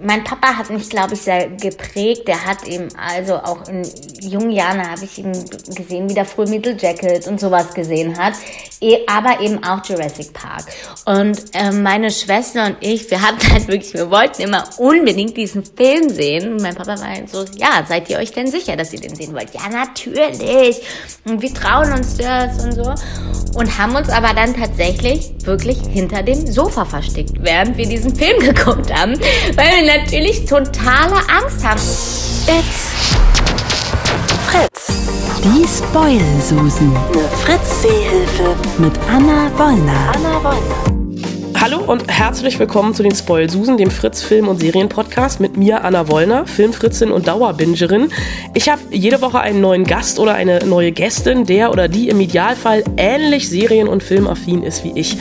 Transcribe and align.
Mein 0.00 0.22
Papa 0.22 0.56
hat 0.56 0.70
mich, 0.70 0.88
glaube 0.88 1.14
ich, 1.14 1.22
sehr 1.22 1.48
geprägt. 1.48 2.28
Der 2.28 2.44
hat 2.46 2.66
eben, 2.66 2.88
also 2.96 3.36
auch 3.36 3.68
in 3.68 3.82
jungen 4.20 4.50
Jahren 4.50 4.88
habe 4.88 5.04
ich 5.04 5.18
ihn 5.18 5.32
gesehen, 5.32 6.08
wie 6.08 6.14
der 6.14 6.24
Full 6.24 6.46
Metal 6.48 6.76
Jacket 6.78 7.26
und 7.26 7.40
sowas 7.40 7.74
gesehen 7.74 8.16
hat. 8.16 8.34
E, 8.80 8.98
aber 9.08 9.40
eben 9.40 9.62
auch 9.64 9.84
Jurassic 9.84 10.32
Park. 10.32 10.64
Und 11.04 11.36
äh, 11.52 11.72
meine 11.72 12.12
Schwester 12.12 12.66
und 12.66 12.76
ich, 12.80 13.10
wir 13.10 13.20
hatten 13.20 13.52
halt 13.52 13.66
wirklich, 13.66 13.92
wir 13.92 14.08
wollten 14.08 14.42
immer 14.42 14.64
unbedingt 14.78 15.36
diesen 15.36 15.64
Film 15.64 16.08
sehen. 16.10 16.52
Und 16.52 16.62
mein 16.62 16.76
Papa 16.76 16.98
war 17.00 17.08
halt 17.08 17.28
so, 17.28 17.44
ja, 17.56 17.84
seid 17.88 18.08
ihr 18.08 18.18
euch 18.18 18.32
denn 18.32 18.46
sicher, 18.46 18.76
dass 18.76 18.92
ihr 18.92 19.00
den 19.00 19.16
sehen 19.16 19.34
wollt? 19.34 19.52
Ja, 19.52 19.68
natürlich. 19.68 20.76
Und 21.24 21.42
wir 21.42 21.52
trauen 21.52 21.92
uns 21.92 22.16
das 22.16 22.64
und 22.64 22.72
so. 22.72 22.94
Und 23.58 23.78
haben 23.78 23.96
uns 23.96 24.08
aber 24.10 24.32
dann 24.32 24.54
tatsächlich 24.54 25.32
wirklich 25.44 25.78
hinter 25.90 26.22
dem 26.22 26.46
Sofa 26.46 26.84
versteckt, 26.84 27.32
während 27.40 27.76
wir 27.76 27.86
diesen 27.86 28.14
Film 28.14 28.38
geguckt 28.54 28.94
haben. 28.94 29.18
Weil 29.56 29.84
wir 29.84 29.98
natürlich 29.98 30.44
totale 30.44 31.16
Angst 31.28 31.64
haben. 31.64 31.80
It's 32.46 32.88
Fritz. 34.46 34.97
Die 35.44 35.68
Spoil-Susen. 35.68 36.92
Eine 36.96 37.28
Fritz-Seehilfe. 37.28 38.56
Mit 38.78 38.92
Anna 39.08 39.48
Wollner. 39.56 40.12
Anna 40.12 40.42
Wollner. 40.42 41.60
Hallo 41.60 41.78
und 41.78 42.10
herzlich 42.10 42.58
willkommen 42.58 42.92
zu 42.92 43.04
den 43.04 43.14
Spoil-Susen, 43.14 43.76
dem 43.76 43.90
Fritz-Film- 43.90 44.48
und 44.48 44.58
Serienpodcast 44.58 45.38
mit 45.38 45.56
mir, 45.56 45.84
Anna 45.84 46.08
Wollner, 46.08 46.44
Filmfritzin 46.46 47.12
und 47.12 47.28
Dauerbingerin. 47.28 48.08
Ich 48.54 48.68
habe 48.68 48.80
jede 48.90 49.20
Woche 49.22 49.38
einen 49.38 49.60
neuen 49.60 49.84
Gast 49.84 50.18
oder 50.18 50.34
eine 50.34 50.58
neue 50.64 50.90
Gästin, 50.90 51.44
der 51.44 51.70
oder 51.70 51.86
die 51.86 52.08
im 52.08 52.20
Idealfall 52.20 52.82
ähnlich 52.96 53.48
serien- 53.48 53.88
und 53.88 54.02
filmaffin 54.02 54.64
ist 54.64 54.82
wie 54.82 54.92
ich. 54.98 55.18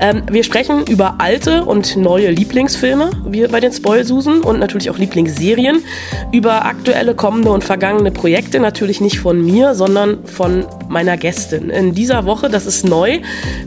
Ähm, 0.00 0.22
wir 0.30 0.44
sprechen 0.44 0.86
über 0.86 1.16
alte 1.18 1.64
und 1.64 1.96
neue 1.96 2.30
Lieblingsfilme, 2.30 3.10
wie 3.26 3.46
bei 3.46 3.60
den 3.60 3.72
Spoilsusen 3.72 4.40
und 4.40 4.58
natürlich 4.58 4.90
auch 4.90 4.98
Lieblingsserien, 4.98 5.82
über 6.32 6.64
aktuelle, 6.64 7.14
kommende 7.14 7.50
und 7.50 7.64
vergangene 7.64 8.10
Projekte, 8.10 8.60
natürlich 8.60 9.00
nicht 9.00 9.20
von 9.20 9.44
mir, 9.44 9.74
sondern 9.74 10.24
von 10.26 10.66
meiner 10.88 11.16
Gästin. 11.16 11.70
In 11.70 11.94
dieser 11.94 12.24
Woche, 12.24 12.48
das 12.48 12.66
ist 12.66 12.86
neu, 12.86 13.20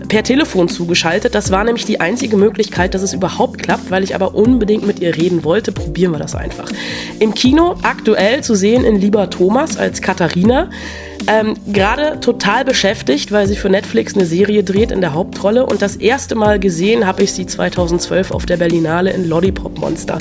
per 0.07 0.23
Telefon 0.23 0.69
zugeschaltet. 0.69 1.35
Das 1.35 1.51
war 1.51 1.63
nämlich 1.63 1.85
die 1.85 1.99
einzige 1.99 2.37
Möglichkeit, 2.37 2.93
dass 2.93 3.01
es 3.01 3.13
überhaupt 3.13 3.59
klappt, 3.59 3.91
weil 3.91 4.03
ich 4.03 4.15
aber 4.15 4.35
unbedingt 4.35 4.85
mit 4.85 4.99
ihr 4.99 5.15
reden 5.15 5.43
wollte. 5.43 5.71
Probieren 5.71 6.11
wir 6.11 6.19
das 6.19 6.35
einfach. 6.35 6.71
Im 7.19 7.33
Kino 7.33 7.75
aktuell 7.83 8.43
zu 8.43 8.55
sehen 8.55 8.83
in 8.85 8.99
Lieber 8.99 9.29
Thomas 9.29 9.77
als 9.77 10.01
Katharina. 10.01 10.69
Ähm, 11.27 11.55
Gerade 11.67 12.19
total 12.19 12.63
beschäftigt, 12.63 13.31
weil 13.31 13.47
sie 13.47 13.55
für 13.55 13.69
Netflix 13.69 14.15
eine 14.15 14.25
Serie 14.25 14.63
dreht 14.63 14.91
in 14.91 15.01
der 15.01 15.13
Hauptrolle. 15.13 15.65
Und 15.65 15.81
das 15.81 15.95
erste 15.95 16.35
Mal 16.35 16.59
gesehen 16.59 17.05
habe 17.05 17.23
ich 17.23 17.33
sie 17.33 17.45
2012 17.45 18.31
auf 18.31 18.45
der 18.45 18.57
Berlinale 18.57 19.11
in 19.11 19.27
Lollipop 19.27 19.79
Monster. 19.79 20.17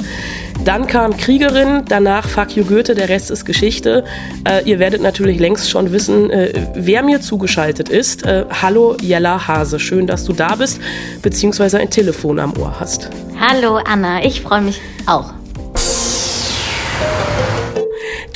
Dann 0.65 0.87
kam 0.87 1.17
Kriegerin, 1.17 1.83
danach 1.89 2.29
Fuck 2.29 2.57
You 2.57 2.65
Goethe, 2.65 2.95
der 2.95 3.09
Rest 3.09 3.31
ist 3.31 3.45
Geschichte. 3.45 4.05
Äh, 4.49 4.69
ihr 4.69 4.79
werdet 4.79 5.03
natürlich 5.03 5.39
längst 5.39 5.71
schon 5.71 5.93
wissen, 5.93 6.31
äh, 6.31 6.53
wer 6.75 7.03
mir 7.03 7.21
zugeschaltet 7.21 7.89
ist. 7.89 8.25
Äh, 8.25 8.47
hallo 8.51 8.97
Jella 9.01 9.47
Hase, 9.47 9.79
schön, 9.79 10.07
dass 10.07 10.25
du 10.25 10.33
da 10.33 10.57
bist, 10.57 10.81
beziehungsweise 11.23 11.79
ein 11.79 11.91
Telefon 11.91 12.41
am 12.41 12.57
Ohr 12.59 12.81
hast. 12.81 13.11
Hallo 13.39 13.77
Anna, 13.77 14.25
ich 14.25 14.41
freue 14.41 14.63
mich 14.63 14.81
auch. 15.07 15.36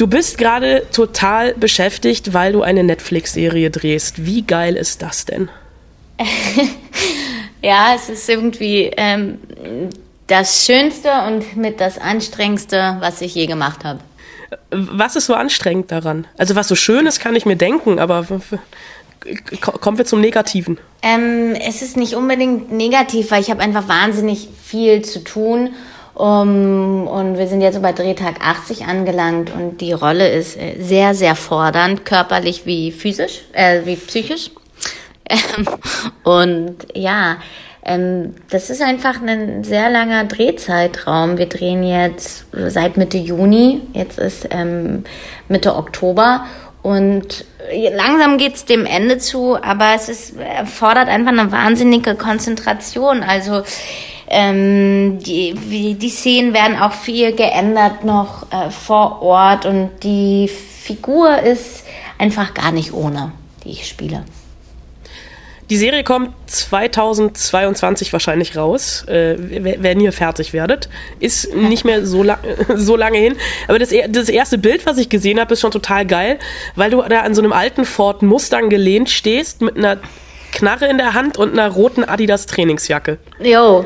Du 0.00 0.06
bist 0.06 0.38
gerade 0.38 0.86
total 0.92 1.52
beschäftigt, 1.52 2.32
weil 2.32 2.54
du 2.54 2.62
eine 2.62 2.82
Netflix-Serie 2.82 3.70
drehst. 3.70 4.24
Wie 4.24 4.40
geil 4.40 4.76
ist 4.76 5.02
das 5.02 5.26
denn? 5.26 5.50
ja, 7.62 7.92
es 7.94 8.08
ist 8.08 8.26
irgendwie 8.26 8.90
ähm, 8.96 9.40
das 10.26 10.64
Schönste 10.64 11.10
und 11.26 11.54
mit 11.54 11.82
das 11.82 11.98
Anstrengendste, 11.98 12.96
was 13.00 13.20
ich 13.20 13.34
je 13.34 13.44
gemacht 13.44 13.84
habe. 13.84 14.00
Was 14.70 15.16
ist 15.16 15.26
so 15.26 15.34
anstrengend 15.34 15.92
daran? 15.92 16.26
Also 16.38 16.56
was 16.56 16.68
so 16.68 16.76
schön 16.76 17.04
ist, 17.04 17.20
kann 17.20 17.36
ich 17.36 17.44
mir 17.44 17.56
denken, 17.56 17.98
aber 17.98 18.24
kommen 19.60 19.98
wir 19.98 20.06
zum 20.06 20.22
Negativen. 20.22 20.78
Ähm, 21.02 21.54
es 21.54 21.82
ist 21.82 21.98
nicht 21.98 22.14
unbedingt 22.14 22.72
negativ, 22.72 23.32
weil 23.32 23.42
ich 23.42 23.50
habe 23.50 23.60
einfach 23.60 23.86
wahnsinnig 23.86 24.48
viel 24.64 25.02
zu 25.02 25.22
tun 25.22 25.74
um, 26.20 27.06
und 27.06 27.38
wir 27.38 27.46
sind 27.46 27.62
jetzt 27.62 27.80
bei 27.80 27.92
Drehtag 27.92 28.42
80 28.44 28.84
angelangt 28.84 29.50
und 29.54 29.80
die 29.80 29.92
Rolle 29.92 30.28
ist 30.28 30.56
äh, 30.58 30.76
sehr, 30.78 31.14
sehr 31.14 31.34
fordernd, 31.34 32.04
körperlich 32.04 32.66
wie 32.66 32.92
physisch, 32.92 33.40
äh, 33.52 33.80
wie 33.86 33.96
psychisch. 33.96 34.50
und 36.24 36.76
ja, 36.94 37.38
ähm, 37.82 38.34
das 38.50 38.68
ist 38.68 38.82
einfach 38.82 39.22
ein 39.22 39.64
sehr 39.64 39.88
langer 39.88 40.24
Drehzeitraum. 40.24 41.38
Wir 41.38 41.46
drehen 41.46 41.82
jetzt 41.82 42.44
seit 42.52 42.98
Mitte 42.98 43.16
Juni, 43.16 43.80
jetzt 43.94 44.18
ist 44.18 44.46
ähm, 44.50 45.04
Mitte 45.48 45.74
Oktober 45.74 46.44
und 46.82 47.46
langsam 47.94 48.36
geht's 48.36 48.66
dem 48.66 48.84
Ende 48.84 49.16
zu, 49.16 49.56
aber 49.56 49.92
es 49.94 50.08
ist, 50.10 50.38
erfordert 50.38 51.08
einfach 51.08 51.32
eine 51.32 51.50
wahnsinnige 51.50 52.14
Konzentration. 52.14 53.22
Also 53.22 53.62
ähm, 54.30 55.18
die, 55.18 55.94
die 55.94 56.08
Szenen 56.08 56.54
werden 56.54 56.78
auch 56.78 56.92
viel 56.92 57.34
geändert 57.34 58.04
noch 58.04 58.50
äh, 58.52 58.70
vor 58.70 59.22
Ort 59.22 59.66
und 59.66 59.90
die 60.04 60.48
Figur 60.48 61.40
ist 61.40 61.84
einfach 62.16 62.54
gar 62.54 62.70
nicht 62.70 62.92
ohne, 62.92 63.32
die 63.64 63.70
ich 63.70 63.88
spiele. 63.88 64.24
Die 65.68 65.76
Serie 65.76 66.02
kommt 66.02 66.32
2022 66.46 68.12
wahrscheinlich 68.12 68.56
raus, 68.56 69.04
äh, 69.06 69.36
wenn 69.38 70.00
ihr 70.00 70.12
fertig 70.12 70.52
werdet. 70.52 70.88
Ist 71.20 71.54
nicht 71.54 71.84
mehr 71.84 72.06
so, 72.06 72.22
lang, 72.22 72.38
so 72.76 72.96
lange 72.96 73.18
hin. 73.18 73.36
Aber 73.66 73.78
das, 73.78 73.90
das 74.10 74.28
erste 74.28 74.58
Bild, 74.58 74.86
was 74.86 74.98
ich 74.98 75.08
gesehen 75.08 75.40
habe, 75.40 75.54
ist 75.54 75.60
schon 75.60 75.70
total 75.70 76.06
geil, 76.06 76.38
weil 76.74 76.90
du 76.90 77.02
da 77.02 77.20
an 77.20 77.34
so 77.34 77.42
einem 77.42 77.52
alten 77.52 77.84
Ford 77.84 78.22
Mustang 78.22 78.68
gelehnt 78.68 79.10
stehst 79.10 79.60
mit 79.60 79.76
einer 79.76 79.98
Knarre 80.52 80.86
in 80.86 80.98
der 80.98 81.14
Hand 81.14 81.38
und 81.38 81.52
einer 81.52 81.68
roten 81.68 82.04
Adidas 82.04 82.46
Trainingsjacke. 82.46 83.18
Jo. 83.40 83.84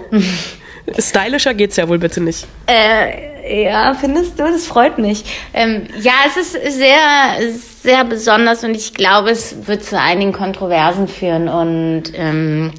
Stylischer 0.98 1.54
geht's 1.54 1.76
ja 1.76 1.88
wohl 1.88 1.98
bitte 1.98 2.20
nicht. 2.20 2.46
Äh, 2.66 3.64
ja, 3.64 3.94
findest 3.94 4.38
du? 4.38 4.44
Das 4.44 4.66
freut 4.66 4.98
mich. 4.98 5.24
Ähm, 5.52 5.86
ja, 6.00 6.12
es 6.26 6.36
ist 6.36 6.52
sehr, 6.52 6.98
sehr 7.82 8.04
besonders 8.04 8.64
und 8.64 8.74
ich 8.74 8.94
glaube, 8.94 9.30
es 9.30 9.66
wird 9.66 9.84
zu 9.84 9.98
einigen 9.98 10.32
Kontroversen 10.32 11.08
führen 11.08 11.48
und 11.48 12.04
ähm, 12.14 12.72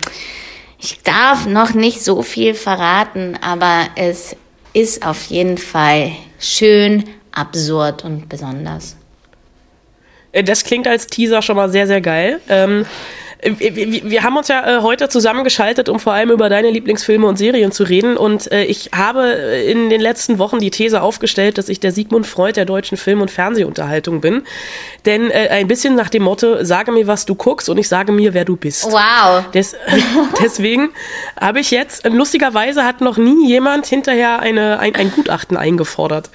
ich 0.80 1.02
darf 1.04 1.46
noch 1.46 1.74
nicht 1.74 2.04
so 2.04 2.22
viel 2.22 2.54
verraten, 2.54 3.38
aber 3.42 3.88
es 3.96 4.36
ist 4.74 5.06
auf 5.06 5.26
jeden 5.26 5.58
Fall 5.58 6.12
schön, 6.40 7.06
absurd 7.32 8.04
und 8.04 8.30
besonders. 8.30 8.98
Äh, 10.32 10.44
das 10.44 10.64
klingt 10.64 10.88
als 10.88 11.08
Teaser 11.08 11.42
schon 11.42 11.56
mal 11.56 11.70
sehr, 11.70 11.88
sehr 11.88 12.02
geil. 12.02 12.40
Ähm, 12.50 12.86
wir, 13.44 14.04
wir 14.04 14.24
haben 14.24 14.38
uns 14.38 14.48
ja 14.48 14.78
äh, 14.78 14.82
heute 14.82 15.10
zusammengeschaltet, 15.10 15.90
um 15.90 16.00
vor 16.00 16.14
allem 16.14 16.32
über 16.32 16.50
deine 16.50 16.72
Lieblingsfilme 16.72 17.28
und 17.28 17.38
Serien 17.38 17.72
zu 17.72 17.84
reden. 17.84 18.18
Und 18.18 18.52
äh, 18.52 18.64
ich 18.64 18.92
habe 18.96 19.24
in 19.24 19.90
den 19.90 20.02
letzten 20.02 20.40
Wochen 20.40 20.60
die 20.60 20.72
These 20.72 21.02
aufgestellt, 21.02 21.58
dass 21.58 21.70
ich 21.70 21.80
der 21.80 21.92
Sigmund 21.92 22.26
Freud 22.26 22.54
der 22.54 22.66
deutschen 22.66 22.98
Film- 22.98 23.22
und 23.22 23.30
Fernsehunterhaltung 23.30 24.22
bin. 24.22 24.44
Denn 25.06 25.30
äh, 25.32 25.50
ein 25.50 25.68
bisschen 25.68 25.96
nach 25.96 26.10
dem 26.10 26.24
Motto, 26.24 26.64
sage 26.64 26.92
mir, 26.92 27.08
was 27.08 27.26
du 27.26 27.36
guckst 27.36 27.70
und 27.70 27.78
ich 27.78 27.88
sage 27.88 28.12
mir, 28.12 28.34
wer 28.34 28.46
du 28.46 28.56
bist. 28.56 28.86
Wow. 28.86 29.50
Des, 29.54 29.76
deswegen 30.42 30.90
habe 31.40 31.60
ich 31.60 31.72
jetzt, 31.72 32.08
lustigerweise 32.08 32.84
hat 32.84 33.02
noch 33.02 33.18
nie 33.18 33.48
jemand 33.48 33.86
hinterher 33.86 34.40
eine, 34.40 34.80
ein, 34.80 34.96
ein 34.96 35.12
Gutachten 35.12 35.58
eingefordert. 35.58 36.30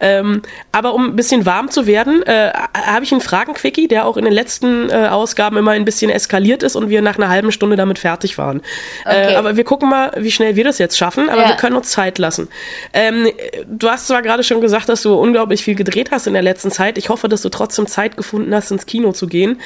Ähm, 0.00 0.42
aber 0.72 0.94
um 0.94 1.06
ein 1.06 1.16
bisschen 1.16 1.46
warm 1.46 1.70
zu 1.70 1.86
werden, 1.86 2.22
äh, 2.22 2.52
habe 2.74 3.04
ich 3.04 3.12
einen 3.12 3.20
Fragenquickie, 3.20 3.88
der 3.88 4.06
auch 4.06 4.16
in 4.16 4.24
den 4.24 4.34
letzten 4.34 4.90
äh, 4.90 5.08
Ausgaben 5.08 5.56
immer 5.56 5.72
ein 5.72 5.84
bisschen 5.84 6.10
eskaliert 6.10 6.45
passiert 6.46 6.62
ist 6.62 6.76
und 6.76 6.88
wir 6.88 7.02
nach 7.02 7.16
einer 7.16 7.28
halben 7.28 7.50
Stunde 7.50 7.76
damit 7.76 7.98
fertig 7.98 8.38
waren. 8.38 8.60
Äh, 9.04 9.08
okay. 9.08 9.32
Äh, 9.32 9.36
aber 9.36 9.56
wir 9.56 9.64
gucken 9.64 9.88
mal, 9.88 10.12
wie 10.16 10.30
schnell 10.30 10.54
wir 10.54 10.64
das 10.64 10.78
jetzt 10.78 10.96
schaffen, 10.96 11.28
aber 11.28 11.42
ja. 11.42 11.48
wir 11.48 11.56
können 11.56 11.76
uns 11.76 11.90
Zeit 11.90 12.18
lassen. 12.18 12.48
Ähm, 12.92 13.28
du 13.66 13.88
hast 13.88 14.06
zwar 14.06 14.22
gerade 14.22 14.44
schon 14.44 14.60
gesagt, 14.60 14.88
dass 14.88 15.02
du 15.02 15.14
unglaublich 15.14 15.64
viel 15.64 15.74
gedreht 15.74 16.10
hast 16.12 16.26
in 16.26 16.34
der 16.34 16.42
letzten 16.42 16.70
Zeit. 16.70 16.98
Ich 16.98 17.08
hoffe, 17.08 17.28
dass 17.28 17.42
du 17.42 17.48
trotzdem 17.48 17.86
Zeit 17.86 18.16
gefunden 18.16 18.54
hast, 18.54 18.70
ins 18.70 18.86
Kino 18.86 19.12
zu 19.12 19.26
gehen. 19.26 19.60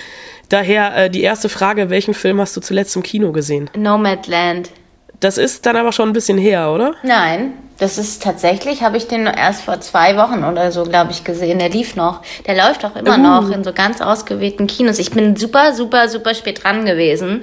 Daher 0.48 0.96
äh, 0.96 1.10
die 1.10 1.22
erste 1.22 1.48
Frage, 1.48 1.90
welchen 1.90 2.14
Film 2.14 2.40
hast 2.40 2.56
du 2.56 2.60
zuletzt 2.60 2.96
im 2.96 3.02
Kino 3.02 3.32
gesehen? 3.32 3.68
Nomadland. 3.76 4.70
Das 5.20 5.36
ist 5.36 5.66
dann 5.66 5.76
aber 5.76 5.92
schon 5.92 6.08
ein 6.08 6.12
bisschen 6.14 6.38
her, 6.38 6.70
oder? 6.70 6.94
Nein, 7.02 7.52
das 7.78 7.98
ist 7.98 8.22
tatsächlich, 8.22 8.82
habe 8.82 8.96
ich 8.96 9.06
den 9.06 9.26
erst 9.26 9.62
vor 9.62 9.80
zwei 9.80 10.16
Wochen 10.16 10.44
oder 10.44 10.72
so, 10.72 10.84
glaube 10.84 11.12
ich, 11.12 11.24
gesehen. 11.24 11.58
Der 11.58 11.68
lief 11.68 11.96
noch. 11.96 12.22
Der 12.46 12.54
läuft 12.54 12.84
auch 12.84 12.96
immer 12.96 13.14
uh. 13.14 13.22
noch 13.22 13.50
in 13.50 13.64
so 13.64 13.72
ganz 13.72 14.00
ausgewählten 14.00 14.66
Kinos. 14.66 14.98
Ich 14.98 15.10
bin 15.10 15.36
super, 15.36 15.74
super, 15.74 16.08
super 16.08 16.34
spät 16.34 16.64
dran 16.64 16.84
gewesen 16.84 17.42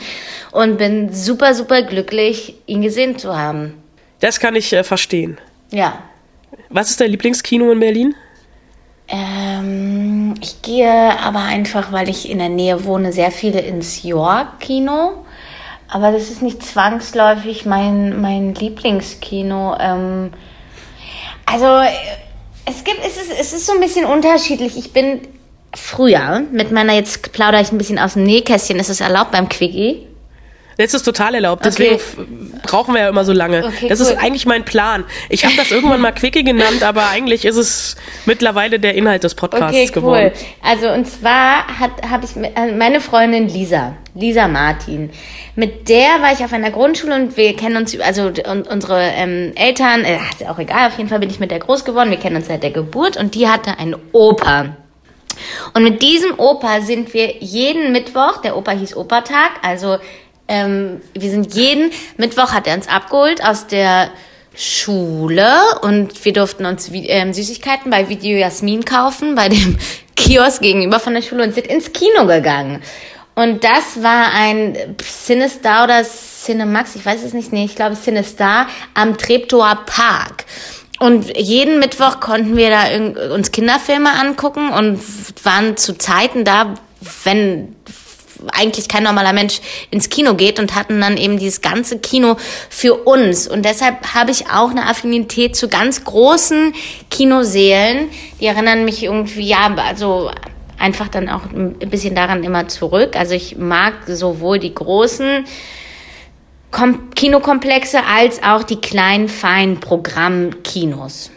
und 0.51 0.77
bin 0.77 1.13
super, 1.13 1.53
super 1.53 1.81
glücklich, 1.83 2.55
ihn 2.65 2.81
gesehen 2.81 3.17
zu 3.17 3.37
haben. 3.37 3.81
Das 4.19 4.39
kann 4.39 4.55
ich 4.55 4.73
äh, 4.73 4.83
verstehen. 4.83 5.37
Ja. 5.71 5.99
Was 6.69 6.89
ist 6.89 6.99
dein 6.99 7.11
Lieblingskino 7.11 7.71
in 7.71 7.79
Berlin? 7.79 8.15
Ähm, 9.07 10.33
ich 10.41 10.61
gehe 10.61 11.19
aber 11.19 11.39
einfach, 11.39 11.91
weil 11.91 12.09
ich 12.09 12.29
in 12.29 12.39
der 12.39 12.49
Nähe 12.49 12.83
wohne, 12.85 13.13
sehr 13.13 13.31
viele 13.31 13.61
ins 13.61 14.03
York-Kino. 14.03 15.25
Aber 15.89 16.11
das 16.11 16.29
ist 16.29 16.41
nicht 16.41 16.63
zwangsläufig 16.63 17.65
mein, 17.65 18.19
mein 18.21 18.53
Lieblingskino. 18.55 19.77
Ähm, 19.79 20.31
Also, 21.45 21.65
es 22.65 22.83
gibt, 22.83 22.99
es 23.05 23.15
ist, 23.15 23.31
es 23.39 23.53
ist 23.53 23.65
so 23.65 23.73
ein 23.73 23.79
bisschen 23.79 24.05
unterschiedlich. 24.05 24.77
Ich 24.77 24.91
bin 24.91 25.21
früher 25.73 26.41
mit 26.51 26.71
meiner, 26.71 26.93
jetzt 26.93 27.31
plaudere 27.31 27.61
ich 27.61 27.71
ein 27.71 27.77
bisschen 27.77 27.99
aus 27.99 28.13
dem 28.13 28.23
Nähkästchen, 28.23 28.79
ist 28.79 28.89
es 28.89 28.99
erlaubt 28.99 29.31
beim 29.31 29.47
Quickie? 29.47 30.06
Das 30.77 30.93
ist 30.93 31.03
total 31.03 31.33
erlaubt, 31.35 31.65
deswegen 31.65 31.95
Okay. 31.95 32.27
brauchen 32.63 32.93
wir 32.93 33.01
ja 33.01 33.09
immer 33.09 33.25
so 33.25 33.33
lange. 33.33 33.65
Okay, 33.65 33.87
das 33.89 33.99
cool. 33.99 34.07
ist 34.07 34.17
eigentlich 34.17 34.45
mein 34.45 34.63
Plan. 34.63 35.05
Ich 35.29 35.43
habe 35.43 35.55
das 35.55 35.71
irgendwann 35.71 36.01
mal 36.01 36.11
Quickie 36.11 36.43
genannt, 36.43 36.83
aber 36.83 37.09
eigentlich 37.09 37.45
ist 37.45 37.55
es 37.57 37.95
mittlerweile 38.25 38.79
der 38.79 38.93
Inhalt 38.93 39.23
des 39.23 39.33
Podcasts 39.33 39.75
Okay, 39.75 39.87
geworden. 39.87 40.31
cool. 40.33 40.47
Also 40.61 40.89
und 40.91 41.05
zwar 41.07 41.65
habe 41.79 42.25
ich 42.25 42.35
äh, 42.35 42.71
meine 42.73 43.01
Freundin 43.01 43.47
Lisa, 43.49 43.95
Lisa 44.13 44.47
Martin, 44.47 45.09
mit 45.55 45.89
der 45.89 46.21
war 46.21 46.31
ich 46.33 46.43
auf 46.43 46.53
einer 46.53 46.69
Grundschule 46.69 47.15
und 47.15 47.37
wir 47.37 47.55
kennen 47.55 47.77
uns, 47.77 47.99
also 47.99 48.25
und 48.27 48.67
unsere 48.67 49.01
ähm, 49.01 49.53
Eltern, 49.55 50.03
äh, 50.03 50.17
ist 50.31 50.41
ja 50.41 50.51
auch 50.51 50.59
egal, 50.59 50.87
auf 50.89 50.97
jeden 50.97 51.09
Fall 51.09 51.19
bin 51.19 51.29
ich 51.31 51.39
mit 51.39 51.49
der 51.49 51.59
groß 51.59 51.85
geworden, 51.85 52.11
wir 52.11 52.17
kennen 52.19 52.35
uns 52.35 52.47
seit 52.47 52.61
der 52.61 52.71
Geburt 52.71 53.17
und 53.17 53.33
die 53.33 53.47
hatte 53.47 53.79
einen 53.79 53.95
Opa. 54.11 54.75
Und 55.73 55.83
mit 55.83 56.01
diesem 56.01 56.37
Opa 56.39 56.81
sind 56.81 57.13
wir 57.13 57.37
jeden 57.39 57.91
Mittwoch, 57.91 58.41
der 58.41 58.57
Opa 58.57 58.71
hieß 58.71 58.95
Opertag, 58.95 59.51
also 59.61 59.97
ähm, 60.47 61.01
wir 61.13 61.29
sind 61.29 61.53
jeden 61.53 61.91
Mittwoch 62.17 62.51
hat 62.51 62.67
er 62.67 62.75
uns 62.75 62.87
abgeholt 62.87 63.43
aus 63.43 63.67
der 63.67 64.09
Schule 64.55 65.51
und 65.81 66.25
wir 66.25 66.33
durften 66.33 66.65
uns 66.65 66.89
ähm, 66.91 67.33
Süßigkeiten 67.33 67.91
bei 67.91 68.09
Video 68.09 68.37
Jasmin 68.37 68.85
kaufen, 68.85 69.35
bei 69.35 69.49
dem 69.49 69.77
Kiosk 70.15 70.61
gegenüber 70.61 70.99
von 70.99 71.13
der 71.13 71.21
Schule 71.21 71.43
und 71.43 71.53
sind 71.53 71.67
ins 71.67 71.93
Kino 71.93 72.25
gegangen. 72.25 72.81
Und 73.35 73.63
das 73.63 74.01
war 74.01 74.33
ein 74.33 74.75
Cinestar 74.99 75.83
oder 75.83 76.03
Cinemax, 76.03 76.95
ich 76.95 77.05
weiß 77.05 77.23
es 77.23 77.33
nicht, 77.33 77.53
nee, 77.53 77.65
ich 77.65 77.75
glaube 77.75 77.95
Cinestar 77.95 78.67
am 78.95 79.15
Treptower 79.15 79.83
Park. 79.85 80.45
Und 80.99 81.37
jeden 81.37 81.77
Mittwoch 81.77 82.19
konnten 82.19 82.57
wir 82.57 82.71
da 82.71 83.33
uns 83.35 83.51
Kinderfilme 83.51 84.09
angucken 84.09 84.69
und 84.69 84.99
waren 85.43 85.77
zu 85.77 85.95
Zeiten 85.99 86.43
da, 86.43 86.73
wenn 87.23 87.75
eigentlich 88.53 88.87
kein 88.87 89.03
normaler 89.03 89.33
Mensch 89.33 89.61
ins 89.91 90.09
Kino 90.09 90.35
geht 90.35 90.59
und 90.59 90.75
hatten 90.75 90.99
dann 91.01 91.17
eben 91.17 91.37
dieses 91.37 91.61
ganze 91.61 91.99
Kino 91.99 92.37
für 92.69 92.95
uns. 92.95 93.47
Und 93.47 93.63
deshalb 93.63 94.13
habe 94.13 94.31
ich 94.31 94.49
auch 94.49 94.71
eine 94.71 94.85
Affinität 94.87 95.55
zu 95.55 95.67
ganz 95.67 96.03
großen 96.03 96.73
Kinosälen. 97.09 98.09
Die 98.39 98.45
erinnern 98.45 98.85
mich 98.85 99.03
irgendwie, 99.03 99.47
ja, 99.47 99.73
also 99.75 100.31
einfach 100.77 101.07
dann 101.07 101.29
auch 101.29 101.43
ein 101.51 101.77
bisschen 101.89 102.15
daran 102.15 102.43
immer 102.43 102.67
zurück. 102.67 103.15
Also 103.15 103.33
ich 103.33 103.57
mag 103.57 103.93
sowohl 104.07 104.59
die 104.59 104.73
großen 104.73 105.45
Kom 106.69 107.11
Kinokomplexe 107.11 107.99
als 108.05 108.43
auch 108.43 108.63
die 108.63 108.75
kleinen, 108.81 109.29
feinen 109.29 109.79
Programmkinos. 109.79 111.31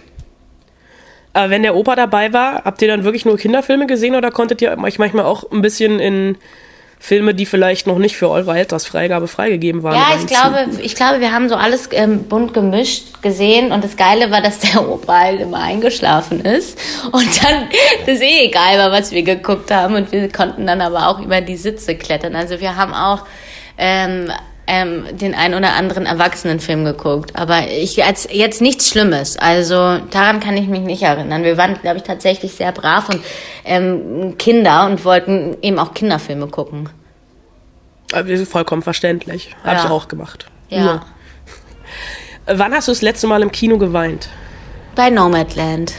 Aber 1.32 1.50
wenn 1.50 1.62
der 1.62 1.76
Opa 1.76 1.94
dabei 1.94 2.32
war, 2.32 2.64
habt 2.64 2.82
ihr 2.82 2.88
dann 2.88 3.04
wirklich 3.04 3.24
nur 3.24 3.36
Kinderfilme 3.36 3.86
gesehen 3.86 4.16
oder 4.16 4.32
konntet 4.32 4.60
ihr 4.60 4.76
euch 4.82 4.98
manchmal 4.98 5.24
auch 5.24 5.50
ein 5.52 5.62
bisschen 5.62 6.00
in 6.00 6.36
Filme, 7.02 7.34
die 7.34 7.46
vielleicht 7.46 7.86
noch 7.86 7.98
nicht 7.98 8.14
für 8.14 8.28
eure 8.28 8.52
Altersfreigabe 8.52 9.26
freigegeben 9.26 9.82
waren? 9.82 9.94
Ja, 9.94 10.18
ich 10.20 10.26
glaube, 10.26 10.66
ich 10.82 10.94
glaube, 10.94 11.20
wir 11.20 11.32
haben 11.32 11.48
so 11.48 11.54
alles 11.54 11.88
ähm, 11.92 12.24
bunt 12.24 12.52
gemischt 12.52 13.22
gesehen 13.22 13.72
und 13.72 13.82
das 13.82 13.96
Geile 13.96 14.30
war, 14.30 14.42
dass 14.42 14.58
der 14.58 14.86
Opa 14.86 15.18
halt 15.18 15.40
immer 15.40 15.62
eingeschlafen 15.62 16.44
ist 16.44 16.78
und 17.10 17.42
dann 17.42 17.68
das 18.06 18.20
eh 18.20 18.44
egal 18.44 18.78
war, 18.78 18.92
was 18.92 19.12
wir 19.12 19.22
geguckt 19.22 19.70
haben 19.70 19.94
und 19.94 20.12
wir 20.12 20.30
konnten 20.30 20.66
dann 20.66 20.82
aber 20.82 21.08
auch 21.08 21.20
über 21.20 21.40
die 21.40 21.56
Sitze 21.56 21.94
klettern. 21.94 22.36
Also 22.36 22.60
wir 22.60 22.76
haben 22.76 22.92
auch 22.92 23.24
ähm, 23.78 24.30
ähm, 24.72 25.04
den 25.18 25.34
ein 25.34 25.52
oder 25.54 25.72
anderen 25.74 26.06
Erwachsenenfilm 26.06 26.84
geguckt, 26.84 27.34
aber 27.34 27.66
ich 27.68 28.04
als 28.04 28.28
jetzt 28.30 28.60
nichts 28.60 28.88
Schlimmes. 28.88 29.36
Also 29.36 29.98
daran 30.12 30.38
kann 30.38 30.56
ich 30.56 30.68
mich 30.68 30.82
nicht 30.82 31.02
erinnern. 31.02 31.42
Wir 31.42 31.56
waren, 31.56 31.74
glaube 31.82 31.96
ich, 31.96 32.04
tatsächlich 32.04 32.52
sehr 32.52 32.70
brav 32.70 33.08
und 33.08 33.20
ähm, 33.64 34.36
Kinder 34.38 34.86
und 34.86 35.04
wollten 35.04 35.56
eben 35.60 35.80
auch 35.80 35.92
Kinderfilme 35.92 36.46
gucken. 36.46 36.88
Aber 38.12 38.28
ist 38.28 38.50
vollkommen 38.50 38.82
verständlich. 38.82 39.54
Hab 39.64 39.74
Ja. 39.74 39.84
ich 39.84 39.90
auch 39.90 40.06
gemacht. 40.06 40.46
Ja. 40.68 40.80
Nur. 40.84 40.94
Äh, 42.46 42.58
Wann 42.58 42.72
hast 42.72 42.86
du 42.86 42.92
das 42.92 43.02
letzte 43.02 43.26
Mal 43.26 43.42
im 43.42 43.50
Kino 43.50 43.76
geweint? 43.76 44.28
Bei 44.94 45.10
Nomadland 45.10 45.94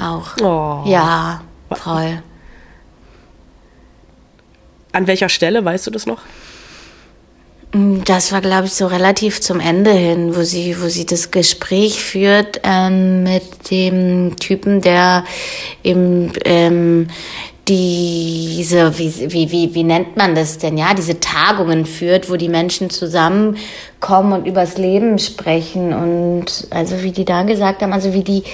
auch. 0.00 0.28
Oh. 0.42 0.88
Ja, 0.88 1.42
voll. 1.72 2.22
An 4.92 5.06
welcher 5.06 5.28
Stelle, 5.28 5.62
weißt 5.64 5.86
du 5.86 5.90
das 5.90 6.06
noch? 6.06 6.22
Das 7.72 8.32
war, 8.32 8.40
glaube 8.40 8.66
ich, 8.66 8.72
so 8.72 8.86
relativ 8.86 9.42
zum 9.42 9.60
Ende 9.60 9.92
hin, 9.92 10.34
wo 10.34 10.42
sie, 10.42 10.80
wo 10.80 10.88
sie 10.88 11.04
das 11.04 11.30
Gespräch 11.30 12.02
führt 12.02 12.62
ähm, 12.64 13.24
mit 13.24 13.70
dem 13.70 14.36
Typen, 14.36 14.80
der 14.80 15.24
eben 15.84 16.32
ähm, 16.46 17.08
diese, 17.68 18.98
wie, 18.98 19.30
wie, 19.30 19.52
wie, 19.52 19.74
wie 19.74 19.84
nennt 19.84 20.16
man 20.16 20.34
das 20.34 20.56
denn, 20.56 20.78
ja, 20.78 20.94
diese 20.94 21.20
Tagungen 21.20 21.84
führt, 21.84 22.30
wo 22.30 22.36
die 22.36 22.48
Menschen 22.48 22.88
zusammenkommen 22.88 24.32
und 24.32 24.46
übers 24.46 24.78
Leben 24.78 25.18
sprechen 25.18 25.92
und 25.92 26.66
also 26.70 27.02
wie 27.02 27.12
die 27.12 27.26
da 27.26 27.42
gesagt 27.42 27.82
haben, 27.82 27.92
also 27.92 28.14
wie 28.14 28.24
die 28.24 28.44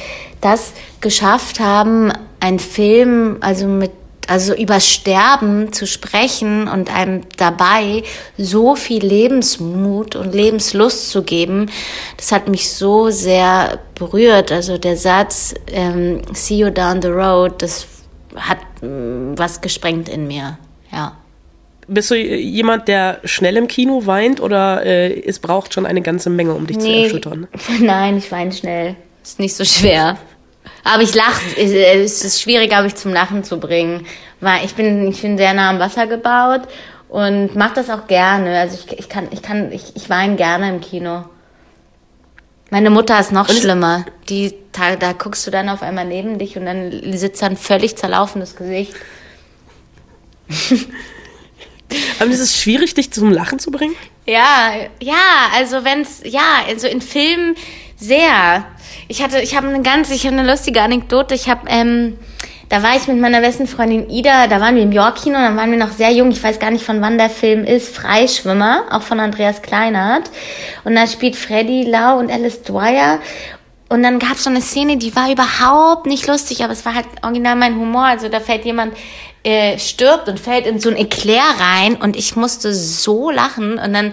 das 0.40 0.72
geschafft 1.00 1.60
haben, 1.60 2.10
ein 2.40 2.58
Film, 2.58 3.36
also 3.40 3.68
mit 3.68 3.92
also 4.28 4.54
über 4.54 4.80
Sterben 4.80 5.72
zu 5.72 5.86
sprechen 5.86 6.68
und 6.68 6.94
einem 6.94 7.22
dabei 7.36 8.02
so 8.38 8.76
viel 8.76 9.04
Lebensmut 9.04 10.16
und 10.16 10.34
Lebenslust 10.34 11.10
zu 11.10 11.22
geben, 11.22 11.70
das 12.16 12.32
hat 12.32 12.48
mich 12.48 12.70
so 12.70 13.10
sehr 13.10 13.78
berührt. 13.94 14.52
Also 14.52 14.78
der 14.78 14.96
Satz 14.96 15.54
ähm, 15.72 16.22
"See 16.32 16.56
you 16.56 16.70
down 16.70 17.02
the 17.02 17.08
road", 17.08 17.62
das 17.62 17.86
hat 18.36 18.58
mm, 18.80 19.34
was 19.36 19.60
gesprengt 19.60 20.08
in 20.08 20.26
mir. 20.26 20.58
Ja. 20.92 21.16
Bist 21.86 22.10
du 22.10 22.14
jemand, 22.14 22.88
der 22.88 23.20
schnell 23.24 23.56
im 23.56 23.68
Kino 23.68 24.06
weint 24.06 24.40
oder 24.40 24.84
äh, 24.86 25.20
es 25.20 25.38
braucht 25.38 25.74
schon 25.74 25.84
eine 25.84 26.00
ganze 26.00 26.30
Menge, 26.30 26.54
um 26.54 26.66
dich 26.66 26.78
zu 26.78 26.88
erschüttern? 26.88 27.46
Nein, 27.80 28.16
ich 28.16 28.32
weine 28.32 28.52
schnell. 28.52 28.96
Ist 29.22 29.38
nicht 29.38 29.54
so 29.54 29.64
schwer. 29.64 30.16
Aber 30.84 31.02
ich 31.02 31.14
lache. 31.14 31.40
Es 31.56 32.22
ist 32.22 32.40
schwierig, 32.42 32.68
glaube 32.68 32.86
ich, 32.86 32.94
zum 32.94 33.12
Lachen 33.12 33.42
zu 33.42 33.58
bringen. 33.58 34.06
Weil 34.40 34.64
ich 34.64 34.74
bin, 34.74 35.08
ich 35.08 35.22
bin 35.22 35.38
sehr 35.38 35.54
nah 35.54 35.70
am 35.70 35.78
Wasser 35.78 36.06
gebaut 36.06 36.62
und 37.08 37.56
mache 37.56 37.74
das 37.76 37.88
auch 37.90 38.06
gerne. 38.06 38.58
Also 38.60 38.78
ich, 38.86 38.98
ich 38.98 39.08
kann, 39.08 39.28
ich 39.30 39.40
kann, 39.42 39.72
ich, 39.72 39.96
ich 39.96 40.10
weine 40.10 40.36
gerne 40.36 40.68
im 40.68 40.80
Kino. 40.82 41.24
Meine 42.70 42.90
Mutter 42.90 43.18
ist 43.18 43.32
noch 43.32 43.48
Und 43.48 43.54
es- 43.54 43.62
schlimmer. 43.62 44.04
Die, 44.28 44.54
da, 44.72 44.96
da 44.96 45.12
guckst 45.12 45.46
du 45.46 45.50
dann 45.50 45.68
auf 45.68 45.82
einmal 45.82 46.04
neben 46.04 46.38
dich 46.38 46.56
und 46.58 46.66
dann 46.66 47.12
sitzt 47.16 47.40
da 47.42 47.46
ein 47.46 47.56
völlig 47.56 47.96
zerlaufenes 47.96 48.56
Gesicht. 48.56 48.92
Aber 52.18 52.30
es 52.30 52.40
ist 52.40 52.56
schwierig, 52.60 52.94
dich 52.94 53.12
zum 53.12 53.30
Lachen 53.30 53.58
zu 53.58 53.70
bringen? 53.70 53.94
Ja, 54.26 54.72
ja, 55.00 55.14
also 55.54 55.84
wenn's, 55.84 56.22
ja, 56.24 56.62
also 56.66 56.86
in 56.86 57.00
Filmen 57.00 57.54
sehr. 57.96 58.64
Ich 59.14 59.22
hatte, 59.22 59.38
ich 59.38 59.54
habe 59.54 59.68
eine 59.68 59.80
ganz, 59.80 60.10
ich 60.10 60.26
habe 60.26 60.36
eine 60.36 60.50
lustige 60.50 60.82
Anekdote. 60.82 61.36
Ich 61.36 61.48
habe, 61.48 61.68
ähm, 61.68 62.18
da 62.68 62.82
war 62.82 62.96
ich 62.96 63.06
mit 63.06 63.20
meiner 63.20 63.42
besten 63.42 63.68
Freundin 63.68 64.10
Ida, 64.10 64.48
da 64.48 64.60
waren 64.60 64.74
wir 64.74 64.82
im 64.82 64.90
York-Kino, 64.90 65.38
dann 65.38 65.56
waren 65.56 65.70
wir 65.70 65.78
noch 65.78 65.92
sehr 65.92 66.10
jung, 66.10 66.32
ich 66.32 66.42
weiß 66.42 66.58
gar 66.58 66.72
nicht 66.72 66.84
von 66.84 67.00
wann 67.00 67.16
der 67.16 67.30
Film 67.30 67.62
ist, 67.62 67.94
Freischwimmer, 67.94 68.86
auch 68.90 69.02
von 69.02 69.20
Andreas 69.20 69.62
Kleinert. 69.62 70.32
Und 70.82 70.96
da 70.96 71.06
spielt 71.06 71.36
Freddy 71.36 71.84
Lau 71.84 72.18
und 72.18 72.28
Alice 72.28 72.64
Dwyer. 72.64 73.20
Und 73.88 74.02
dann 74.02 74.18
gab 74.18 74.32
es 74.32 74.42
so 74.42 74.50
eine 74.50 74.60
Szene, 74.60 74.96
die 74.96 75.14
war 75.14 75.30
überhaupt 75.30 76.06
nicht 76.06 76.26
lustig, 76.26 76.64
aber 76.64 76.72
es 76.72 76.84
war 76.84 76.96
halt 76.96 77.06
original 77.22 77.54
mein 77.54 77.76
Humor. 77.76 78.06
Also 78.06 78.28
da 78.28 78.40
fällt 78.40 78.64
jemand, 78.64 78.96
äh, 79.44 79.78
stirbt 79.78 80.28
und 80.28 80.40
fällt 80.40 80.66
in 80.66 80.80
so 80.80 80.90
ein 80.90 80.96
Eklat 80.96 81.60
rein 81.60 81.94
und 81.94 82.16
ich 82.16 82.34
musste 82.34 82.74
so 82.74 83.30
lachen 83.30 83.78
und 83.78 83.92
dann 83.92 84.12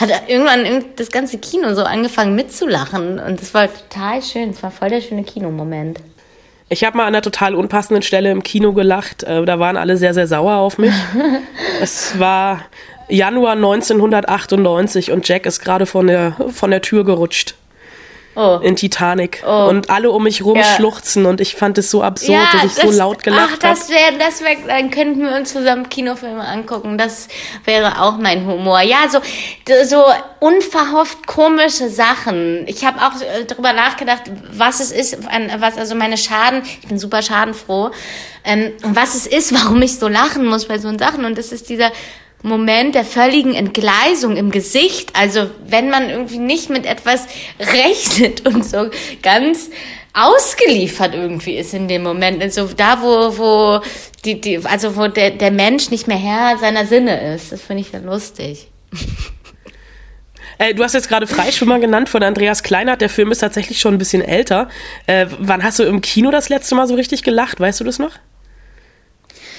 hat 0.00 0.10
irgendwann 0.28 0.64
irgend- 0.64 0.98
das 0.98 1.10
ganze 1.10 1.38
Kino 1.38 1.74
so 1.74 1.82
angefangen 1.84 2.34
mitzulachen 2.34 3.18
und 3.18 3.40
das 3.40 3.52
war 3.54 3.68
total 3.72 4.22
schön. 4.22 4.50
Es 4.50 4.62
war 4.62 4.70
voll 4.70 4.88
der 4.88 5.00
schöne 5.00 5.24
Kinomoment. 5.24 6.00
Ich 6.68 6.84
habe 6.84 6.96
mal 6.96 7.02
an 7.04 7.08
einer 7.08 7.22
total 7.22 7.54
unpassenden 7.54 8.02
Stelle 8.02 8.30
im 8.30 8.42
Kino 8.42 8.72
gelacht. 8.72 9.24
Äh, 9.24 9.44
da 9.44 9.58
waren 9.58 9.76
alle 9.76 9.96
sehr, 9.96 10.14
sehr 10.14 10.26
sauer 10.28 10.56
auf 10.56 10.78
mich. 10.78 10.94
es 11.82 12.18
war 12.18 12.60
Januar 13.08 13.52
1998 13.52 15.10
und 15.10 15.26
Jack 15.28 15.46
ist 15.46 15.60
gerade 15.60 15.86
von 15.86 16.06
der, 16.06 16.36
von 16.50 16.70
der 16.70 16.80
Tür 16.80 17.04
gerutscht. 17.04 17.54
Oh. 18.40 18.58
In 18.62 18.74
Titanic. 18.74 19.42
Und 19.46 19.90
alle 19.90 20.10
um 20.10 20.22
mich 20.22 20.42
rum 20.42 20.56
Ja. 20.56 20.62
schluchzen 20.64 21.26
und 21.26 21.42
ich 21.42 21.54
fand 21.54 21.76
es 21.76 21.90
so 21.90 22.02
absurd, 22.02 22.40
dass 22.54 22.64
ich 22.64 22.72
so 22.72 22.90
laut 22.90 23.18
Ach, 23.20 23.24
gelacht 23.24 23.64
habe. 23.64 23.74
das 23.74 23.90
wäre, 23.90 24.16
das 24.18 24.40
wäre, 24.40 24.56
dann 24.66 24.90
könnten 24.90 25.20
wir 25.20 25.34
uns 25.36 25.52
zusammen 25.52 25.90
Kinofilme 25.90 26.42
angucken. 26.42 26.96
Das 26.96 27.28
wäre 27.66 28.00
auch 28.00 28.16
mein 28.16 28.46
Humor. 28.46 28.80
Ja, 28.80 29.08
so, 29.10 29.18
so 29.84 30.04
unverhofft 30.38 31.26
komische 31.26 31.90
Sachen. 31.90 32.66
Ich 32.66 32.82
habe 32.84 32.98
auch 33.00 33.20
äh, 33.20 33.44
darüber 33.44 33.74
nachgedacht, 33.74 34.22
was 34.52 34.80
es 34.80 34.90
ist, 34.90 35.18
was 35.58 35.76
also 35.76 35.94
meine 35.94 36.16
Schaden. 36.16 36.62
Ich 36.80 36.88
bin 36.88 36.98
super 36.98 37.20
schadenfroh. 37.20 37.90
Ähm, 38.42 38.72
was 38.82 39.14
es 39.14 39.26
ist, 39.26 39.52
warum 39.62 39.82
ich 39.82 39.98
so 39.98 40.08
lachen 40.08 40.46
muss 40.46 40.66
bei 40.66 40.78
so 40.78 40.96
Sachen. 40.96 41.26
Und 41.26 41.36
das 41.36 41.52
ist 41.52 41.68
dieser 41.68 41.90
Moment 42.42 42.94
der 42.94 43.04
völligen 43.04 43.54
Entgleisung 43.54 44.36
im 44.36 44.50
Gesicht. 44.50 45.10
Also 45.14 45.50
wenn 45.66 45.90
man 45.90 46.08
irgendwie 46.08 46.38
nicht 46.38 46.70
mit 46.70 46.86
etwas 46.86 47.26
rechnet 47.58 48.46
und 48.46 48.64
so 48.64 48.90
ganz 49.22 49.70
ausgeliefert 50.12 51.14
irgendwie 51.14 51.56
ist 51.56 51.74
in 51.74 51.88
dem 51.88 52.02
Moment. 52.02 52.42
Also 52.42 52.68
da, 52.76 53.00
wo, 53.02 53.38
wo 53.38 53.80
die, 54.24 54.40
die, 54.40 54.58
also 54.64 54.96
wo 54.96 55.06
der, 55.08 55.30
der 55.30 55.50
Mensch 55.50 55.90
nicht 55.90 56.08
mehr 56.08 56.18
Herr 56.18 56.58
seiner 56.58 56.86
Sinne 56.86 57.34
ist. 57.34 57.52
Das 57.52 57.62
finde 57.62 57.82
ich 57.82 57.92
ja 57.92 58.00
lustig. 58.00 58.68
Äh, 60.58 60.74
du 60.74 60.84
hast 60.84 60.92
jetzt 60.92 61.08
gerade 61.08 61.26
Freischwimmer 61.26 61.78
genannt 61.78 62.10
von 62.10 62.22
Andreas 62.22 62.62
Kleinert. 62.62 63.00
Der 63.00 63.08
Film 63.08 63.32
ist 63.32 63.38
tatsächlich 63.38 63.80
schon 63.80 63.94
ein 63.94 63.98
bisschen 63.98 64.20
älter. 64.20 64.68
Äh, 65.06 65.26
wann 65.38 65.62
hast 65.62 65.78
du 65.78 65.84
im 65.84 66.02
Kino 66.02 66.30
das 66.30 66.50
letzte 66.50 66.74
Mal 66.74 66.86
so 66.86 66.96
richtig 66.96 67.22
gelacht? 67.22 67.60
Weißt 67.60 67.80
du 67.80 67.84
das 67.84 67.98
noch? 67.98 68.12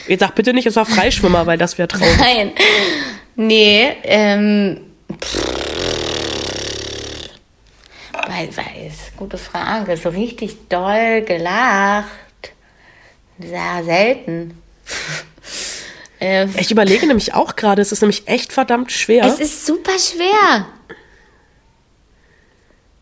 Jetzt 0.07 0.21
sag 0.21 0.35
bitte 0.35 0.53
nicht, 0.53 0.65
es 0.65 0.75
war 0.75 0.85
Freischwimmer, 0.85 1.45
weil 1.45 1.57
das 1.57 1.77
wäre 1.77 1.87
traurig. 1.87 2.17
Nein. 2.17 2.51
Nee, 3.35 3.95
ähm. 4.03 4.81
Weil, 8.11 8.49
weiß, 8.55 9.13
gute 9.17 9.37
Frage. 9.37 9.97
So 9.97 10.09
richtig 10.09 10.67
doll 10.69 11.21
gelacht. 11.21 12.07
Sehr 13.39 13.83
selten. 13.83 14.57
Äh, 16.21 16.45
ich 16.59 16.69
überlege 16.69 17.07
nämlich 17.07 17.33
auch 17.33 17.55
gerade, 17.55 17.81
es 17.81 17.91
ist 17.91 18.01
nämlich 18.01 18.27
echt 18.27 18.53
verdammt 18.53 18.91
schwer. 18.91 19.25
Es 19.25 19.39
ist 19.39 19.65
super 19.65 19.97
schwer. 19.97 20.67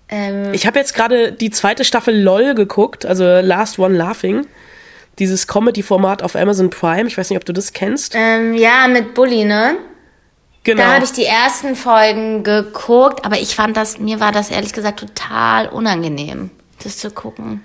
Ähm, 0.07 0.53
ich 0.53 0.65
habe 0.65 0.79
jetzt 0.79 0.93
gerade 0.93 1.33
die 1.33 1.49
zweite 1.49 1.83
Staffel 1.83 2.17
LOL 2.17 2.55
geguckt, 2.55 3.05
also 3.05 3.25
Last 3.41 3.77
One 3.77 3.97
Laughing. 3.97 4.47
Dieses 5.19 5.47
Comedy-Format 5.47 6.23
auf 6.23 6.35
Amazon 6.35 6.69
Prime. 6.69 7.07
Ich 7.07 7.17
weiß 7.17 7.29
nicht, 7.29 7.37
ob 7.37 7.45
du 7.45 7.53
das 7.53 7.73
kennst. 7.73 8.13
Ähm, 8.15 8.53
ja, 8.53 8.87
mit 8.87 9.13
Bully, 9.13 9.43
ne? 9.43 9.77
Genau. 10.63 10.83
Da 10.83 10.93
habe 10.93 11.05
ich 11.05 11.11
die 11.11 11.25
ersten 11.25 11.75
Folgen 11.75 12.43
geguckt, 12.43 13.25
aber 13.25 13.39
ich 13.39 13.55
fand 13.55 13.77
das, 13.77 13.99
mir 13.99 14.19
war 14.19 14.31
das 14.31 14.51
ehrlich 14.51 14.73
gesagt 14.73 14.99
total 14.99 15.67
unangenehm, 15.69 16.51
das 16.83 16.97
zu 16.97 17.11
gucken. 17.11 17.63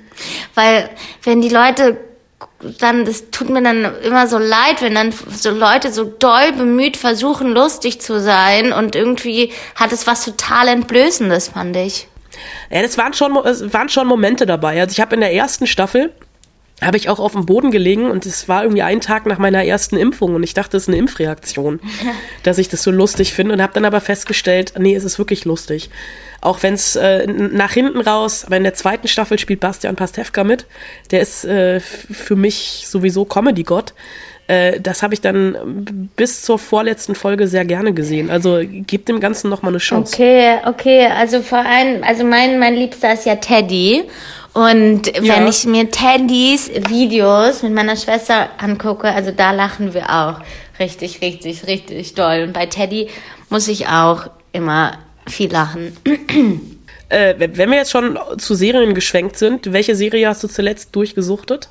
Weil, 0.54 0.90
wenn 1.23 1.40
die 1.40 1.49
Leute 1.49 1.99
dann, 2.78 3.04
das 3.04 3.30
tut 3.30 3.50
mir 3.50 3.62
dann 3.62 3.84
immer 4.02 4.26
so 4.26 4.38
leid, 4.38 4.80
wenn 4.80 4.94
dann 4.94 5.12
so 5.12 5.50
Leute 5.50 5.92
so 5.92 6.04
doll 6.04 6.52
bemüht 6.52 6.96
versuchen, 6.96 7.52
lustig 7.52 8.00
zu 8.00 8.20
sein 8.20 8.73
und 8.73 8.96
irgendwie 8.96 9.52
hat 9.75 9.92
es 9.92 10.06
was 10.06 10.25
total 10.25 10.68
Entblößendes, 10.68 11.49
fand 11.49 11.76
ich. 11.76 12.08
Ja, 12.70 12.82
das 12.82 12.99
waren 12.99 13.12
schon, 13.12 13.37
es 13.44 13.73
waren 13.73 13.88
schon 13.88 14.06
Momente 14.06 14.46
dabei. 14.46 14.80
Also 14.80 14.92
ich 14.92 15.00
habe 15.00 15.14
in 15.14 15.20
der 15.20 15.32
ersten 15.32 15.66
Staffel 15.66 16.12
habe 16.85 16.97
ich 16.97 17.09
auch 17.09 17.19
auf 17.19 17.33
dem 17.33 17.47
Boden 17.47 17.71
gelegen 17.71 18.11
und 18.11 18.26
es 18.26 18.49
war 18.49 18.62
irgendwie 18.62 18.83
ein 18.83 19.00
Tag 19.00 19.26
nach 19.26 19.38
meiner 19.38 19.64
ersten 19.64 19.97
Impfung 19.97 20.35
und 20.35 20.43
ich 20.43 20.55
dachte, 20.55 20.76
es 20.76 20.85
ist 20.85 20.88
eine 20.88 20.99
Impfreaktion, 20.99 21.81
dass 22.43 22.59
ich 22.59 22.69
das 22.69 22.83
so 22.83 22.91
lustig 22.91 23.33
finde 23.33 23.55
und 23.55 23.62
habe 23.62 23.73
dann 23.73 23.85
aber 23.85 24.00
festgestellt, 24.00 24.75
nee, 24.79 24.95
es 24.95 25.05
ist 25.05 25.19
wirklich 25.19 25.45
lustig. 25.45 25.91
Auch 26.41 26.62
wenn 26.62 26.75
es 26.75 26.95
äh, 26.97 27.26
nach 27.26 27.73
hinten 27.73 28.00
raus, 28.00 28.45
aber 28.45 28.59
in 28.59 28.64
der 28.64 28.75
zweiten 28.75 29.09
Staffel 29.09 29.38
spielt 29.38 29.61
Bastian 29.61 29.97
Pastewka 29.97 30.45
mit, 30.45 30.67
der 31.11 31.21
ist 31.21 31.45
äh, 31.45 31.81
für 31.81 32.37
mich 32.37 32.85
sowieso 32.87 33.25
Comedy-Gott. 33.25 33.95
Äh, 34.47 34.79
das 34.81 35.03
habe 35.03 35.14
ich 35.14 35.23
dann 35.23 36.11
bis 36.17 36.43
zur 36.43 36.59
vorletzten 36.59 37.14
Folge 37.14 37.49
sehr 37.49 37.64
gerne 37.64 37.95
gesehen. 37.95 38.31
Also 38.31 38.61
gebt 38.62 39.09
dem 39.09 39.21
Ganzen 39.21 39.49
noch 39.49 39.62
mal 39.62 39.71
eine 39.71 39.79
Chance. 39.79 40.14
Okay, 40.14 40.59
okay. 40.67 41.07
Also 41.07 41.41
vor 41.41 41.64
allem, 41.64 42.05
also 42.05 42.25
mein, 42.25 42.59
mein 42.59 42.75
Liebster 42.75 43.14
ist 43.14 43.25
ja 43.25 43.37
Teddy. 43.37 44.05
Und 44.54 45.12
wenn 45.14 45.25
ja. 45.25 45.49
ich 45.49 45.66
mir 45.66 45.90
Teddys 45.90 46.70
Videos 46.88 47.62
mit 47.62 47.75
meiner 47.75 47.96
Schwester 47.96 48.50
angucke, 48.58 49.08
also 49.08 49.32
da 49.32 49.50
lachen 49.50 49.94
wir 49.94 50.08
auch 50.11 50.40
richtig, 50.78 51.20
richtig, 51.20 51.66
richtig 51.66 52.14
doll. 52.14 52.44
Und 52.44 52.52
bei 52.52 52.66
Teddy 52.66 53.08
muss 53.50 53.66
ich 53.66 53.88
auch 53.88 54.30
immer 54.52 54.99
viel 55.26 55.50
lachen. 55.50 55.96
Äh, 57.11 57.34
wenn 57.38 57.70
wir 57.70 57.76
jetzt 57.76 57.90
schon 57.90 58.18
zu 58.38 58.54
Serien 58.54 58.94
geschwenkt 58.94 59.37
sind, 59.37 59.73
welche 59.73 59.94
Serie 59.94 60.26
hast 60.26 60.42
du 60.42 60.49
zuletzt 60.49 60.96
durchgesuchtet? 60.96 61.68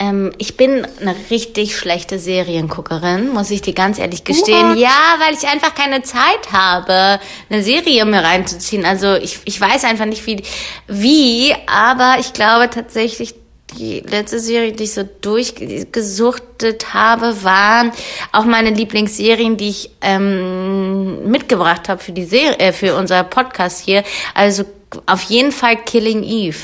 Ähm, 0.00 0.32
ich 0.38 0.56
bin 0.56 0.86
eine 1.00 1.14
richtig 1.30 1.76
schlechte 1.76 2.18
Serienguckerin, 2.18 3.30
muss 3.30 3.50
ich 3.50 3.62
dir 3.62 3.74
ganz 3.74 3.98
ehrlich 3.98 4.22
gestehen. 4.22 4.70
What? 4.70 4.78
Ja, 4.78 5.16
weil 5.18 5.34
ich 5.34 5.46
einfach 5.48 5.74
keine 5.74 6.02
Zeit 6.02 6.52
habe, 6.52 7.20
eine 7.50 7.62
Serie 7.62 8.04
mir 8.04 8.22
reinzuziehen. 8.22 8.84
Also 8.84 9.14
ich, 9.14 9.40
ich 9.44 9.60
weiß 9.60 9.84
einfach 9.84 10.04
nicht, 10.04 10.24
wie, 10.26 10.42
wie, 10.86 11.52
aber 11.66 12.16
ich 12.20 12.32
glaube 12.32 12.70
tatsächlich, 12.70 13.34
die 13.76 14.00
letzte 14.00 14.38
Serie, 14.40 14.72
die 14.72 14.84
ich 14.84 14.94
so 14.94 15.02
durchgesuchtet 15.20 16.94
habe, 16.94 17.42
waren 17.42 17.92
auch 18.32 18.44
meine 18.44 18.70
Lieblingsserien, 18.70 19.56
die 19.56 19.68
ich 19.68 19.90
ähm, 20.00 21.28
mitgebracht 21.28 21.88
habe 21.88 22.00
für 22.00 22.12
die 22.12 22.24
Serie, 22.24 22.58
äh, 22.58 22.72
für 22.72 22.94
unser 22.94 23.24
Podcast 23.24 23.84
hier. 23.84 24.04
Also 24.34 24.64
auf 25.06 25.22
jeden 25.22 25.52
Fall 25.52 25.76
Killing 25.76 26.22
Eve. 26.22 26.58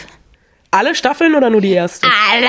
Alle 0.75 0.97
Staffeln 0.97 1.37
oder 1.37 1.51
nur 1.51 1.61
die 1.61 1.71
erste? 1.71 2.09
Alle. 2.33 2.49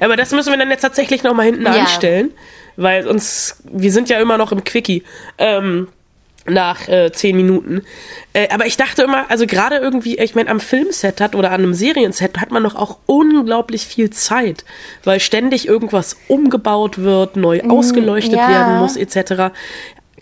Aber 0.00 0.16
das 0.16 0.30
müssen 0.30 0.50
wir 0.52 0.56
dann 0.56 0.70
jetzt 0.70 0.82
tatsächlich 0.82 1.24
noch 1.24 1.34
mal 1.34 1.46
hinten 1.46 1.64
ja. 1.64 1.72
anstellen, 1.72 2.30
weil 2.76 3.08
uns, 3.08 3.60
wir 3.64 3.90
sind 3.90 4.08
ja 4.08 4.20
immer 4.20 4.38
noch 4.38 4.52
im 4.52 4.62
Quickie. 4.62 5.02
Ähm, 5.36 5.88
nach 6.46 6.88
äh, 6.88 7.12
zehn 7.12 7.36
Minuten. 7.36 7.82
Äh, 8.32 8.48
aber 8.50 8.64
ich 8.64 8.78
dachte 8.78 9.02
immer, 9.02 9.30
also 9.30 9.46
gerade 9.46 9.76
irgendwie, 9.76 10.16
ich 10.18 10.34
meine, 10.34 10.48
am 10.48 10.60
Filmset 10.60 11.20
hat 11.20 11.34
oder 11.34 11.50
an 11.50 11.62
einem 11.62 11.74
Serienset 11.74 12.38
hat 12.40 12.50
man 12.52 12.62
doch 12.62 12.74
auch 12.74 12.98
unglaublich 13.04 13.86
viel 13.86 14.08
Zeit, 14.08 14.64
weil 15.04 15.20
ständig 15.20 15.68
irgendwas 15.68 16.16
umgebaut 16.26 16.96
wird, 16.96 17.36
neu 17.36 17.60
mm, 17.62 17.70
ausgeleuchtet 17.70 18.38
ja. 18.38 18.48
werden 18.48 18.78
muss, 18.78 18.96
etc. 18.96 19.52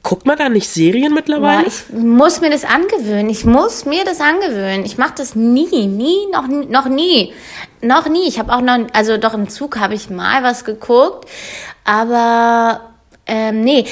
Guckt 0.09 0.25
man 0.25 0.39
da 0.39 0.49
nicht 0.49 0.69
Serien 0.71 1.13
mittlerweile? 1.13 1.63
Ja, 1.63 1.67
ich 1.67 1.93
muss 1.93 2.41
mir 2.41 2.49
das 2.49 2.65
angewöhnen. 2.65 3.29
Ich 3.29 3.45
muss 3.45 3.87
mir 3.87 4.05
das 4.05 4.21
angewöhnen. 4.21 4.85
Ich 4.85 4.99
mache 4.99 5.15
das 5.17 5.35
nie, 5.35 5.89
nie, 5.89 6.29
noch, 6.33 6.47
noch 6.47 6.89
nie. 6.89 7.33
Noch 7.81 8.09
nie. 8.09 8.29
Ich 8.29 8.39
habe 8.39 8.55
auch 8.55 8.61
noch, 8.61 8.87
also 8.93 9.17
doch 9.17 9.35
im 9.35 9.49
Zug 9.49 9.81
habe 9.81 9.95
ich 9.95 10.09
mal 10.09 10.45
was 10.45 10.65
geguckt, 10.65 11.29
aber 11.85 12.83
ähm, 13.27 13.63
nee. 13.63 13.85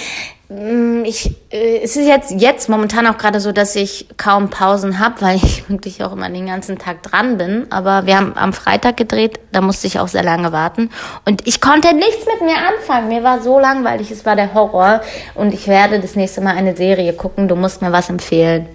Mm, 0.54 1.04
ich, 1.04 1.32
äh, 1.50 1.80
es 1.82 1.96
ist 1.96 2.06
jetzt, 2.06 2.30
jetzt 2.30 2.68
momentan 2.68 3.06
auch 3.06 3.18
gerade 3.18 3.40
so, 3.40 3.50
dass 3.50 3.74
ich 3.74 4.06
kaum 4.16 4.50
Pausen 4.50 4.98
habe, 5.00 5.20
weil 5.20 5.36
ich 5.36 5.68
wirklich 5.68 6.02
auch 6.04 6.12
immer 6.12 6.30
den 6.30 6.46
ganzen 6.46 6.78
Tag 6.78 7.02
dran 7.02 7.38
bin. 7.38 7.66
Aber 7.70 8.06
wir 8.06 8.16
haben 8.16 8.36
am 8.36 8.52
Freitag 8.52 8.96
gedreht, 8.96 9.40
da 9.52 9.60
musste 9.60 9.86
ich 9.86 9.98
auch 9.98 10.08
sehr 10.08 10.22
lange 10.22 10.52
warten. 10.52 10.90
Und 11.24 11.46
ich 11.46 11.60
konnte 11.60 11.94
nichts 11.94 12.24
mit 12.26 12.42
mir 12.42 12.56
anfangen. 12.56 13.08
Mir 13.08 13.24
war 13.24 13.42
so 13.42 13.58
langweilig, 13.58 14.10
es 14.10 14.24
war 14.24 14.36
der 14.36 14.54
Horror. 14.54 15.00
Und 15.34 15.52
ich 15.54 15.66
werde 15.66 15.98
das 15.98 16.14
nächste 16.14 16.40
Mal 16.40 16.56
eine 16.56 16.76
Serie 16.76 17.12
gucken. 17.14 17.48
Du 17.48 17.56
musst 17.56 17.82
mir 17.82 17.90
was 17.90 18.08
empfehlen. 18.08 18.68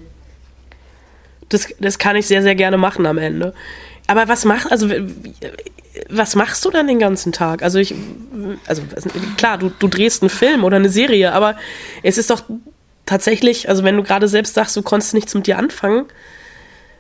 Das, 1.48 1.68
das 1.80 1.98
kann 1.98 2.16
ich 2.16 2.28
sehr, 2.28 2.44
sehr 2.44 2.56
gerne 2.56 2.78
machen 2.78 3.06
am 3.06 3.18
Ende. 3.18 3.54
Aber 4.08 4.28
was 4.28 4.44
macht, 4.44 4.72
also 4.72 4.88
was 6.10 6.36
machst 6.36 6.64
du 6.66 6.70
dann 6.70 6.88
den 6.88 7.00
ganzen 7.00 7.32
Tag? 7.32 7.64
Also 7.64 7.80
ich, 7.80 7.94
also 8.68 8.82
klar, 9.38 9.58
du, 9.58 9.70
du 9.70 9.88
drehst 9.88 10.22
einen 10.22 10.30
Film 10.30 10.64
oder 10.64 10.78
eine 10.78 10.90
Serie, 10.90 11.34
aber 11.34 11.56
es 12.04 12.18
ist 12.18 12.30
doch 12.30 12.44
tatsächlich, 13.06 13.70
also 13.70 13.84
wenn 13.84 13.98
du 13.98 14.04
gerade 14.04 14.28
selbst 14.28 14.54
sagst, 14.54 14.76
du 14.76 14.82
konntest 14.82 15.14
nichts 15.14 15.34
mit 15.34 15.48
dir 15.48 15.58
anfangen, 15.58 16.06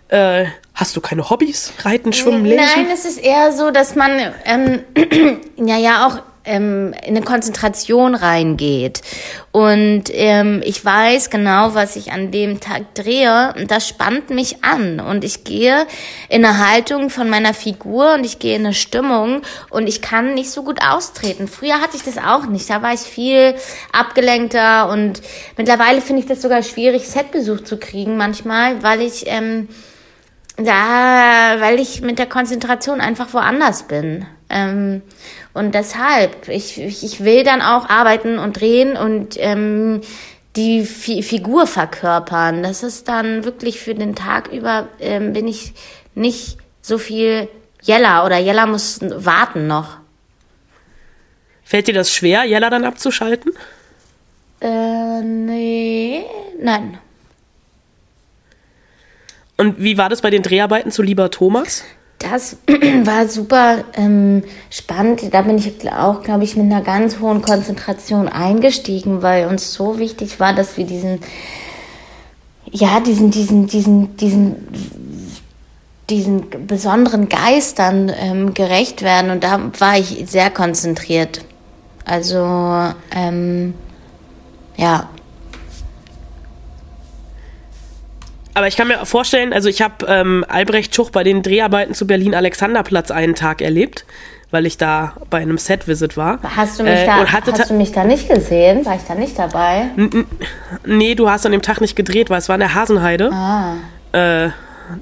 äh, 0.09 0.45
hast 0.73 0.95
du 0.95 1.01
keine 1.01 1.29
Hobbys? 1.29 1.73
Reiten, 1.83 2.13
Schwimmen, 2.13 2.45
Lesen? 2.45 2.65
Nein, 2.75 2.87
es 2.91 3.05
ist 3.05 3.23
eher 3.23 3.51
so, 3.51 3.69
dass 3.71 3.95
man 3.95 4.33
ähm, 4.45 4.81
ja 5.57 5.77
ja 5.77 6.07
auch 6.07 6.21
ähm, 6.49 6.93
in 7.05 7.15
eine 7.15 7.21
Konzentration 7.21 8.15
reingeht. 8.15 9.01
Und 9.51 10.05
ähm, 10.11 10.61
ich 10.65 10.83
weiß 10.83 11.29
genau, 11.29 11.75
was 11.75 11.95
ich 11.95 12.11
an 12.11 12.31
dem 12.31 12.59
Tag 12.59 12.95
drehe. 12.95 13.53
Und 13.55 13.71
das 13.71 13.87
spannt 13.87 14.31
mich 14.31 14.63
an. 14.63 14.99
Und 14.99 15.23
ich 15.23 15.43
gehe 15.43 15.85
in 16.27 16.43
eine 16.43 16.57
Haltung 16.67 17.09
von 17.09 17.29
meiner 17.29 17.53
Figur 17.53 18.15
und 18.15 18.25
ich 18.25 18.39
gehe 18.39 18.55
in 18.55 18.65
eine 18.65 18.73
Stimmung 18.73 19.43
und 19.69 19.87
ich 19.87 20.01
kann 20.01 20.33
nicht 20.33 20.49
so 20.49 20.63
gut 20.63 20.79
austreten. 20.81 21.47
Früher 21.47 21.81
hatte 21.81 21.95
ich 21.95 22.03
das 22.03 22.17
auch 22.17 22.45
nicht. 22.47 22.69
Da 22.69 22.81
war 22.81 22.93
ich 22.93 23.01
viel 23.01 23.53
abgelenkter 23.91 24.89
und 24.89 25.21
mittlerweile 25.55 26.01
finde 26.01 26.23
ich 26.23 26.27
das 26.27 26.41
sogar 26.41 26.63
schwierig, 26.63 27.07
Setbesuch 27.07 27.61
zu 27.61 27.77
kriegen 27.77 28.17
manchmal, 28.17 28.81
weil 28.81 29.01
ich 29.01 29.25
ähm, 29.27 29.69
da, 30.57 31.55
weil 31.59 31.79
ich 31.79 32.01
mit 32.01 32.19
der 32.19 32.25
Konzentration 32.27 33.01
einfach 33.01 33.33
woanders 33.33 33.83
bin. 33.83 34.25
Ähm, 34.49 35.01
und 35.53 35.75
deshalb, 35.75 36.47
ich, 36.47 36.79
ich 36.79 37.23
will 37.23 37.43
dann 37.43 37.61
auch 37.61 37.89
arbeiten 37.89 38.39
und 38.39 38.59
drehen 38.59 38.97
und 38.97 39.35
ähm, 39.37 40.01
die 40.55 40.85
Fi 40.85 41.21
Figur 41.23 41.67
verkörpern. 41.67 42.63
Das 42.63 42.83
ist 42.83 43.07
dann 43.07 43.43
wirklich 43.43 43.79
für 43.79 43.95
den 43.95 44.15
Tag 44.15 44.51
über, 44.51 44.87
ähm, 44.99 45.33
bin 45.33 45.47
ich 45.47 45.73
nicht 46.15 46.57
so 46.81 46.97
viel 46.97 47.47
Jella 47.81 48.25
oder 48.25 48.37
Jella 48.37 48.65
muss 48.65 48.99
warten 49.01 49.67
noch. 49.67 49.97
Fällt 51.63 51.87
dir 51.87 51.93
das 51.93 52.11
schwer, 52.11 52.45
Jella 52.45 52.69
dann 52.69 52.83
abzuschalten? 52.83 53.53
Äh, 54.59 55.21
nee, 55.21 56.25
nein. 56.59 56.97
Und 59.55 59.81
wie 59.81 59.97
war 59.97 60.09
das 60.09 60.21
bei 60.21 60.29
den 60.29 60.41
Dreharbeiten 60.41 60.91
zu 60.91 61.01
Lieber 61.01 61.29
Thomas? 61.31 61.83
Das 62.19 62.57
war 63.03 63.27
super 63.27 63.85
ähm, 63.93 64.43
spannend. 64.69 65.33
Da 65.33 65.41
bin 65.41 65.57
ich 65.57 65.91
auch, 65.91 66.21
glaube 66.21 66.43
ich, 66.43 66.55
mit 66.57 66.65
einer 66.65 66.81
ganz 66.81 67.19
hohen 67.19 67.41
Konzentration 67.41 68.27
eingestiegen, 68.27 69.21
weil 69.21 69.47
uns 69.47 69.73
so 69.73 69.97
wichtig 69.99 70.39
war, 70.39 70.53
dass 70.53 70.77
wir 70.77 70.85
diesen, 70.85 71.19
ja, 72.69 72.99
diesen, 72.99 73.31
diesen, 73.31 73.67
diesen, 73.67 74.17
diesen, 74.17 74.67
diesen 76.09 76.67
besonderen 76.67 77.29
Geistern 77.29 78.11
ähm, 78.13 78.53
gerecht 78.53 79.01
werden. 79.01 79.31
Und 79.31 79.43
da 79.45 79.71
war 79.79 79.97
ich 79.97 80.25
sehr 80.27 80.49
konzentriert. 80.49 81.45
Also, 82.03 82.93
ähm, 83.15 83.73
ja, 84.75 85.07
Aber 88.59 88.67
ich 88.67 88.75
kann 88.75 88.89
mir 88.89 89.05
vorstellen, 89.05 89.53
also 89.53 89.69
ich 89.69 89.81
habe 89.81 90.05
ähm, 90.09 90.43
Albrecht 90.45 90.93
Schuch 90.93 91.11
bei 91.11 91.23
den 91.23 91.43
Dreharbeiten 91.43 91.93
zu 91.93 92.05
Berlin 92.05 92.35
Alexanderplatz 92.35 93.09
einen 93.09 93.33
Tag 93.33 93.61
erlebt, 93.61 94.03
weil 94.51 94.65
ich 94.65 94.77
da 94.77 95.13
bei 95.29 95.37
einem 95.37 95.57
Set-Visit 95.57 96.17
war. 96.17 96.39
Hast 96.43 96.77
du 96.77 96.83
mich, 96.83 96.91
äh, 96.91 97.05
da, 97.05 97.25
hast 97.25 97.69
du 97.69 97.73
mich 97.73 97.93
da 97.93 98.03
nicht 98.03 98.27
gesehen? 98.27 98.85
War 98.85 98.97
ich 98.97 99.03
da 99.07 99.15
nicht 99.15 99.39
dabei? 99.39 99.91
nee, 100.85 101.15
du 101.15 101.29
hast 101.29 101.45
an 101.45 101.53
dem 101.53 101.61
Tag 101.61 101.79
nicht 101.79 101.95
gedreht, 101.95 102.29
weil 102.29 102.39
es 102.39 102.49
war 102.49 102.57
in 102.57 102.59
der 102.59 102.73
Hasenheide. 102.73 103.31
Ah. 103.31 103.75
Äh, 104.11 104.49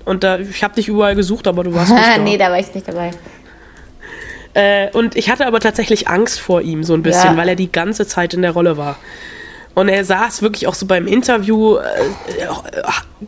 und 0.05 0.23
da, 0.23 0.37
ich 0.37 0.63
habe 0.63 0.75
dich 0.75 0.87
überall 0.87 1.15
gesucht, 1.15 1.47
aber 1.47 1.63
du 1.63 1.73
warst 1.73 1.91
nicht 1.91 2.07
da. 2.15 2.19
nee, 2.19 2.37
da 2.37 2.51
war 2.51 2.59
ich 2.59 2.71
nicht 2.75 2.87
dabei. 2.87 3.09
Äh, 4.53 4.91
und 4.91 5.15
ich 5.15 5.31
hatte 5.31 5.47
aber 5.47 5.59
tatsächlich 5.61 6.07
Angst 6.07 6.39
vor 6.39 6.61
ihm 6.61 6.83
so 6.83 6.93
ein 6.93 7.01
bisschen, 7.01 7.31
ja. 7.31 7.37
weil 7.37 7.49
er 7.49 7.55
die 7.55 7.71
ganze 7.71 8.05
Zeit 8.05 8.35
in 8.35 8.43
der 8.43 8.51
Rolle 8.51 8.77
war. 8.77 8.97
Und 9.77 9.89
er 9.89 10.03
saß 10.03 10.41
wirklich 10.41 10.65
auch 10.65 10.73
so 10.73 10.87
beim 10.87 11.05
Interview, 11.05 11.75
äh, 11.75 11.83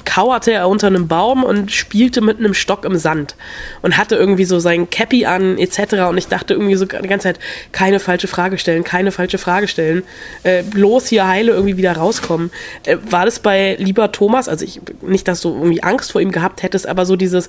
kauerte 0.03 0.51
er 0.51 0.67
unter 0.67 0.87
einem 0.87 1.07
Baum 1.07 1.43
und 1.43 1.71
spielte 1.71 2.21
mit 2.21 2.39
einem 2.39 2.55
Stock 2.55 2.85
im 2.85 2.97
Sand 2.97 3.35
und 3.83 3.97
hatte 3.97 4.15
irgendwie 4.15 4.45
so 4.45 4.57
sein 4.57 4.89
Cappy 4.89 5.27
an 5.27 5.59
etc. 5.59 6.09
Und 6.09 6.17
ich 6.17 6.27
dachte 6.27 6.55
irgendwie 6.55 6.73
so 6.73 6.85
die 6.85 7.07
ganze 7.07 7.25
Zeit, 7.25 7.39
keine 7.71 7.99
falsche 7.99 8.27
Frage 8.27 8.57
stellen, 8.57 8.83
keine 8.83 9.11
falsche 9.11 9.37
Frage 9.37 9.67
stellen, 9.67 10.01
äh, 10.41 10.63
bloß 10.63 11.09
hier 11.09 11.27
heile 11.27 11.51
irgendwie 11.51 11.77
wieder 11.77 11.95
rauskommen. 11.95 12.49
Äh, 12.83 12.97
war 13.11 13.25
das 13.25 13.37
bei 13.41 13.75
lieber 13.77 14.11
Thomas, 14.11 14.49
also 14.49 14.65
ich, 14.65 14.81
nicht, 15.03 15.27
dass 15.27 15.41
du 15.41 15.49
irgendwie 15.49 15.83
Angst 15.83 16.11
vor 16.13 16.19
ihm 16.19 16.31
gehabt 16.31 16.63
hättest, 16.63 16.87
aber 16.87 17.05
so 17.05 17.15
dieses 17.15 17.47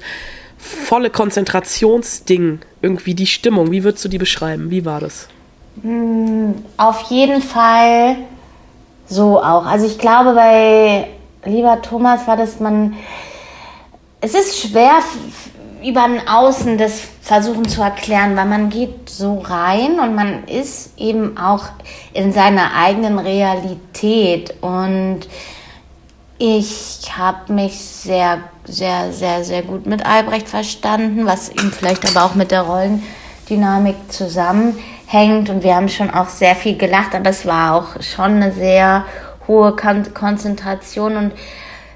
volle 0.59 1.09
Konzentrationsding, 1.09 2.59
irgendwie 2.83 3.15
die 3.15 3.27
Stimmung, 3.27 3.71
wie 3.71 3.83
würdest 3.83 4.05
du 4.05 4.11
die 4.11 4.19
beschreiben? 4.19 4.71
Wie 4.71 4.85
war 4.85 5.01
das? 5.01 5.27
Hm, 5.81 6.55
auf 6.77 7.11
jeden 7.11 7.41
Fall 7.41 8.17
so 9.11 9.43
auch. 9.43 9.67
Also 9.67 9.87
ich 9.87 9.99
glaube, 9.99 10.33
bei 10.35 11.09
lieber 11.45 11.83
Thomas 11.83 12.27
war 12.27 12.37
das 12.37 12.61
man. 12.61 12.95
Es 14.23 14.35
ist 14.35 14.59
schwer 14.59 15.01
über 15.83 16.05
ein 16.05 16.29
Außen 16.29 16.77
das 16.77 17.01
versuchen 17.23 17.67
zu 17.69 17.81
erklären, 17.81 18.37
weil 18.37 18.47
man 18.47 18.69
geht 18.69 19.09
so 19.09 19.39
rein 19.39 19.99
und 19.99 20.15
man 20.15 20.45
ist 20.45 20.99
eben 20.99 21.39
auch 21.39 21.65
in 22.13 22.33
seiner 22.33 22.75
eigenen 22.75 23.19
Realität 23.19 24.55
und 24.61 25.21
ich 26.39 27.01
habe 27.17 27.53
mich 27.53 27.79
sehr, 27.79 28.41
sehr, 28.65 29.13
sehr, 29.13 29.45
sehr 29.45 29.63
gut 29.63 29.87
mit 29.87 30.05
Albrecht 30.05 30.49
verstanden, 30.49 31.27
was 31.27 31.51
ihm 31.51 31.73
vielleicht 31.73 32.09
aber 32.09 32.27
auch 32.27 32.35
mit 32.35 32.51
der 32.51 32.63
Rollendynamik 32.63 33.97
zusammenhängt 34.09 35.00
hängt 35.11 35.51
und 35.51 35.65
wir 35.65 35.75
haben 35.75 35.89
schon 35.89 36.11
auch 36.11 36.29
sehr 36.29 36.55
viel 36.55 36.77
gelacht, 36.77 37.15
aber 37.15 37.31
es 37.31 37.45
war 37.45 37.75
auch 37.75 38.03
schon 38.03 38.37
eine 38.37 38.53
sehr 38.53 39.05
hohe 39.49 39.75
Kon 39.75 40.15
Konzentration 40.15 41.17
und 41.17 41.33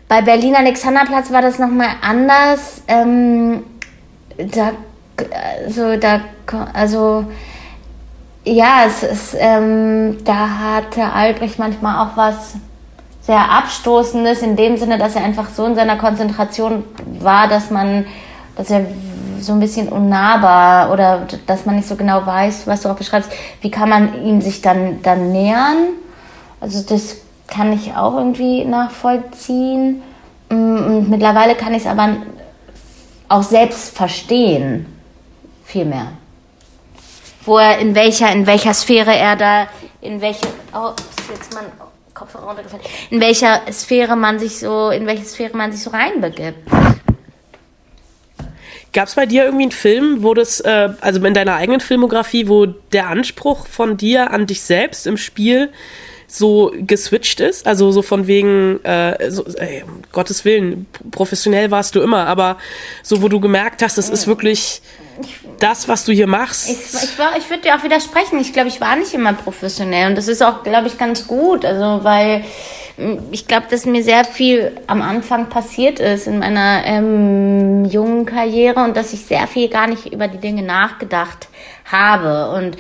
bei 0.09 0.21
Berlin 0.21 0.55
Alexanderplatz 0.55 1.31
war 1.31 1.41
das 1.41 1.59
nochmal 1.59 1.89
anders. 2.03 2.83
Ähm, 2.89 3.63
da, 4.37 4.73
also, 5.65 5.97
da, 5.97 6.21
also, 6.73 7.25
ja, 8.45 8.83
es 8.87 9.03
ist, 9.03 9.37
ähm, 9.39 10.19
da 10.25 10.49
hatte 10.61 11.05
Albrecht 11.05 11.59
manchmal 11.59 12.07
auch 12.07 12.17
was 12.17 12.55
sehr 13.23 13.51
Abstoßendes, 13.51 14.43
in 14.43 14.57
dem 14.57 14.77
Sinne, 14.77 14.99
dass 14.99 15.17
er 15.17 15.25
einfach 15.25 15.49
so 15.49 15.65
in 15.65 15.75
seiner 15.75 15.97
Konzentration 15.97 16.85
war, 17.21 17.49
dass 17.49 17.71
man, 17.71 18.07
dass 18.57 18.71
er 18.71 18.87
so 19.41 19.53
ein 19.53 19.61
bisschen 19.61 19.89
unnahbar 19.89 20.93
oder 20.93 21.27
dass 21.47 21.67
man 21.67 21.77
nicht 21.77 21.89
so 21.89 21.97
genau 21.97 22.25
weiß, 22.25 22.67
was 22.67 22.83
du 22.83 22.89
auch 22.89 22.97
beschreibst. 22.97 23.31
Wie 23.61 23.71
kann 23.71 23.89
man 23.89 24.25
ihm 24.25 24.41
sich 24.41 24.63
dann, 24.63 25.03
dann 25.03 25.33
nähern? 25.33 25.89
Also 26.61 26.83
das 26.83 27.17
kann 27.47 27.73
ich 27.73 27.95
auch 27.95 28.17
irgendwie 28.17 28.65
nachvollziehen. 28.65 30.03
Mm, 30.49 30.77
und 30.77 31.11
mittlerweile 31.11 31.55
kann 31.55 31.75
ich 31.75 31.83
es 31.83 31.87
aber 31.87 32.17
auch 33.29 33.43
selbst 33.43 33.97
verstehen. 33.97 34.87
Viel 35.65 35.85
mehr. 35.85 36.09
Wo 37.45 37.59
er, 37.59 37.79
in 37.79 37.95
welcher, 37.95 38.33
in 38.33 38.47
welcher 38.47 38.73
Sphäre 38.73 39.15
er 39.15 39.37
da, 39.37 39.67
in 40.01 40.21
welche, 40.21 40.47
oh, 40.75 40.93
ist 40.97 41.31
jetzt 41.31 41.55
mein 41.55 41.65
Kopfhörer 42.15 42.47
runtergefallen, 42.47 42.85
in 43.11 43.21
welcher 43.21 43.61
Sphäre 43.71 44.17
man 44.17 44.39
sich 44.39 44.59
so, 44.59 44.91
in 44.91 45.07
welche 45.07 45.25
Sphäre 45.25 45.57
man 45.57 45.73
sich 45.73 45.83
so 45.83 45.91
reinbegibt. 45.91 46.71
Gab 48.95 49.09
es 49.09 49.17
bei 49.17 49.27
dir 49.27 49.45
irgendwie 49.45 49.65
einen 49.65 49.73
Film, 49.73 50.23
wo 50.23 50.35
das, 50.35 50.61
äh, 50.61 50.91
also 51.01 51.23
in 51.25 51.35
deiner 51.35 51.57
eigenen 51.57 51.81
Filmografie, 51.81 52.49
wo 52.49 52.67
der 52.67 53.09
Anspruch 53.09 53.67
von 53.67 53.97
dir 53.97 54.31
an 54.31 54.47
dich 54.47 54.63
selbst 54.63 55.07
im 55.09 55.17
Spiel 55.17 55.73
so 56.29 56.73
geswitcht 56.79 57.41
ist? 57.41 57.67
Also 57.67 57.91
so 57.91 58.03
von 58.03 58.29
wegen, 58.29 58.83
äh, 58.85 59.31
so, 59.33 59.45
ey, 59.57 59.83
um 59.83 60.03
Gottes 60.13 60.45
Willen, 60.45 60.87
professionell 61.11 61.73
warst 61.73 61.97
du 61.97 62.03
immer, 62.03 62.27
aber 62.29 62.57
so, 63.03 63.21
wo 63.21 63.29
du 63.29 63.41
gemerkt 63.41 63.83
hast, 63.83 63.99
es 63.99 64.09
ist 64.09 64.29
wirklich 64.29 64.81
das, 65.59 65.89
was 65.89 66.05
du 66.05 66.13
hier 66.13 66.29
machst. 66.29 66.69
Ich, 66.69 66.77
ich, 66.77 67.11
ich 67.39 67.51
würde 67.51 67.63
dir 67.63 67.77
auch 67.77 67.83
widersprechen. 67.83 68.39
Ich 68.41 68.53
glaube, 68.53 68.69
ich 68.69 68.81
war 68.81 68.95
nicht 68.95 69.13
immer 69.13 69.33
professionell 69.33 70.11
und 70.11 70.17
das 70.17 70.29
ist 70.29 70.43
auch, 70.43 70.63
glaube 70.63 70.87
ich, 70.87 70.99
ganz 70.99 71.27
gut. 71.27 71.65
Also, 71.65 72.05
weil 72.05 72.45
ich 73.33 73.49
glaube, 73.49 73.67
dass 73.71 73.87
mir 73.87 74.05
sehr 74.05 74.25
viel 74.25 74.73
am 74.87 75.03
Anfang 75.03 75.49
passiert 75.49 75.99
ist 75.99 76.29
in 76.29 76.39
meiner 76.39 76.83
ähm, 76.85 77.85
jungen 77.85 78.25
Karriere 78.25 78.85
und 78.85 78.97
dass 78.97 79.13
ich 79.13 79.25
sehr 79.25 79.49
viel 79.49 79.69
gar 79.69 79.89
nicht 79.89 80.13
über 80.13 80.29
die 80.29 80.39
Dinge 80.39 80.63
nachgedacht 80.63 81.49
habe. 81.85 82.57
Und 82.57 82.77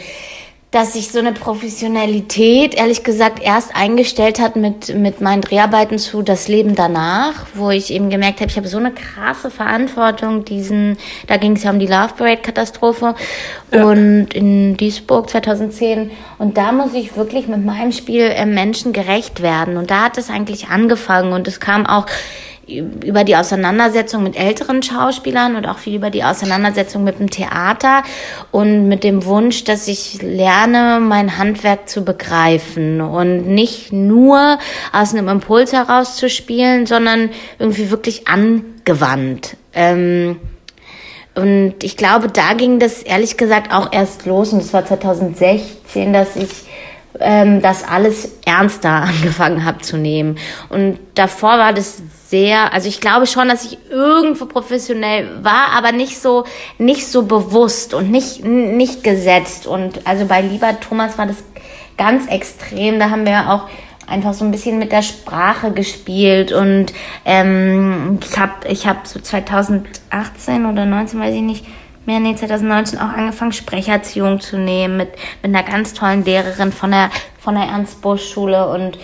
dass 0.75 0.95
sich 0.95 1.13
so 1.13 1.21
eine 1.21 1.33
Professionalität, 1.33 2.75
ehrlich 2.75 3.05
gesagt, 3.05 3.41
erst 3.41 3.77
eingestellt 3.77 4.41
hat 4.41 4.57
mit, 4.57 4.93
mit 4.93 5.21
meinen 5.21 5.41
Dreharbeiten 5.41 5.99
zu 5.99 6.23
Das 6.23 6.49
Leben 6.49 6.75
danach, 6.75 7.47
wo 7.55 7.71
ich 7.71 7.93
eben 7.93 8.11
gemerkt 8.11 8.41
habe, 8.41 8.51
ich 8.51 8.57
habe 8.57 8.67
so 8.67 8.79
eine 8.79 8.91
krasse 8.91 9.53
Verantwortung, 9.53 10.45
diesen, 10.45 10.97
da 11.29 11.37
ging 11.37 11.55
es 11.55 11.63
ja 11.63 11.71
um 11.71 11.79
die 11.79 11.87
Love 11.87 12.15
Parade-Katastrophe 12.19 13.15
ja. 13.73 13.85
und 13.85 14.35
in 14.35 14.77
Duisburg 14.77 15.31
2010. 15.31 16.11
Und 16.39 16.57
da 16.57 16.73
muss 16.73 16.93
ich 16.93 17.17
wirklich 17.17 17.47
mit 17.47 17.65
meinem 17.65 17.93
Spiel 17.93 18.25
äh, 18.25 18.45
Menschen 18.45 18.93
gerecht 18.93 19.43
werden. 19.43 19.77
Und 19.77 19.93
da 19.93 20.07
hat 20.07 20.19
es 20.19 20.29
eigentlich 20.29 20.71
angefangen 20.71 21.35
und 21.35 21.47
es 21.47 21.61
kam 21.61 21.87
auch 21.87 22.07
über 22.69 23.25
die 23.25 23.37
Auseinandersetzung 23.37 24.23
mit 24.23 24.37
älteren 24.37 24.83
Schauspielern 24.83 25.57
und 25.57 25.67
auch 25.67 25.79
viel 25.79 25.97
über 25.97 26.11
die 26.11 26.25
Auseinandersetzung 26.25 27.05
mit 27.05 27.19
dem 27.19 27.31
Theater 27.31 28.03
und 28.51 28.89
mit 28.89 29.05
dem 29.05 29.25
Wunsch, 29.25 29.65
dass 29.65 29.89
ich 29.89 30.23
lerne, 30.23 31.01
mein 31.01 31.39
Handwerk 31.39 31.89
zu 31.89 32.05
begreifen 32.05 33.01
und 33.01 33.47
nicht 33.47 33.93
nur 33.93 34.59
aus 34.93 35.15
einem 35.15 35.29
Impuls 35.29 35.73
heraus 35.73 36.17
zu 36.17 36.29
spielen, 36.29 36.87
sondern 36.87 37.31
irgendwie 37.59 37.91
wirklich 37.91 38.29
angewandt. 38.29 39.57
Ähm, 39.73 40.37
und 41.35 41.83
ich 41.83 41.97
glaube, 41.97 42.29
da 42.29 42.55
ging 42.55 42.79
das 42.79 43.03
ehrlich 43.03 43.37
gesagt 43.37 43.73
auch 43.73 43.93
erst 43.93 44.25
los 44.25 44.53
und 44.53 44.61
es 44.61 44.73
war 44.73 44.87
2016, 44.87 46.13
dass 46.13 46.37
ich 46.37 46.51
ähm, 47.21 47.63
das 47.63 47.85
alles 47.85 48.33
ernster 48.45 48.91
angefangen 49.09 49.65
habe 49.65 49.79
zu 49.79 49.97
nehmen. 49.97 50.37
Und 50.69 50.99
davor 51.15 51.59
war 51.59 51.73
das 51.73 52.03
sehr, 52.29 52.73
also 52.73 52.89
ich 52.89 53.01
glaube 53.01 53.27
schon, 53.27 53.49
dass 53.49 53.65
ich 53.65 53.79
irgendwo 53.91 54.47
professionell 54.47 55.29
war, 55.43 55.69
aber 55.77 55.93
nicht 55.93 56.21
so, 56.21 56.45
nicht 56.79 57.07
so 57.07 57.25
bewusst 57.25 57.95
und 57.95 58.11
nicht, 58.11 58.45
nicht 58.45 59.05
gesetzt. 59.05 59.67
Und 59.67 60.07
also 60.07 60.27
bei 60.27 60.41
Lieber 60.41 60.79
Thomas 60.81 61.19
war 61.19 61.27
das 61.27 61.37
ganz 61.97 62.27
extrem. 62.27 62.99
Da 62.99 63.11
haben 63.11 63.27
wir 63.27 63.51
auch 63.51 63.69
einfach 64.07 64.35
so 64.35 64.45
ein 64.45 64.51
bisschen 64.51 64.79
mit 64.79 64.93
der 64.93 65.03
Sprache 65.03 65.71
gespielt 65.71 66.53
und 66.53 66.93
ähm, 67.25 68.19
ich 68.23 68.39
habe 68.39 68.69
ich 68.69 68.87
hab 68.87 69.07
so 69.07 69.19
2018 69.19 70.67
oder 70.67 70.85
19, 70.85 71.19
weiß 71.21 71.35
ich 71.35 71.41
nicht, 71.41 71.65
mehr, 72.07 72.21
nee, 72.21 72.35
2019 72.35 72.99
auch 72.99 73.09
angefangen, 73.09 73.53
Sprecherziehung 73.53 74.41
zu 74.41 74.57
nehmen 74.59 74.97
mit, 74.97 75.11
mit 75.43 75.55
einer 75.55 75.63
ganz 75.63 75.95
tollen 75.95 76.25
Lehrerin 76.25 76.73
von 76.73 76.91
der, 76.91 77.11
von 77.39 77.55
der 77.55 77.65
Ernst-Busch-Schule 77.65 78.69
und 78.69 78.99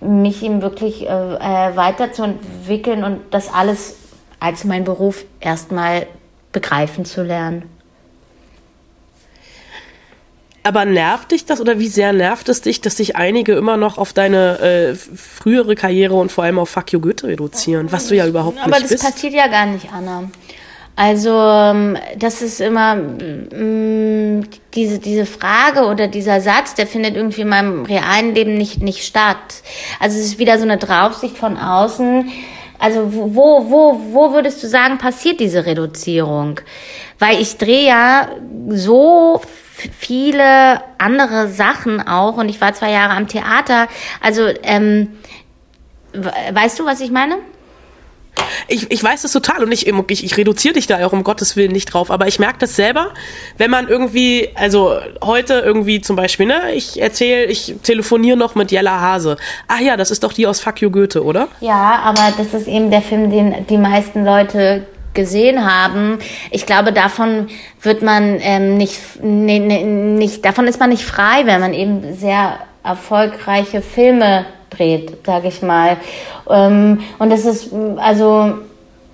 mich 0.00 0.42
ihm 0.42 0.62
wirklich 0.62 1.02
äh, 1.02 1.06
äh, 1.06 1.76
weiterzuentwickeln 1.76 3.04
und 3.04 3.20
das 3.30 3.52
alles 3.52 3.96
als 4.40 4.64
mein 4.64 4.84
Beruf 4.84 5.24
erstmal 5.40 6.06
begreifen 6.50 7.04
zu 7.04 7.22
lernen. 7.22 7.68
Aber 10.64 10.84
nervt 10.84 11.32
dich 11.32 11.44
das 11.44 11.60
oder 11.60 11.80
wie 11.80 11.88
sehr 11.88 12.12
nervt 12.12 12.48
es 12.48 12.60
dich, 12.60 12.80
dass 12.80 12.96
sich 12.96 13.16
einige 13.16 13.54
immer 13.54 13.76
noch 13.76 13.98
auf 13.98 14.12
deine 14.12 14.60
äh, 14.60 14.94
frühere 14.94 15.74
Karriere 15.74 16.14
und 16.14 16.30
vor 16.30 16.44
allem 16.44 16.58
auf 16.58 16.70
Fuck 16.70 16.92
You 16.92 17.00
Goethe 17.00 17.26
reduzieren, 17.26 17.90
was 17.90 18.06
du 18.06 18.14
ja 18.14 18.26
überhaupt 18.26 18.58
Aber 18.58 18.78
nicht 18.78 18.88
bist? 18.88 19.02
Aber 19.02 19.10
das 19.10 19.12
passiert 19.14 19.34
ja 19.34 19.48
gar 19.48 19.66
nicht, 19.66 19.92
Anna. 19.92 20.24
Also 20.94 21.30
ähm, 21.30 21.96
das 22.18 22.42
ist 22.42 22.60
immer 22.60 22.94
mh, 22.94 23.56
mm, 23.56 24.44
diese, 24.74 24.98
diese 24.98 25.24
Frage 25.24 25.86
oder 25.86 26.06
dieser 26.06 26.40
Satz, 26.40 26.74
der 26.74 26.86
findet 26.86 27.16
irgendwie 27.16 27.42
in 27.42 27.48
meinem 27.48 27.84
realen 27.84 28.34
Leben 28.34 28.54
nicht, 28.54 28.82
nicht 28.82 29.04
statt. 29.04 29.62
Also 30.00 30.18
es 30.18 30.26
ist 30.26 30.38
wieder 30.38 30.58
so 30.58 30.64
eine 30.64 30.76
Draufsicht 30.76 31.38
von 31.38 31.56
außen. 31.56 32.30
Also 32.78 33.12
wo, 33.12 33.70
wo, 33.70 34.00
wo 34.10 34.32
würdest 34.32 34.62
du 34.62 34.68
sagen, 34.68 34.98
passiert 34.98 35.40
diese 35.40 35.64
Reduzierung? 35.64 36.60
Weil 37.18 37.40
ich 37.40 37.56
drehe 37.56 37.86
ja 37.86 38.28
so 38.68 39.40
viele 39.98 40.82
andere 40.98 41.48
Sachen 41.48 42.06
auch 42.06 42.36
und 42.36 42.48
ich 42.48 42.60
war 42.60 42.74
zwei 42.74 42.90
Jahre 42.90 43.14
am 43.14 43.28
Theater. 43.28 43.88
Also 44.20 44.48
ähm, 44.62 45.16
weißt 46.12 46.78
du, 46.78 46.84
was 46.84 47.00
ich 47.00 47.10
meine? 47.10 47.36
Ich, 48.68 48.90
ich 48.90 49.02
weiß 49.02 49.22
das 49.22 49.32
total 49.32 49.62
und 49.62 49.72
ich, 49.72 49.86
ich, 49.86 50.24
ich 50.24 50.36
reduziere 50.36 50.74
dich 50.74 50.86
da 50.86 51.04
auch 51.06 51.12
um 51.12 51.24
Gottes 51.24 51.56
Willen 51.56 51.72
nicht 51.72 51.86
drauf, 51.86 52.10
aber 52.10 52.26
ich 52.26 52.38
merke 52.38 52.58
das 52.60 52.76
selber, 52.76 53.12
wenn 53.58 53.70
man 53.70 53.88
irgendwie, 53.88 54.50
also 54.54 54.96
heute 55.22 55.54
irgendwie 55.54 56.00
zum 56.00 56.16
Beispiel, 56.16 56.46
ne, 56.46 56.72
ich 56.74 57.00
erzähle, 57.00 57.46
ich 57.46 57.74
telefoniere 57.82 58.36
noch 58.36 58.54
mit 58.54 58.70
Jella 58.70 59.00
Hase. 59.00 59.36
Ach 59.68 59.80
ja, 59.80 59.96
das 59.96 60.10
ist 60.10 60.24
doch 60.24 60.32
die 60.32 60.46
aus 60.46 60.60
Fuck 60.60 60.80
You 60.80 60.90
Goethe, 60.90 61.22
oder? 61.22 61.48
Ja, 61.60 62.00
aber 62.04 62.32
das 62.36 62.54
ist 62.54 62.68
eben 62.68 62.90
der 62.90 63.02
Film, 63.02 63.30
den 63.30 63.66
die 63.66 63.78
meisten 63.78 64.24
Leute 64.24 64.86
gesehen 65.14 65.64
haben. 65.64 66.18
Ich 66.50 66.66
glaube, 66.66 66.92
davon 66.92 67.48
wird 67.80 68.02
man 68.02 68.38
ähm, 68.40 68.76
nicht, 68.76 68.98
nee, 69.22 69.58
nee, 69.58 69.84
nicht, 69.84 70.44
davon 70.44 70.66
ist 70.66 70.80
man 70.80 70.90
nicht 70.90 71.04
frei, 71.04 71.42
wenn 71.44 71.60
man 71.60 71.74
eben 71.74 72.16
sehr 72.16 72.58
erfolgreiche 72.82 73.82
Filme 73.82 74.46
dreht, 74.76 75.24
sage 75.24 75.48
ich 75.48 75.62
mal. 75.62 75.96
Ähm, 76.48 77.00
und 77.18 77.30
das 77.30 77.44
ist, 77.44 77.72
also, 77.96 78.54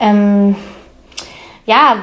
ähm, 0.01 0.57
ja, 1.67 1.97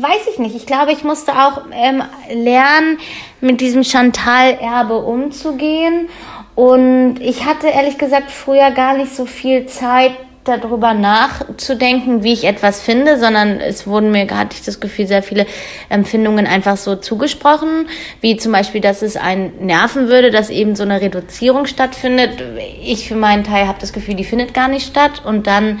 weiß 0.00 0.28
ich 0.30 0.38
nicht. 0.38 0.54
Ich 0.54 0.66
glaube, 0.66 0.92
ich 0.92 1.02
musste 1.02 1.32
auch 1.32 1.62
ähm, 1.72 2.02
lernen, 2.32 2.98
mit 3.40 3.60
diesem 3.60 3.82
Chantal-Erbe 3.82 4.98
umzugehen. 4.98 6.08
Und 6.54 7.16
ich 7.20 7.44
hatte 7.44 7.68
ehrlich 7.68 7.98
gesagt 7.98 8.30
früher 8.30 8.70
gar 8.70 8.96
nicht 8.96 9.14
so 9.14 9.26
viel 9.26 9.66
Zeit, 9.66 10.12
darüber 10.48 10.94
nachzudenken, 10.94 12.22
wie 12.24 12.32
ich 12.32 12.44
etwas 12.44 12.80
finde, 12.80 13.18
sondern 13.18 13.60
es 13.60 13.86
wurden 13.86 14.10
mir, 14.10 14.26
hatte 14.30 14.56
ich 14.58 14.64
das 14.64 14.80
Gefühl, 14.80 15.06
sehr 15.06 15.22
viele 15.22 15.46
Empfindungen 15.88 16.46
einfach 16.46 16.76
so 16.76 16.96
zugesprochen, 16.96 17.88
wie 18.20 18.36
zum 18.36 18.52
Beispiel, 18.52 18.80
dass 18.80 19.02
es 19.02 19.16
einen 19.16 19.66
nerven 19.66 20.08
würde, 20.08 20.30
dass 20.30 20.50
eben 20.50 20.74
so 20.74 20.82
eine 20.82 21.00
Reduzierung 21.00 21.66
stattfindet. 21.66 22.42
Ich 22.82 23.06
für 23.06 23.16
meinen 23.16 23.44
Teil 23.44 23.68
habe 23.68 23.78
das 23.80 23.92
Gefühl, 23.92 24.14
die 24.14 24.24
findet 24.24 24.54
gar 24.54 24.68
nicht 24.68 24.86
statt 24.86 25.22
und 25.24 25.46
dann 25.46 25.80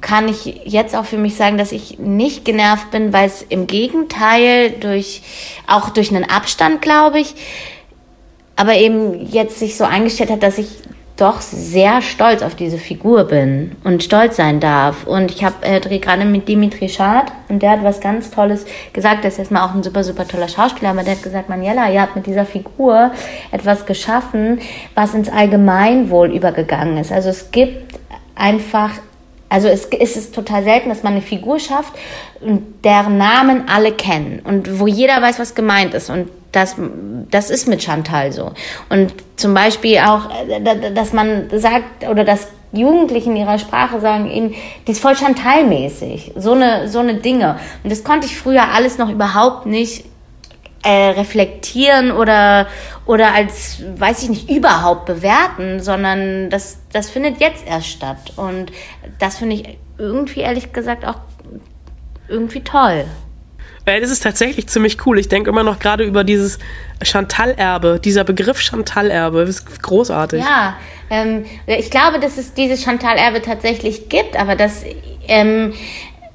kann 0.00 0.28
ich 0.28 0.62
jetzt 0.64 0.94
auch 0.94 1.04
für 1.04 1.18
mich 1.18 1.34
sagen, 1.34 1.58
dass 1.58 1.72
ich 1.72 1.98
nicht 1.98 2.44
genervt 2.44 2.90
bin, 2.90 3.12
weil 3.12 3.26
es 3.26 3.42
im 3.42 3.66
Gegenteil 3.66 4.70
durch, 4.70 5.22
auch 5.66 5.90
durch 5.90 6.14
einen 6.14 6.28
Abstand, 6.28 6.82
glaube 6.82 7.18
ich, 7.18 7.34
aber 8.54 8.74
eben 8.74 9.26
jetzt 9.26 9.58
sich 9.58 9.76
so 9.76 9.84
eingestellt 9.84 10.30
hat, 10.30 10.42
dass 10.42 10.58
ich 10.58 10.68
doch 11.18 11.40
sehr 11.40 12.00
stolz 12.00 12.42
auf 12.42 12.54
diese 12.54 12.78
Figur 12.78 13.24
bin 13.24 13.72
und 13.82 14.04
stolz 14.04 14.36
sein 14.36 14.60
darf. 14.60 15.04
Und 15.04 15.32
ich 15.32 15.44
habe 15.44 15.56
äh, 15.62 15.98
gerade 15.98 16.24
mit 16.24 16.48
Dimitri 16.48 16.88
Schad 16.88 17.32
und 17.48 17.60
der 17.62 17.72
hat 17.72 17.84
was 17.84 18.00
ganz 18.00 18.30
Tolles 18.30 18.64
gesagt. 18.92 19.24
Der 19.24 19.30
ist 19.30 19.38
erstmal 19.38 19.68
auch 19.68 19.74
ein 19.74 19.82
super, 19.82 20.04
super 20.04 20.26
toller 20.26 20.48
Schauspieler, 20.48 20.90
aber 20.90 21.02
der 21.02 21.16
hat 21.16 21.22
gesagt, 21.22 21.48
Maniela, 21.48 21.90
ihr 21.90 22.00
habt 22.00 22.14
mit 22.14 22.26
dieser 22.26 22.46
Figur 22.46 23.10
etwas 23.50 23.84
geschaffen, 23.84 24.60
was 24.94 25.14
ins 25.14 25.28
Allgemeinwohl 25.28 26.32
übergegangen 26.32 26.98
ist. 26.98 27.10
Also 27.10 27.30
es 27.30 27.50
gibt 27.50 27.98
einfach 28.36 28.90
also 29.50 29.68
es, 29.68 29.86
es 29.86 30.16
ist 30.16 30.34
total 30.34 30.62
selten, 30.62 30.90
dass 30.90 31.02
man 31.02 31.14
eine 31.14 31.22
Figur 31.22 31.58
schafft, 31.58 31.94
deren 32.84 33.16
Namen 33.16 33.66
alle 33.66 33.92
kennen 33.92 34.40
und 34.44 34.78
wo 34.78 34.86
jeder 34.86 35.22
weiß, 35.22 35.38
was 35.38 35.54
gemeint 35.54 35.94
ist. 35.94 36.10
Und 36.10 36.28
das, 36.52 36.76
das 37.30 37.50
ist 37.50 37.68
mit 37.68 37.82
Chantal 37.82 38.32
so. 38.32 38.52
Und 38.88 39.12
zum 39.36 39.54
Beispiel 39.54 39.98
auch, 39.98 40.30
äh, 40.48 40.92
dass 40.92 41.12
man 41.12 41.48
sagt, 41.58 42.08
oder 42.08 42.24
dass 42.24 42.48
Jugendliche 42.72 43.30
in 43.30 43.36
ihrer 43.36 43.58
Sprache 43.58 44.00
sagen 44.00 44.30
eben, 44.30 44.54
die 44.86 44.92
ist 44.92 45.00
voll 45.00 45.14
Chantal-mäßig. 45.14 46.32
So 46.36 46.52
eine, 46.52 46.88
so 46.88 46.98
eine 46.98 47.14
Dinge. 47.14 47.58
Und 47.82 47.90
das 47.90 48.04
konnte 48.04 48.26
ich 48.26 48.36
früher 48.36 48.72
alles 48.74 48.98
noch 48.98 49.10
überhaupt 49.10 49.66
nicht 49.66 50.04
äh, 50.82 51.10
reflektieren 51.10 52.12
oder, 52.12 52.66
oder 53.06 53.34
als, 53.34 53.82
weiß 53.96 54.22
ich 54.22 54.28
nicht, 54.28 54.50
überhaupt 54.50 55.06
bewerten, 55.06 55.80
sondern 55.80 56.50
das, 56.50 56.78
das 56.92 57.10
findet 57.10 57.40
jetzt 57.40 57.66
erst 57.66 57.88
statt. 57.88 58.32
Und 58.36 58.70
das 59.18 59.38
finde 59.38 59.56
ich 59.56 59.78
irgendwie, 59.96 60.40
ehrlich 60.40 60.72
gesagt, 60.72 61.06
auch 61.06 61.20
irgendwie 62.28 62.60
toll. 62.60 63.06
Äh, 63.88 64.00
das 64.00 64.10
ist 64.10 64.22
tatsächlich 64.22 64.68
ziemlich 64.68 65.04
cool. 65.06 65.18
Ich 65.18 65.28
denke 65.28 65.50
immer 65.50 65.62
noch 65.62 65.78
gerade 65.78 66.04
über 66.04 66.24
dieses 66.24 66.58
Chantal-Erbe, 67.02 68.00
dieser 68.02 68.24
Begriff 68.24 68.60
Chantal-Erbe. 68.60 69.42
Ist 69.42 69.82
großartig. 69.82 70.42
Ja, 70.42 70.76
ähm, 71.10 71.44
ich 71.66 71.90
glaube, 71.90 72.20
dass 72.20 72.36
es 72.38 72.52
dieses 72.52 72.82
Chantal-Erbe 72.82 73.42
tatsächlich 73.42 74.08
gibt, 74.08 74.36
aber 74.36 74.56
dass 74.56 74.84
ähm, 75.26 75.72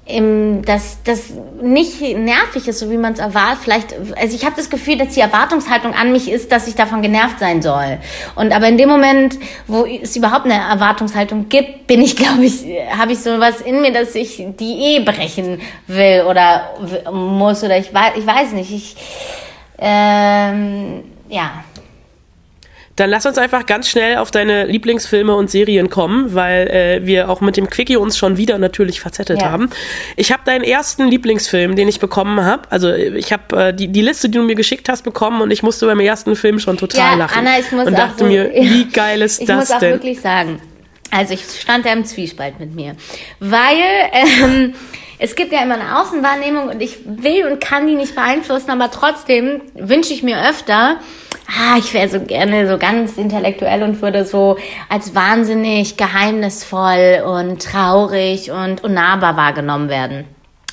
im, 0.05 0.63
dass 0.65 1.01
das 1.03 1.31
nicht 1.61 2.01
nervig 2.01 2.67
ist, 2.67 2.79
so 2.79 2.89
wie 2.89 2.97
man 2.97 3.13
es 3.13 3.19
erwartet. 3.19 3.59
Vielleicht, 3.63 3.95
also 4.17 4.35
ich 4.35 4.43
habe 4.43 4.55
das 4.57 4.69
Gefühl, 4.69 4.97
dass 4.97 5.13
die 5.13 5.21
Erwartungshaltung 5.21 5.93
an 5.93 6.11
mich 6.11 6.29
ist, 6.29 6.51
dass 6.51 6.67
ich 6.67 6.75
davon 6.75 7.01
genervt 7.01 7.39
sein 7.39 7.61
soll. 7.61 7.99
Und 8.35 8.51
aber 8.51 8.67
in 8.67 8.77
dem 8.77 8.89
Moment, 8.89 9.37
wo 9.67 9.85
es 9.85 10.15
überhaupt 10.17 10.45
eine 10.45 10.55
Erwartungshaltung 10.55 11.47
gibt, 11.47 11.87
bin 11.87 12.01
ich, 12.01 12.15
glaube 12.17 12.43
ich, 12.43 12.65
habe 12.97 13.13
ich 13.13 13.19
sowas 13.19 13.61
in 13.61 13.81
mir, 13.81 13.93
dass 13.93 14.13
ich 14.15 14.43
die 14.59 14.97
eh 14.97 14.99
brechen 14.99 15.61
will 15.87 16.25
oder 16.29 16.73
muss 17.11 17.63
oder 17.63 17.77
ich 17.77 17.93
weiß, 17.93 18.13
ich 18.17 18.27
weiß 18.27 18.51
nicht. 18.51 18.71
Ich 18.71 18.95
ähm, 19.77 21.03
ja. 21.29 21.63
Dann 22.95 23.09
lass 23.09 23.25
uns 23.25 23.37
einfach 23.37 23.65
ganz 23.65 23.89
schnell 23.89 24.17
auf 24.17 24.29
deine 24.29 24.65
Lieblingsfilme 24.65 25.35
und 25.35 25.49
Serien 25.49 25.89
kommen, 25.89 26.35
weil 26.35 26.67
äh, 26.67 27.05
wir 27.05 27.29
auch 27.29 27.41
mit 27.41 27.57
dem 27.57 27.69
Quickie 27.69 27.97
uns 27.97 28.17
schon 28.17 28.37
wieder 28.37 28.59
natürlich 28.59 29.01
verzettelt 29.01 29.41
ja. 29.41 29.49
haben. 29.49 29.69
Ich 30.15 30.31
habe 30.31 30.43
deinen 30.45 30.63
ersten 30.63 31.07
Lieblingsfilm, 31.07 31.75
den 31.75 31.87
ich 31.87 31.99
bekommen 31.99 32.45
habe. 32.45 32.69
Also 32.69 32.93
ich 32.93 33.33
habe 33.33 33.69
äh, 33.69 33.73
die, 33.73 33.87
die 33.87 34.01
Liste, 34.01 34.29
die 34.29 34.37
du 34.37 34.43
mir 34.43 34.55
geschickt 34.55 34.89
hast, 34.89 35.03
bekommen 35.03 35.41
und 35.41 35.49
ich 35.49 35.63
musste 35.63 35.87
beim 35.87 35.99
ersten 35.99 36.35
Film 36.35 36.59
schon 36.59 36.77
total 36.77 37.13
ja, 37.13 37.15
lachen. 37.15 37.39
Anna, 37.39 37.59
ich 37.59 37.71
muss 37.71 37.87
und 37.87 37.97
dachte 37.97 38.19
so, 38.19 38.25
mir, 38.25 38.51
wie 38.53 38.85
geil 38.89 39.21
ist 39.21 39.41
ich 39.41 39.47
das 39.47 39.69
muss 39.69 39.71
auch 39.71 39.79
denn? 39.79 39.93
wirklich 39.93 40.21
sagen, 40.21 40.61
also 41.09 41.33
ich 41.33 41.43
stand 41.61 41.85
da 41.85 41.93
im 41.93 42.05
Zwiespalt 42.05 42.59
mit 42.59 42.73
mir, 42.75 42.95
weil 43.39 43.77
ähm, 44.11 44.75
es 45.23 45.35
gibt 45.35 45.53
ja 45.53 45.63
immer 45.63 45.75
eine 45.75 46.01
Außenwahrnehmung 46.01 46.67
und 46.67 46.81
ich 46.81 46.97
will 47.05 47.47
und 47.47 47.61
kann 47.61 47.87
die 47.87 47.95
nicht 47.95 48.13
beeinflussen, 48.13 48.71
aber 48.71 48.91
trotzdem 48.91 49.61
wünsche 49.73 50.11
ich 50.11 50.21
mir 50.21 50.49
öfter, 50.49 50.97
ah, 51.47 51.77
ich 51.77 51.93
wäre 51.93 52.09
so 52.09 52.19
gerne 52.19 52.67
so 52.67 52.77
ganz 52.77 53.15
intellektuell 53.15 53.83
und 53.83 54.01
würde 54.01 54.25
so 54.25 54.57
als 54.89 55.15
wahnsinnig 55.15 55.95
geheimnisvoll 55.95 57.23
und 57.25 57.63
traurig 57.63 58.51
und 58.51 58.83
unnahbar 58.83 59.37
wahrgenommen 59.37 59.87
werden. 59.87 60.25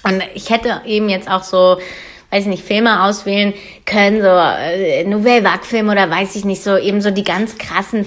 Und 0.03 0.21
ich 0.35 0.51
hätte 0.51 0.81
eben 0.85 1.09
jetzt 1.09 1.31
auch 1.31 1.45
so, 1.45 1.79
weiß 2.31 2.43
ich 2.43 2.49
nicht, 2.49 2.65
Filme 2.65 3.05
auswählen 3.05 3.55
können, 3.87 4.21
so 4.21 4.27
äh, 4.27 5.05
Nouvelle 5.05 5.45
Vague-Film 5.45 5.91
oder 5.91 6.11
weiß 6.11 6.35
ich 6.35 6.45
nicht, 6.45 6.65
so 6.65 6.77
eben 6.77 7.01
so 7.01 7.13
die 7.13 7.23
ganz 7.23 7.57
krassen 7.57 8.05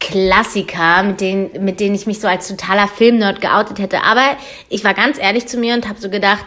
Filmklassiker, 0.00 1.02
mit 1.02 1.20
denen, 1.20 1.64
mit 1.64 1.80
denen 1.80 1.94
ich 1.94 2.06
mich 2.06 2.20
so 2.20 2.28
als 2.28 2.48
totaler 2.48 2.88
Filmnerd 2.88 3.40
geoutet 3.40 3.78
hätte. 3.78 4.02
Aber 4.02 4.36
ich 4.68 4.84
war 4.84 4.94
ganz 4.94 5.18
ehrlich 5.18 5.46
zu 5.46 5.58
mir 5.58 5.74
und 5.74 5.88
habe 5.88 6.00
so 6.00 6.10
gedacht, 6.10 6.44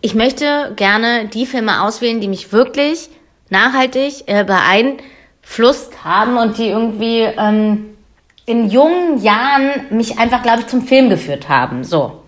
ich 0.00 0.14
möchte 0.14 0.72
gerne 0.76 1.26
die 1.26 1.46
Filme 1.46 1.82
auswählen, 1.82 2.20
die 2.20 2.28
mich 2.28 2.52
wirklich 2.52 3.08
nachhaltig 3.50 4.24
äh, 4.26 4.44
beeinflusst 4.44 6.04
haben 6.04 6.36
und 6.36 6.58
die 6.58 6.68
irgendwie 6.68 7.20
ähm, 7.20 7.96
in 8.44 8.70
jungen 8.70 9.22
Jahren 9.22 9.86
mich 9.90 10.18
einfach, 10.18 10.42
glaube 10.42 10.60
ich, 10.60 10.66
zum 10.66 10.86
Film 10.86 11.08
geführt 11.08 11.48
haben. 11.48 11.82
So. 11.82 12.22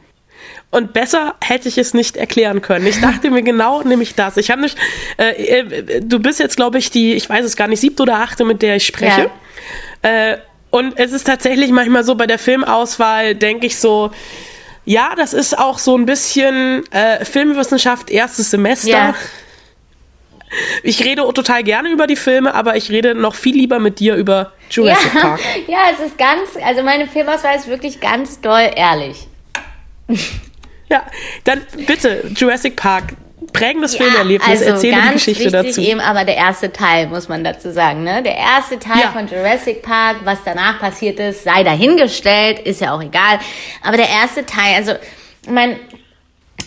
Und 0.70 0.92
besser 0.92 1.34
hätte 1.42 1.68
ich 1.68 1.78
es 1.78 1.94
nicht 1.94 2.16
erklären 2.16 2.62
können. 2.62 2.86
Ich 2.86 3.00
dachte 3.00 3.30
mir 3.30 3.42
genau 3.42 3.82
nämlich 3.84 4.14
das. 4.14 4.36
Ich 4.36 4.50
habe 4.50 4.62
nicht, 4.62 4.78
äh, 5.18 5.60
äh, 5.60 6.00
du 6.00 6.20
bist 6.20 6.40
jetzt, 6.40 6.56
glaube 6.56 6.78
ich, 6.78 6.90
die, 6.90 7.14
ich 7.14 7.28
weiß 7.28 7.44
es 7.44 7.56
gar 7.56 7.68
nicht, 7.68 7.80
siebte 7.80 8.02
oder 8.02 8.20
achte, 8.20 8.44
mit 8.44 8.62
der 8.62 8.76
ich 8.76 8.86
spreche. 8.86 9.22
Ja. 9.22 9.30
Äh, 10.02 10.38
und 10.70 10.98
es 10.98 11.12
ist 11.12 11.24
tatsächlich 11.26 11.70
manchmal 11.70 12.04
so 12.04 12.14
bei 12.14 12.26
der 12.26 12.38
Filmauswahl, 12.38 13.34
denke 13.34 13.66
ich 13.66 13.78
so, 13.78 14.10
ja, 14.84 15.14
das 15.16 15.32
ist 15.32 15.58
auch 15.58 15.78
so 15.78 15.96
ein 15.96 16.06
bisschen 16.06 16.84
äh, 16.92 17.24
Filmwissenschaft 17.24 18.10
erstes 18.10 18.50
Semester. 18.50 18.88
Ja. 18.88 19.14
Ich 20.82 21.04
rede 21.04 21.22
total 21.32 21.62
gerne 21.62 21.90
über 21.90 22.06
die 22.06 22.16
Filme, 22.16 22.54
aber 22.54 22.76
ich 22.76 22.90
rede 22.90 23.14
noch 23.14 23.34
viel 23.34 23.54
lieber 23.54 23.78
mit 23.78 24.00
dir 24.00 24.16
über 24.16 24.52
Jurassic 24.68 25.14
ja, 25.14 25.20
Park. 25.20 25.40
Ja, 25.68 25.78
es 25.92 26.00
ist 26.00 26.18
ganz, 26.18 26.56
also 26.64 26.82
meine 26.82 27.06
Filmauswahl 27.06 27.56
ist 27.56 27.68
wirklich 27.68 28.00
ganz 28.00 28.40
doll 28.40 28.70
ehrlich. 28.74 29.28
Ja, 30.88 31.06
dann 31.44 31.62
bitte, 31.86 32.28
Jurassic 32.34 32.74
Park. 32.74 33.14
Prägendes 33.52 33.96
ja, 33.98 34.04
Filmerlebnis, 34.04 34.48
also 34.48 34.64
erzähle 34.64 34.96
ganz 34.96 35.08
die 35.08 35.14
Geschichte 35.14 35.44
wichtig 35.52 35.74
dazu. 35.74 35.80
eben 35.80 36.00
aber 36.00 36.24
der 36.24 36.36
erste 36.36 36.72
Teil, 36.72 37.06
muss 37.08 37.28
man 37.28 37.42
dazu 37.42 37.72
sagen. 37.72 38.04
Ne? 38.04 38.22
Der 38.22 38.36
erste 38.36 38.78
Teil 38.78 39.00
Ja. 39.00 39.08
von 39.12 39.26
Jurassic 39.28 39.82
Park, 39.82 40.18
was 40.24 40.38
danach 40.44 40.78
passiert 40.78 41.18
ist, 41.18 41.44
sei 41.44 41.62
dahingestellt, 41.64 42.58
ist 42.60 42.80
ja 42.80 42.94
auch 42.94 43.02
egal. 43.02 43.38
Aber 43.82 43.96
der 43.96 44.08
erste 44.08 44.44
Teil, 44.44 44.74
also, 44.76 44.92
ich 45.42 45.50
mein, 45.50 45.76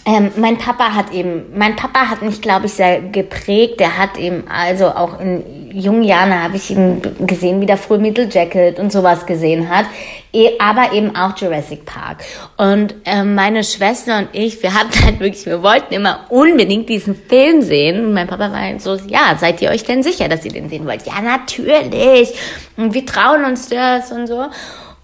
Ähm, 0.06 0.32
mein 0.36 0.58
Papa 0.58 0.94
hat 0.94 1.14
eben, 1.14 1.46
mein 1.56 1.78
Papa 1.78 2.10
hat 2.10 2.22
mich, 2.22 2.42
glaube 2.42 2.66
ich, 2.66 2.74
sehr 2.74 3.00
geprägt. 3.02 3.80
Der 3.80 3.98
hat 3.98 4.18
eben, 4.18 4.44
also 4.50 4.88
auch 4.88 5.20
in 5.22 5.72
jungen 5.72 6.04
Jahren 6.04 6.44
habe 6.44 6.58
ich 6.58 6.72
ihn 6.72 7.02
gesehen, 7.22 7.62
wie 7.62 7.66
der 7.66 7.78
früh 7.78 7.98
Middle 7.98 8.28
Jacket 8.30 8.80
und 8.80 8.92
sowas 8.92 9.26
gesehen 9.26 9.70
hat. 9.70 9.86
E, 10.34 10.52
aber 10.60 10.92
eben 10.92 11.16
auch 11.16 11.38
Jurassic 11.38 11.86
Park. 11.86 12.18
Und 12.58 12.96
äh, 13.06 13.24
meine 13.24 13.64
Schwester 13.64 14.18
und 14.18 14.30
ich, 14.34 14.62
wir 14.62 14.74
hatten 14.74 15.06
halt 15.06 15.20
wirklich, 15.22 15.46
wir 15.46 15.64
wollten 15.64 15.94
immer 15.94 16.26
unbedingt 16.30 16.90
diesen 16.90 17.16
Film 17.16 17.62
sehen. 17.62 18.06
Und 18.06 18.14
mein 18.14 18.28
Papa 18.28 18.52
war 18.52 18.80
so, 18.80 18.96
ja, 19.08 19.38
seid 19.40 19.62
ihr 19.62 19.70
euch 19.70 19.86
denn 19.86 20.04
sicher, 20.04 20.28
dass 20.28 20.44
ihr 20.44 20.52
den 20.52 20.68
sehen 20.68 20.86
wollt? 20.86 21.06
Ja, 21.06 21.22
natürlich. 21.22 22.34
Und 22.76 22.94
wir 22.94 23.06
trauen 23.06 23.46
uns 23.46 23.70
das 23.70 24.12
und 24.12 24.28
so 24.28 24.48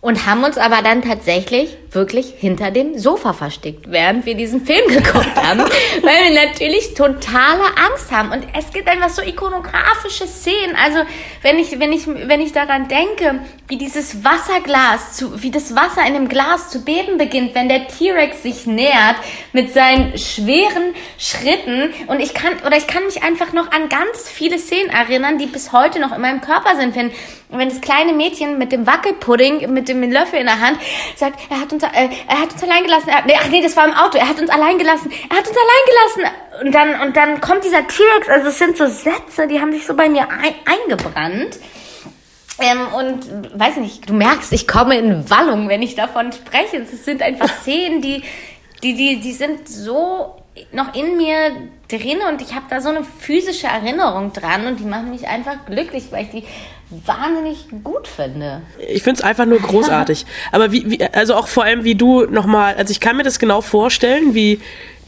und 0.02 0.26
haben 0.26 0.44
uns 0.44 0.58
aber 0.58 0.82
dann 0.82 1.02
tatsächlich 1.02 1.78
wirklich 1.91 2.34
hinter 2.38 2.71
dem 2.71 2.97
Sofa 2.97 3.34
versteckt, 3.34 3.91
während 3.91 4.25
wir 4.25 4.36
diesen 4.36 4.65
Film 4.65 4.88
geguckt 4.88 5.36
haben, 5.36 5.60
weil 5.60 6.34
wir 6.34 6.47
natürlich 6.47 6.93
totale 6.93 7.63
Angst 7.75 8.12
haben. 8.12 8.32
Und 8.32 8.45
es 8.58 8.71
gibt 8.71 8.88
einfach 8.88 9.10
so 9.10 9.21
ikonografische 9.21 10.28
Szenen, 10.28 10.75
also 10.75 10.99
wenn 11.41 11.58
ich 11.58 11.80
wenn 11.80 11.91
ich 11.91 12.08
wenn 12.08 12.41
ich 12.41 12.52
daran 12.52 12.88
denke, 12.88 13.39
wie 13.67 13.78
dieses 13.78 14.23
Wasserglas 14.23 15.15
zu 15.15 15.41
wie 15.41 15.52
das 15.52 15.75
Wasser 15.75 16.06
in 16.08 16.13
dem 16.13 16.30
Glas 16.30 16.69
zu 16.69 16.84
beben 16.84 17.17
beginnt, 17.17 17.56
wenn 17.56 17.69
der 17.69 17.88
T-Rex 17.88 18.43
sich 18.43 18.65
nähert 18.65 19.15
mit 19.54 19.73
seinen 19.73 20.17
schweren 20.17 20.93
Schritten. 21.17 21.93
Und 22.08 22.19
ich 22.19 22.34
kann 22.34 22.54
oder 22.65 22.78
ich 22.78 22.88
kann 22.88 23.06
mich 23.06 23.23
einfach 23.23 23.54
noch 23.54 23.71
an 23.71 23.89
ganz 23.89 24.30
viele 24.30 24.60
Szenen 24.60 24.89
erinnern, 24.89 25.38
die 25.38 25.47
bis 25.47 25.71
heute 25.71 25.99
noch 25.99 26.13
in 26.13 26.21
meinem 26.21 26.41
Körper 26.41 26.75
sind, 26.75 26.95
wenn 26.95 27.12
wenn 27.52 27.69
das 27.69 27.82
kleine 27.82 28.13
Mädchen 28.13 28.60
mit 28.60 28.71
dem 28.71 28.86
Wackelpudding 28.86 29.73
mit 29.73 29.89
dem 29.89 30.04
Löffel 30.12 30.39
in 30.39 30.45
der 30.45 30.60
Hand 30.60 30.78
sagt, 31.15 31.39
er 31.49 31.60
hat 31.60 31.73
uns, 31.73 31.79
äh, 31.88 32.10
er 32.28 32.42
hat 32.42 32.54
uns 32.54 32.63
allein 32.63 32.84
gelassen. 32.84 33.10
Er, 33.10 33.26
nee, 33.26 33.36
ach 33.39 33.50
nee, 33.50 33.62
das 33.62 33.76
war 33.76 33.86
im 33.86 33.94
Auto. 33.94 34.18
Er 34.18 34.30
hat 34.30 34.39
uns 34.39 34.50
allein 34.50 34.78
gelassen. 34.78 35.12
Er 35.30 35.38
hat 35.38 35.48
uns 35.48 35.58
allein 35.58 36.15
gelassen. 36.15 36.36
Und 36.65 36.76
dann, 36.76 37.08
und 37.08 37.15
dann 37.15 37.42
kommt 37.42 37.63
dieser 37.63 37.88
T-Rex. 37.88 38.30
Also 38.30 38.48
es 38.50 38.58
sind 38.58 38.78
so 38.78 38.88
Sätze, 38.88 39.48
die 39.48 39.60
haben 39.60 39.72
sich 39.72 39.86
so 39.86 39.96
bei 39.96 40.10
mir 40.10 40.30
ein, 40.30 40.54
eingebrannt. 40.65 41.60
Ähm, 42.60 42.88
und 42.94 43.60
weiß 43.60 43.78
nicht, 43.78 44.10
du 44.10 44.13
merkst, 44.13 44.52
ich 44.52 44.68
komme 44.68 44.98
in 44.98 45.30
Wallung, 45.30 45.70
wenn 45.70 45.82
ich 45.82 45.96
davon 45.96 46.32
spreche. 46.32 46.78
Es 46.78 47.06
sind 47.06 47.22
einfach 47.22 47.50
Szenen, 47.62 48.02
die, 48.02 48.22
die, 48.84 48.96
die, 48.96 49.20
die 49.20 49.34
sind 49.34 49.70
so 49.70 50.36
noch 50.72 50.94
in 50.94 51.15
mir 51.15 51.70
drin 51.89 52.19
und 52.30 52.41
ich 52.41 52.54
habe 52.54 52.65
da 52.69 52.82
so 52.82 52.89
eine 52.89 53.04
physische 53.04 53.67
Erinnerung 53.67 54.32
dran 54.34 54.67
und 54.67 54.80
die 54.80 54.86
machen 54.86 55.10
mich 55.10 55.28
einfach 55.28 55.65
glücklich, 55.65 56.06
weil 56.12 56.25
ich 56.25 56.30
die 56.30 56.43
wahnsinnig 57.06 57.67
gut 57.84 58.08
finde. 58.08 58.62
Ich 58.88 59.04
finde 59.04 59.19
es 59.19 59.23
einfach 59.23 59.45
nur 59.45 59.60
großartig. 59.60 60.25
Aber 60.52 60.71
wie, 60.71 60.89
wie, 60.89 61.04
also 61.04 61.36
auch 61.36 61.47
vor 61.47 61.63
allem, 61.63 61.84
wie 61.84 61.95
du 61.95 62.25
nochmal, 62.25 62.75
also 62.75 62.91
ich 62.91 62.99
kann 62.99 63.17
mir 63.17 63.23
das 63.23 63.38
genau 63.38 63.62
vorstellen, 63.62 64.34
wie 64.34 64.60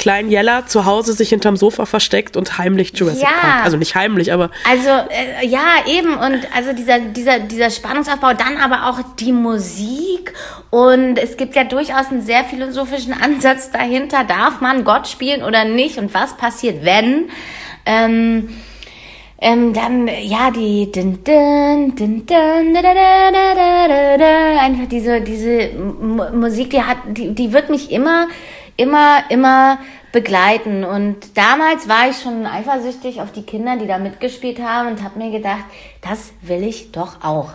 Klein 0.02 0.32
Jella 0.32 0.66
zu 0.66 0.86
Hause 0.86 1.14
sich 1.14 1.30
hinterm 1.30 1.56
Sofa 1.58 1.86
versteckt 1.86 2.36
und 2.36 2.58
heimlich 2.58 2.94
Jurassic 2.96 3.22
ja. 3.22 3.30
Park. 3.40 3.66
Also 3.66 3.78
nicht 3.78 3.94
heimlich, 3.94 4.34
aber. 4.34 4.50
Also, 4.68 4.90
äh, 4.90 5.46
ja, 5.46 5.86
eben. 5.86 6.16
Und 6.16 6.40
also 6.56 6.74
dieser, 6.74 6.98
dieser, 7.00 7.40
dieser 7.40 7.70
Spannungsaufbau, 7.70 8.34
dann 8.34 8.58
aber 8.58 8.90
auch 8.90 9.00
die 9.20 9.32
Musik. 9.32 10.34
Und 10.72 11.20
es 11.20 11.38
gibt 11.38 11.56
ja 11.56 11.66
durchaus 11.66 12.08
einen 12.08 12.24
sehr 12.24 12.44
philosophischen 12.46 13.14
Ansatz 13.22 13.70
dahinter. 13.70 14.24
Darf 14.24 14.60
man 14.60 14.86
Gott 14.86 15.08
spielen 15.08 15.44
oder 15.44 15.66
nicht? 15.66 16.00
Und 16.00 16.16
was 16.16 16.36
passiert, 16.36 16.71
wenn? 16.84 17.30
Ähm, 17.86 18.50
ähm, 19.44 19.74
dann, 19.74 20.08
ja, 20.08 20.52
die 20.52 20.92
din, 20.92 21.24
din, 21.24 21.96
din, 21.96 22.26
din, 22.26 22.74
da, 22.74 22.82
da, 22.82 22.94
da, 22.94 24.18
da, 24.18 24.60
einfach 24.60 24.88
diese, 24.88 25.22
diese 25.22 25.72
Musik, 25.74 26.70
die 26.70 26.84
hat, 26.84 26.98
die, 27.08 27.34
die 27.34 27.52
wird 27.52 27.72
mich 27.72 27.92
immer, 27.92 28.28
immer, 28.78 29.24
immer 29.30 29.80
begleiten. 30.12 30.84
Und 30.84 31.36
damals 31.36 31.90
war 31.90 32.10
ich 32.10 32.18
schon 32.18 32.46
eifersüchtig 32.46 33.22
auf 33.22 33.32
die 33.32 33.42
Kinder, 33.42 33.78
die 33.78 33.88
da 33.88 33.98
mitgespielt 33.98 34.62
haben 34.62 34.90
und 34.90 35.04
habe 35.04 35.18
mir 35.18 35.32
gedacht, 35.32 35.66
das 36.02 36.34
will 36.42 36.64
ich 36.64 36.92
doch 36.92 37.24
auch. 37.24 37.54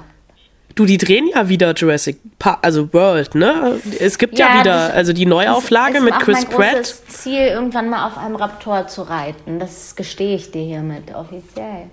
Du, 0.76 0.84
die 0.84 0.98
drehen 0.98 1.26
ja 1.34 1.48
wieder 1.48 1.72
Jurassic 1.72 2.18
Park, 2.38 2.58
also 2.60 2.92
World, 2.92 3.34
ne? 3.34 3.80
Es 3.98 4.18
gibt 4.18 4.38
ja, 4.38 4.48
ja 4.48 4.60
wieder, 4.60 4.88
das, 4.88 4.92
also 4.92 5.12
die 5.14 5.24
Neuauflage 5.24 6.02
mit 6.02 6.12
Chris 6.18 6.44
Pratt. 6.44 6.58
mein 6.58 6.74
Pratt. 6.74 6.94
Ziel, 7.08 7.46
irgendwann 7.46 7.88
mal 7.88 8.06
auf 8.06 8.18
einem 8.18 8.36
Raptor 8.36 8.86
zu 8.86 9.00
reiten. 9.00 9.58
Das 9.58 9.96
gestehe 9.96 10.36
ich 10.36 10.50
dir 10.50 10.62
hiermit 10.62 11.14
offiziell. 11.14 11.90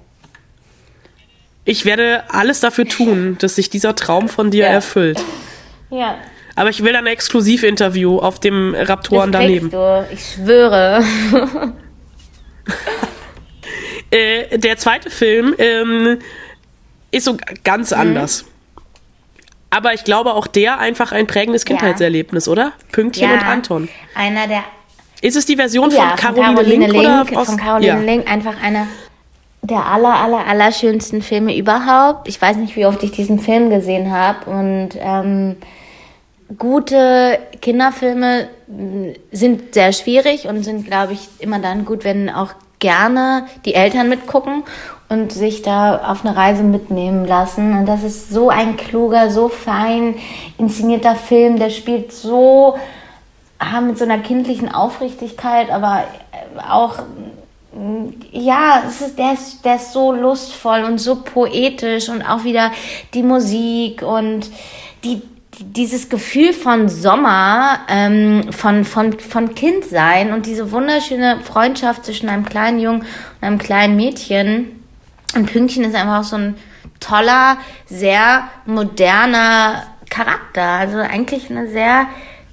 Ich 1.63 1.85
werde 1.85 2.23
alles 2.27 2.59
dafür 2.59 2.85
tun, 2.85 3.37
dass 3.39 3.55
sich 3.55 3.69
dieser 3.69 3.95
Traum 3.95 4.27
von 4.27 4.51
dir 4.51 4.65
ja. 4.65 4.71
erfüllt. 4.71 5.23
Ja. 5.89 6.17
Aber 6.55 6.69
ich 6.69 6.83
will 6.83 6.93
ein 6.93 7.07
Exklusivinterview 7.07 8.19
auf 8.19 8.41
dem 8.41 8.75
Raptoren 8.77 9.31
das 9.31 9.41
daneben. 9.41 9.71
Du. 9.71 10.05
Ich 10.11 10.33
schwöre. 10.33 11.05
äh, 14.11 14.57
der 14.57 14.75
zweite 14.75 15.09
Film 15.09 15.55
ähm, 15.57 16.19
ist 17.11 17.23
so 17.23 17.37
ganz 17.63 17.91
mhm. 17.91 17.97
anders. 17.97 18.45
Aber 19.73 19.93
ich 19.93 20.03
glaube 20.03 20.35
auch 20.35 20.45
der 20.45 20.77
einfach 20.77 21.11
ein 21.11 21.25
prägendes 21.25 21.65
Kindheitserlebnis, 21.65 22.45
ja. 22.45 22.51
oder? 22.51 22.71
Pünktchen 22.91 23.27
ja, 23.27 23.33
und 23.33 23.43
Anton. 23.43 23.89
Einer 24.13 24.47
der. 24.47 24.63
Ist 25.21 25.35
es 25.35 25.47
die 25.47 25.55
Version 25.55 25.89
ja, 25.89 26.09
von, 26.09 26.15
Caroline 26.17 26.45
von 26.45 26.55
Caroline 26.55 26.85
Link, 26.85 26.93
Link 26.93 27.31
oder 27.31 27.39
aus, 27.41 27.47
von 27.47 27.57
Caroline 27.57 28.05
Link 28.05 28.31
einfach 28.31 28.61
einer 28.61 28.87
der 29.63 29.85
aller 29.85 30.13
aller 30.13 30.45
aller 30.45 30.71
schönsten 30.71 31.21
Filme 31.23 31.57
überhaupt. 31.57 32.27
Ich 32.27 32.39
weiß 32.39 32.57
nicht, 32.57 32.75
wie 32.75 32.85
oft 32.85 33.01
ich 33.01 33.11
diesen 33.11 33.39
Film 33.39 33.69
gesehen 33.69 34.11
habe 34.11 34.49
und 34.49 34.89
ähm, 34.99 35.55
gute 36.59 37.39
Kinderfilme 37.61 38.49
sind 39.31 39.73
sehr 39.73 39.91
schwierig 39.93 40.45
und 40.47 40.63
sind, 40.63 40.85
glaube 40.85 41.13
ich, 41.13 41.29
immer 41.39 41.59
dann 41.59 41.85
gut, 41.85 42.03
wenn 42.03 42.29
auch 42.29 42.53
gerne 42.79 43.47
die 43.65 43.73
Eltern 43.73 44.09
mitgucken 44.09 44.63
und 45.13 45.31
sich 45.31 45.61
da 45.61 46.11
auf 46.11 46.25
eine 46.25 46.35
Reise 46.35 46.63
mitnehmen 46.63 47.25
lassen. 47.25 47.77
Und 47.77 47.85
das 47.85 48.03
ist 48.03 48.29
so 48.29 48.49
ein 48.49 48.75
kluger, 48.75 49.29
so 49.29 49.47
fein 49.47 50.15
inszenierter 50.57 51.15
Film, 51.15 51.57
der 51.57 51.69
spielt 51.69 52.11
so 52.11 52.75
ah, 53.59 53.81
mit 53.81 53.97
so 53.97 54.03
einer 54.03 54.19
kindlichen 54.19 54.73
Aufrichtigkeit, 54.73 55.69
aber 55.69 56.03
auch 56.69 56.99
ja, 58.31 58.83
es 58.87 59.01
ist, 59.01 59.17
der, 59.17 59.33
ist, 59.33 59.65
der 59.65 59.75
ist 59.75 59.93
so 59.93 60.11
lustvoll 60.11 60.83
und 60.83 60.99
so 60.99 61.15
poetisch 61.15 62.09
und 62.09 62.21
auch 62.21 62.43
wieder 62.43 62.71
die 63.13 63.23
Musik 63.23 64.03
und 64.03 64.49
die, 65.03 65.23
dieses 65.59 66.09
Gefühl 66.09 66.53
von 66.53 66.87
Sommer, 66.87 67.79
ähm, 67.89 68.51
von, 68.51 68.85
von, 68.85 69.19
von 69.19 69.55
Kindsein 69.55 70.33
und 70.33 70.45
diese 70.45 70.71
wunderschöne 70.71 71.39
Freundschaft 71.43 72.05
zwischen 72.05 72.29
einem 72.29 72.45
kleinen 72.45 72.79
Jungen 72.79 73.01
und 73.01 73.07
einem 73.41 73.57
kleinen 73.57 73.95
Mädchen 73.95 74.82
und 75.35 75.51
Pünktchen 75.51 75.83
ist 75.83 75.95
einfach 75.95 76.23
so 76.23 76.35
ein 76.37 76.55
toller, 76.99 77.57
sehr 77.85 78.43
moderner 78.65 79.83
Charakter. 80.09 80.63
Also 80.63 80.97
eigentlich 80.97 81.49
eine 81.49 81.67
sehr 81.67 82.05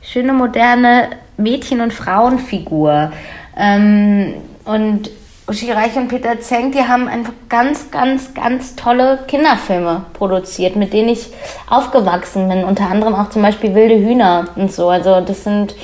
schöne, 0.03 0.33
moderne 0.33 1.11
Mädchen- 1.37 1.81
und 1.81 1.93
Frauenfigur. 1.93 3.13
Ähm, 3.57 4.35
und 4.65 5.11
Uschi 5.51 5.73
Reich 5.73 5.97
und 5.97 6.07
Peter 6.07 6.39
Zenk, 6.41 6.75
die 6.75 6.87
haben 6.87 7.09
einfach 7.09 7.33
ganz, 7.49 7.91
ganz, 7.91 8.35
ganz 8.35 8.77
tolle 8.77 9.19
Kinderfilme 9.27 10.05
produziert, 10.13 10.77
mit 10.77 10.93
denen 10.93 11.09
ich 11.09 11.27
aufgewachsen 11.69 12.49
bin. 12.49 12.63
Unter 12.63 12.89
anderem 12.89 13.17
auch 13.17 13.31
zum 13.31 13.43
Beispiel 13.43 13.75
Wilde 13.75 13.99
Hühner 13.99 14.45
und 14.55 14.73
so. 14.73 14.89
Also 14.89 15.21
das 15.21 15.43
sind 15.43 15.75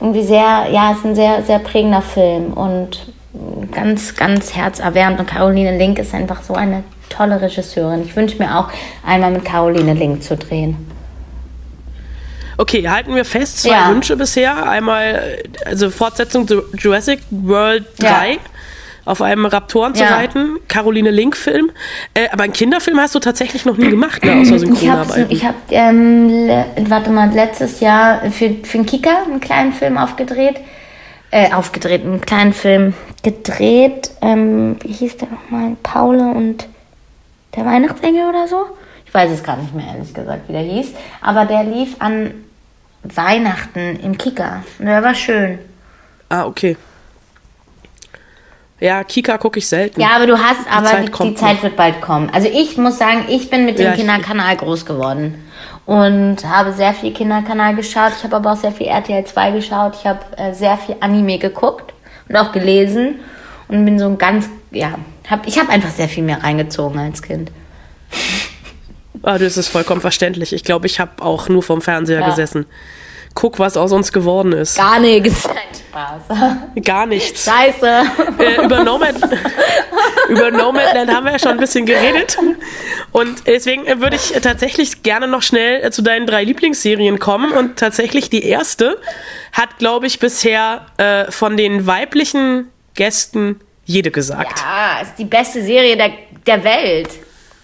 irgendwie 0.00 0.22
sehr, 0.22 0.68
ja, 0.70 0.92
es 0.92 0.98
ist 0.98 1.04
ein 1.04 1.14
sehr, 1.14 1.42
sehr 1.42 1.58
prägender 1.58 2.00
Film. 2.00 2.54
Und 2.54 3.11
ganz, 3.70 4.14
ganz 4.14 4.54
herzerwärmend. 4.54 5.20
Und 5.20 5.26
Caroline 5.26 5.76
Link 5.78 5.98
ist 5.98 6.14
einfach 6.14 6.42
so 6.42 6.54
eine 6.54 6.84
tolle 7.08 7.40
Regisseurin. 7.40 8.02
Ich 8.04 8.14
wünsche 8.16 8.38
mir 8.38 8.58
auch 8.58 8.70
einmal 9.06 9.30
mit 9.30 9.44
Caroline 9.44 9.94
Link 9.94 10.22
zu 10.22 10.36
drehen. 10.36 10.76
Okay, 12.58 12.88
halten 12.88 13.14
wir 13.14 13.24
fest, 13.24 13.62
zwei 13.62 13.70
ja. 13.70 13.88
Wünsche 13.88 14.16
bisher. 14.16 14.68
Einmal, 14.68 15.38
also 15.64 15.90
Fortsetzung 15.90 16.46
Jurassic 16.78 17.20
World 17.30 17.84
3. 17.98 18.32
Ja. 18.32 18.38
Auf 19.04 19.20
einem 19.20 19.46
Raptoren 19.46 19.96
zu 19.96 20.04
ja. 20.04 20.14
reiten, 20.14 20.58
Caroline 20.68 21.10
Link-Film. 21.10 21.72
Äh, 22.14 22.28
aber 22.30 22.44
einen 22.44 22.52
Kinderfilm 22.52 23.00
hast 23.00 23.16
du 23.16 23.18
tatsächlich 23.18 23.64
noch 23.64 23.76
nie 23.76 23.90
gemacht, 23.90 24.24
ne, 24.24 24.40
außer 24.40 24.60
Synchronarbeit. 24.60 25.26
Ich 25.30 25.44
habe, 25.44 25.56
hab, 25.68 25.72
ähm, 25.72 26.48
warte 26.88 27.10
mal, 27.10 27.28
letztes 27.32 27.80
Jahr 27.80 28.20
für, 28.30 28.54
für 28.62 28.78
den 28.78 28.86
Kika 28.86 29.24
einen 29.24 29.40
kleinen 29.40 29.72
Film 29.72 29.98
aufgedreht 29.98 30.60
äh, 31.32 31.52
aufgedreht, 31.52 32.04
einen 32.04 32.20
kleinen 32.20 32.52
Film 32.52 32.94
gedreht. 33.22 34.10
Ähm, 34.20 34.76
wie 34.82 34.92
hieß 34.92 35.16
der 35.16 35.28
nochmal? 35.28 35.76
Paule 35.82 36.22
und 36.22 36.68
der 37.56 37.64
Weihnachtsengel 37.66 38.28
oder 38.28 38.46
so? 38.46 38.66
Ich 39.06 39.12
weiß 39.12 39.30
es 39.30 39.42
gerade 39.42 39.62
nicht 39.62 39.74
mehr, 39.74 39.86
ehrlich 39.86 40.14
gesagt, 40.14 40.48
wie 40.48 40.52
der 40.52 40.62
hieß. 40.62 40.92
Aber 41.20 41.44
der 41.46 41.64
lief 41.64 41.96
an 41.98 42.32
Weihnachten 43.02 43.98
im 44.02 44.16
Kika. 44.16 44.62
Und 44.78 44.86
der 44.86 45.02
war 45.02 45.14
schön. 45.14 45.58
Ah, 46.28 46.44
okay. 46.44 46.76
Ja, 48.78 49.02
Kika 49.04 49.38
gucke 49.38 49.58
ich 49.58 49.68
selten. 49.68 50.00
Ja, 50.00 50.08
aber 50.16 50.26
du 50.26 50.36
hast, 50.36 50.66
aber 50.70 51.02
die 51.02 51.10
Zeit, 51.10 51.18
die, 51.18 51.28
die 51.28 51.34
Zeit 51.34 51.62
wird 51.62 51.76
bald 51.76 52.00
kommen. 52.00 52.30
Also 52.30 52.48
ich 52.52 52.76
muss 52.76 52.98
sagen, 52.98 53.26
ich 53.28 53.48
bin 53.48 53.64
mit 53.64 53.78
dem 53.78 53.86
ja, 53.86 53.92
Kinderkanal 53.92 54.56
groß 54.56 54.84
geworden. 54.84 55.42
Und 55.86 56.36
habe 56.44 56.72
sehr 56.72 56.94
viel 56.94 57.12
Kinderkanal 57.12 57.74
geschaut. 57.74 58.12
Ich 58.16 58.24
habe 58.24 58.36
aber 58.36 58.52
auch 58.52 58.56
sehr 58.56 58.72
viel 58.72 58.86
RTL 58.86 59.24
2 59.24 59.50
geschaut. 59.52 59.96
Ich 59.96 60.06
habe 60.06 60.20
äh, 60.36 60.52
sehr 60.52 60.76
viel 60.76 60.96
Anime 61.00 61.38
geguckt 61.38 61.92
und 62.28 62.36
auch 62.36 62.52
gelesen 62.52 63.16
und 63.68 63.84
bin 63.84 63.98
so 63.98 64.06
ein 64.06 64.18
ganz, 64.18 64.48
ja, 64.70 64.94
hab, 65.28 65.46
ich 65.46 65.58
habe 65.58 65.70
einfach 65.70 65.90
sehr 65.90 66.08
viel 66.08 66.22
mehr 66.22 66.42
reingezogen 66.42 66.98
als 66.98 67.22
Kind. 67.22 67.50
Ah, 69.22 69.38
das 69.38 69.56
ist 69.56 69.68
vollkommen 69.68 70.00
verständlich. 70.00 70.52
Ich 70.52 70.64
glaube, 70.64 70.86
ich 70.86 70.98
habe 70.98 71.22
auch 71.22 71.48
nur 71.48 71.62
vom 71.62 71.80
Fernseher 71.80 72.20
ja. 72.20 72.28
gesessen. 72.28 72.66
Guck, 73.34 73.58
was 73.58 73.76
aus 73.76 73.92
uns 73.92 74.12
geworden 74.12 74.52
ist. 74.52 74.76
Gar 74.76 75.00
nichts. 75.00 75.48
Spaß. 75.92 76.22
Gar 76.84 77.06
nichts. 77.06 77.44
Scheiße. 77.44 78.02
Äh, 78.38 78.64
über, 78.64 78.82
Nomad, 78.82 79.14
über 80.28 80.50
Nomadland 80.50 81.12
haben 81.14 81.24
wir 81.24 81.32
ja 81.32 81.38
schon 81.38 81.52
ein 81.52 81.58
bisschen 81.58 81.84
geredet. 81.86 82.38
Und 83.12 83.46
deswegen 83.46 83.86
würde 84.00 84.16
ich 84.16 84.32
tatsächlich 84.40 85.02
gerne 85.02 85.28
noch 85.28 85.42
schnell 85.42 85.90
zu 85.92 86.02
deinen 86.02 86.26
drei 86.26 86.44
Lieblingsserien 86.44 87.18
kommen. 87.18 87.52
Und 87.52 87.78
tatsächlich 87.78 88.30
die 88.30 88.44
erste 88.44 88.98
hat, 89.52 89.78
glaube 89.78 90.06
ich, 90.06 90.18
bisher 90.18 90.86
äh, 90.96 91.30
von 91.30 91.56
den 91.56 91.86
weiblichen 91.86 92.70
Gästen 92.94 93.60
jede 93.84 94.10
gesagt. 94.10 94.60
Ja, 94.60 95.00
ist 95.02 95.16
die 95.18 95.24
beste 95.24 95.62
Serie 95.62 95.96
der, 95.96 96.12
der 96.46 96.64
Welt. 96.64 97.10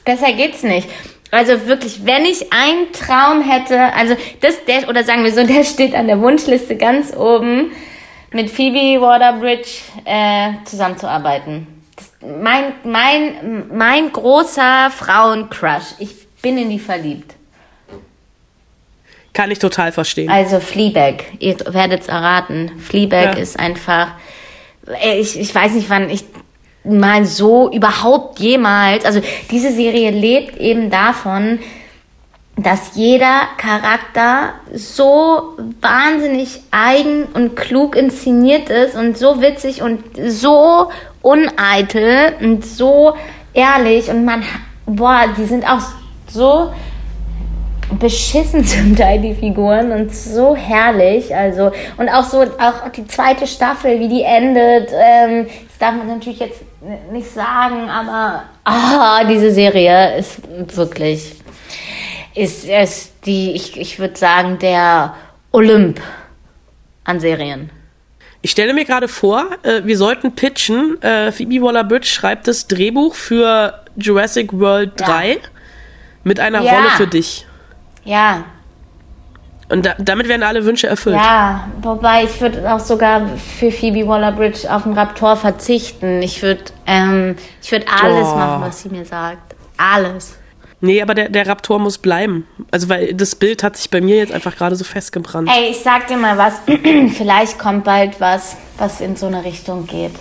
Besser 0.04 0.32
geht's 0.32 0.62
nicht. 0.62 0.88
Also 1.30 1.66
wirklich, 1.66 2.06
wenn 2.06 2.24
ich 2.24 2.52
einen 2.52 2.92
Traum 2.92 3.42
hätte, 3.42 3.92
also 3.94 4.16
das, 4.40 4.64
der, 4.64 4.88
oder 4.88 5.04
sagen 5.04 5.24
wir 5.24 5.32
so, 5.32 5.44
der 5.46 5.64
steht 5.64 5.94
an 5.94 6.06
der 6.06 6.20
Wunschliste 6.20 6.76
ganz 6.76 7.14
oben, 7.16 7.72
mit 8.32 8.50
Phoebe 8.50 9.00
Waterbridge 9.00 9.68
äh, 10.04 10.52
zusammenzuarbeiten. 10.64 11.66
Mein, 12.20 12.74
mein, 12.84 13.68
mein 13.74 14.12
großer 14.12 14.90
Frauencrush. 14.90 15.94
Ich 15.98 16.10
bin 16.42 16.58
in 16.58 16.68
die 16.70 16.78
verliebt. 16.78 17.34
Kann 19.32 19.50
ich 19.50 19.58
total 19.58 19.92
verstehen. 19.92 20.28
Also 20.28 20.58
Fleabag, 20.60 21.24
ihr 21.38 21.56
werdet 21.72 22.02
es 22.02 22.08
erraten. 22.08 22.72
Fleabag 22.80 23.36
ja. 23.36 23.42
ist 23.42 23.58
einfach, 23.58 24.08
äh, 24.86 25.18
ich, 25.20 25.38
ich 25.38 25.54
weiß 25.54 25.72
nicht 25.72 25.88
wann, 25.88 26.10
ich 26.10 26.24
mal 26.84 27.24
so 27.24 27.70
überhaupt 27.70 28.38
jemals. 28.38 29.04
Also 29.04 29.20
diese 29.50 29.72
Serie 29.72 30.10
lebt 30.10 30.56
eben 30.56 30.90
davon, 30.90 31.58
dass 32.56 32.96
jeder 32.96 33.42
Charakter 33.56 34.54
so 34.74 35.56
wahnsinnig 35.80 36.60
eigen 36.72 37.24
und 37.34 37.54
klug 37.54 37.94
inszeniert 37.94 38.68
ist 38.68 38.96
und 38.96 39.16
so 39.16 39.40
witzig 39.40 39.80
und 39.80 40.02
so 40.26 40.90
uneitel 41.22 42.34
und 42.40 42.64
so 42.66 43.14
ehrlich 43.54 44.08
und 44.08 44.24
man, 44.24 44.42
boah, 44.86 45.26
die 45.36 45.44
sind 45.44 45.64
auch 45.68 45.82
so 46.28 46.72
beschissen 47.98 48.64
zum 48.66 48.96
Teil 48.96 49.20
die 49.20 49.34
Figuren 49.34 49.92
und 49.92 50.14
so 50.14 50.56
herrlich 50.56 51.34
also 51.34 51.70
und 51.96 52.08
auch 52.08 52.24
so 52.24 52.42
auch 52.42 52.88
die 52.94 53.06
zweite 53.06 53.46
Staffel 53.46 53.98
wie 53.98 54.08
die 54.08 54.22
endet 54.22 54.90
ähm, 54.92 55.46
das 55.68 55.78
darf 55.78 55.94
man 55.94 56.06
natürlich 56.06 56.40
jetzt 56.40 56.60
nicht 57.10 57.30
sagen 57.32 57.90
aber 57.90 58.44
ah, 58.64 59.24
diese 59.24 59.50
Serie 59.50 60.16
ist 60.18 60.40
wirklich 60.76 61.34
ist 62.34 62.68
es 62.68 63.12
die 63.20 63.52
ich, 63.52 63.78
ich 63.78 63.98
würde 63.98 64.16
sagen 64.16 64.58
der 64.58 65.14
Olymp 65.52 66.00
an 67.04 67.20
Serien 67.20 67.70
ich 68.40 68.52
stelle 68.52 68.72
mir 68.72 68.84
gerade 68.84 69.08
vor, 69.08 69.48
äh, 69.64 69.82
wir 69.84 69.96
sollten 69.96 70.34
pitchen. 70.34 71.02
Äh, 71.02 71.32
Phoebe 71.32 71.60
Waller-Bridge 71.60 72.06
schreibt 72.06 72.46
das 72.46 72.68
Drehbuch 72.68 73.14
für 73.14 73.84
Jurassic 73.96 74.52
World 74.52 74.92
3 74.96 75.28
ja. 75.28 75.36
mit 76.22 76.38
einer 76.38 76.62
ja. 76.62 76.76
Rolle 76.76 76.90
für 76.90 77.06
dich. 77.08 77.46
Ja. 78.04 78.44
Und 79.70 79.84
da, 79.84 79.94
damit 79.98 80.28
werden 80.28 80.42
alle 80.42 80.64
Wünsche 80.64 80.86
erfüllt. 80.86 81.16
Ja, 81.16 81.68
wobei 81.82 82.24
ich 82.24 82.40
würde 82.40 82.72
auch 82.72 82.80
sogar 82.80 83.28
für 83.36 83.70
Phoebe 83.70 84.06
Waller-Bridge 84.06 84.72
auf 84.74 84.84
den 84.84 84.94
Raptor 84.94 85.36
verzichten. 85.36 86.22
Ich 86.22 86.42
würde 86.42 86.64
ähm, 86.86 87.36
würd 87.68 87.84
alles 88.02 88.28
oh. 88.28 88.36
machen, 88.36 88.62
was 88.62 88.82
sie 88.82 88.88
mir 88.88 89.04
sagt. 89.04 89.54
Alles. 89.76 90.36
Nee, 90.80 91.02
aber 91.02 91.14
der, 91.14 91.28
der 91.28 91.46
Raptor 91.46 91.78
muss 91.80 91.98
bleiben. 91.98 92.46
Also, 92.70 92.88
weil 92.88 93.12
das 93.12 93.34
Bild 93.34 93.62
hat 93.62 93.76
sich 93.76 93.90
bei 93.90 94.00
mir 94.00 94.16
jetzt 94.16 94.32
einfach 94.32 94.56
gerade 94.56 94.76
so 94.76 94.84
festgebrannt. 94.84 95.50
Ey, 95.52 95.70
ich 95.70 95.80
sag 95.80 96.06
dir 96.06 96.16
mal 96.16 96.38
was. 96.38 96.60
Vielleicht 97.16 97.58
kommt 97.58 97.84
bald 97.84 98.20
was, 98.20 98.56
was 98.78 99.00
in 99.00 99.16
so 99.16 99.26
eine 99.26 99.44
Richtung 99.44 99.86
geht. 99.86 100.14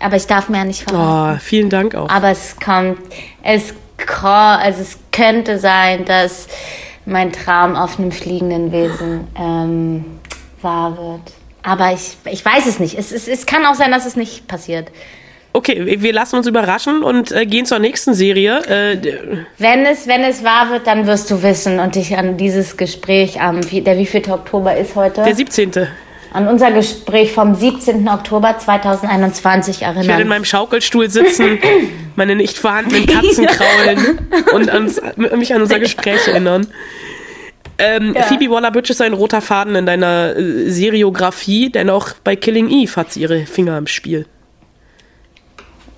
Aber 0.00 0.16
ich 0.16 0.26
darf 0.26 0.48
mir 0.48 0.58
ja 0.58 0.64
nicht 0.64 0.82
verraten. 0.82 1.36
Oh, 1.36 1.40
vielen 1.40 1.70
Dank 1.70 1.94
auch. 1.94 2.08
Aber 2.08 2.30
es 2.30 2.56
kommt, 2.58 2.98
es 3.42 3.74
also 4.14 4.82
es 4.82 4.98
könnte 5.12 5.58
sein, 5.58 6.04
dass 6.04 6.48
mein 7.04 7.32
Traum 7.32 7.76
auf 7.76 7.98
einem 7.98 8.12
fliegenden 8.12 8.72
Wesen 8.72 9.26
ähm, 9.38 10.04
wahr 10.60 10.96
wird. 10.96 11.34
Aber 11.62 11.92
ich, 11.92 12.16
ich 12.30 12.44
weiß 12.44 12.66
es 12.66 12.78
nicht. 12.80 12.98
Es, 12.98 13.12
es, 13.12 13.28
es 13.28 13.46
kann 13.46 13.64
auch 13.66 13.74
sein, 13.74 13.90
dass 13.90 14.06
es 14.06 14.16
nicht 14.16 14.48
passiert. 14.48 14.90
Okay, 15.54 16.00
wir 16.00 16.12
lassen 16.14 16.36
uns 16.36 16.46
überraschen 16.46 17.02
und 17.02 17.30
äh, 17.30 17.44
gehen 17.44 17.66
zur 17.66 17.78
nächsten 17.78 18.14
Serie. 18.14 18.62
Äh, 18.66 19.36
wenn, 19.58 19.84
es, 19.84 20.06
wenn 20.06 20.22
es 20.22 20.42
wahr 20.42 20.70
wird, 20.70 20.86
dann 20.86 21.06
wirst 21.06 21.30
du 21.30 21.42
wissen 21.42 21.78
und 21.78 21.94
dich 21.94 22.16
an 22.16 22.38
dieses 22.38 22.78
Gespräch 22.78 23.40
am, 23.40 23.60
der 23.60 23.98
wievielte 23.98 24.32
Oktober 24.32 24.74
ist 24.74 24.96
heute? 24.96 25.22
Der 25.22 25.34
17 25.34 25.72
an 26.32 26.48
unser 26.48 26.72
Gespräch 26.72 27.32
vom 27.32 27.54
17. 27.54 28.08
Oktober 28.08 28.56
2021 28.58 29.82
erinnern. 29.82 30.02
Ich 30.02 30.08
werde 30.08 30.22
in 30.22 30.28
meinem 30.28 30.44
Schaukelstuhl 30.44 31.10
sitzen, 31.10 31.58
meine 32.16 32.36
nicht 32.36 32.58
vorhandenen 32.58 33.06
Katzen 33.06 33.46
kraulen 33.46 34.28
und 34.54 34.70
ans, 34.70 35.00
mich 35.16 35.54
an 35.54 35.62
unser 35.62 35.78
Gespräch 35.78 36.26
erinnern. 36.26 36.66
Ähm, 37.78 38.14
ja. 38.14 38.22
Phoebe 38.22 38.50
Waller-Bridge 38.50 38.92
ist 38.92 39.02
ein 39.02 39.12
roter 39.12 39.40
Faden 39.40 39.74
in 39.74 39.86
deiner 39.86 40.36
äh, 40.36 40.70
Seriografie, 40.70 41.70
denn 41.70 41.90
auch 41.90 42.10
bei 42.22 42.36
Killing 42.36 42.68
Eve 42.70 42.94
hat 42.96 43.12
sie 43.12 43.20
ihre 43.20 43.44
Finger 43.46 43.76
im 43.76 43.86
Spiel. 43.86 44.26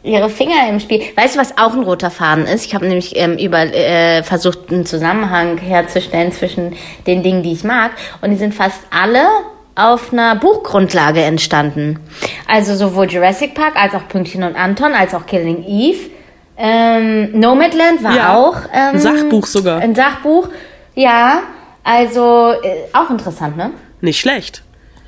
Ihre 0.02 0.28
Finger 0.28 0.68
im 0.68 0.80
Spiel. 0.80 1.02
Weißt 1.16 1.34
du, 1.34 1.40
was 1.40 1.56
auch 1.56 1.72
ein 1.72 1.82
roter 1.82 2.10
Faden 2.10 2.44
ist? 2.44 2.66
Ich 2.66 2.74
habe 2.74 2.86
nämlich 2.86 3.16
ähm, 3.16 3.38
über, 3.38 3.60
äh, 3.60 4.22
versucht, 4.22 4.70
einen 4.70 4.84
Zusammenhang 4.84 5.58
herzustellen 5.58 6.30
zwischen 6.30 6.76
den 7.06 7.22
Dingen, 7.22 7.42
die 7.42 7.52
ich 7.52 7.64
mag. 7.64 7.92
Und 8.20 8.30
die 8.30 8.36
sind 8.36 8.54
fast 8.54 8.80
alle 8.90 9.26
auf 9.74 10.12
einer 10.12 10.37
Buchgrundlage 10.37 11.22
entstanden. 11.22 11.98
Also 12.46 12.76
sowohl 12.76 13.10
Jurassic 13.10 13.54
Park 13.54 13.74
als 13.76 13.94
auch 13.94 14.08
Pünktchen 14.08 14.42
und 14.42 14.56
Anton, 14.56 14.92
als 14.92 15.14
auch 15.14 15.26
Killing 15.26 15.64
Eve. 15.66 16.10
Ähm, 16.56 17.38
Nomadland 17.38 18.04
war 18.04 18.16
ja, 18.16 18.37
auch 18.37 18.56
ähm, 18.72 18.94
ein 18.94 19.00
Sachbuch 19.00 19.46
sogar. 19.46 19.80
Ein 19.80 19.94
Sachbuch, 19.94 20.48
ja. 20.94 21.42
Also 21.82 22.52
äh, 22.62 22.87
auch 22.92 23.10
interessant, 23.10 23.56
ne? 23.56 23.72
Nicht 24.00 24.20
schlecht. 24.20 24.62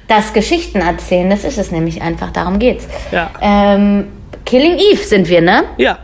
Das 0.08 0.32
Geschichten 0.32 0.80
erzählen, 0.80 1.30
das 1.30 1.44
ist 1.44 1.58
es 1.58 1.70
nämlich 1.70 2.02
einfach. 2.02 2.30
Darum 2.32 2.58
geht's. 2.58 2.86
Ja. 3.12 3.30
Ähm, 3.40 4.08
Killing 4.44 4.78
Eve 4.78 5.02
sind 5.02 5.28
wir, 5.28 5.40
ne? 5.40 5.64
Ja. 5.78 5.98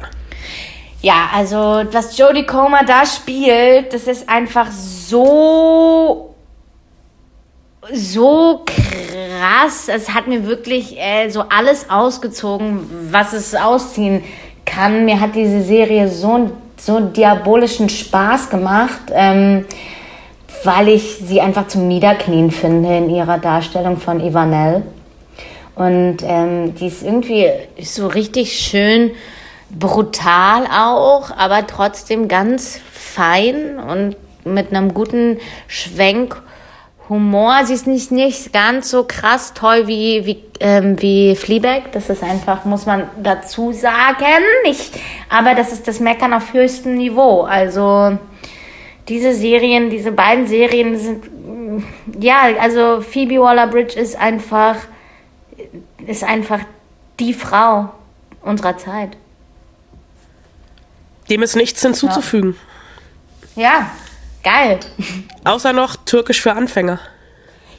Ja, 1.01 1.31
also 1.35 1.85
was 1.91 2.17
Jodie 2.17 2.47
Comer 2.47 2.85
da 2.87 3.05
spielt, 3.05 3.93
das 3.93 4.07
ist 4.07 4.29
einfach 4.29 4.69
so 4.71 6.32
so 7.91 8.65
krass. 8.65 9.89
Es 9.89 10.11
hat 10.11 10.27
mir 10.29 10.47
wirklich 10.47 10.97
äh, 10.99 11.29
so 11.31 11.45
alles 11.49 11.91
ausgezogen, 11.91 12.89
was 13.11 13.33
es 13.33 13.55
ausziehen 13.55 14.23
kann. 14.65 15.05
Mir 15.05 15.21
hat 15.21 15.35
diese 15.35 15.63
Serie 15.63 16.09
so, 16.09 16.51
so 16.77 17.01
diabolischen 17.01 17.89
Spaß 17.89 18.51
gemacht, 18.51 19.01
ähm, 19.11 19.65
weil 20.65 20.89
ich 20.89 21.19
sie 21.25 21.41
einfach 21.41 21.67
zum 21.67 21.89
Niederknien 21.89 22.51
finde 22.51 22.97
in 22.97 23.11
ihrer 23.11 23.39
Darstellung 23.39 23.97
von 23.99 24.21
Ivanel. 24.21 24.83
Und 25.75 26.19
ähm, 26.23 26.75
die 26.75 26.87
ist 26.87 27.03
irgendwie 27.03 27.49
so 27.81 28.07
richtig 28.07 28.53
schön 28.53 29.11
brutal 29.77 30.67
auch, 30.67 31.31
aber 31.37 31.67
trotzdem 31.67 32.29
ganz 32.29 32.79
fein 32.93 33.79
und 33.79 34.17
mit 34.45 34.71
einem 34.71 34.93
guten 34.93 35.39
Schwenk 35.67 36.43
Humor. 37.13 37.65
Sie 37.67 37.75
ist 37.75 37.87
nicht, 37.87 38.11
nicht 38.11 38.53
ganz 38.53 38.91
so 38.91 39.05
krass 39.05 39.53
toll 39.53 39.87
wie, 39.87 40.25
wie, 40.25 40.43
ähm, 40.61 41.01
wie 41.01 41.37
Fleabag. 41.37 41.93
Das 41.93 42.09
ist 42.09 42.23
einfach, 42.23 42.65
muss 42.65 42.87
man 42.87 43.09
dazu 43.23 43.73
sagen. 43.73 44.43
Nicht, 44.65 44.99
aber 45.29 45.55
das 45.55 45.73
ist 45.73 45.87
das 45.87 46.01
Meckern 46.01 46.33
auf 46.33 46.55
höchstem 46.55 46.97
Niveau. 46.97 47.43
Also 47.43 48.19
diese 49.09 49.35
Serien, 49.35 49.91
diese 49.91 50.11
beiden 50.11 50.47
Serien 50.47 50.99
sind, 50.99 51.25
ja, 52.19 52.45
also 52.59 53.03
Phoebe 53.03 53.41
Waller-Bridge 53.41 54.01
ist 54.01 54.17
einfach, 54.17 54.77
ist 56.07 56.25
einfach 56.25 56.61
die 57.21 57.35
Frau 57.35 57.91
unserer 58.41 58.79
Zeit. 58.79 59.19
Dem 61.29 61.43
ist 61.43 61.57
nichts 61.57 61.83
hinzuzufügen. 61.83 62.57
Ja, 63.55 63.63
ja 63.63 63.91
Geil. 64.43 64.81
Außer 65.45 65.73
noch 65.73 65.97
Türkisch 66.13 66.43
für 66.43 66.53
Anfänger. 66.53 67.01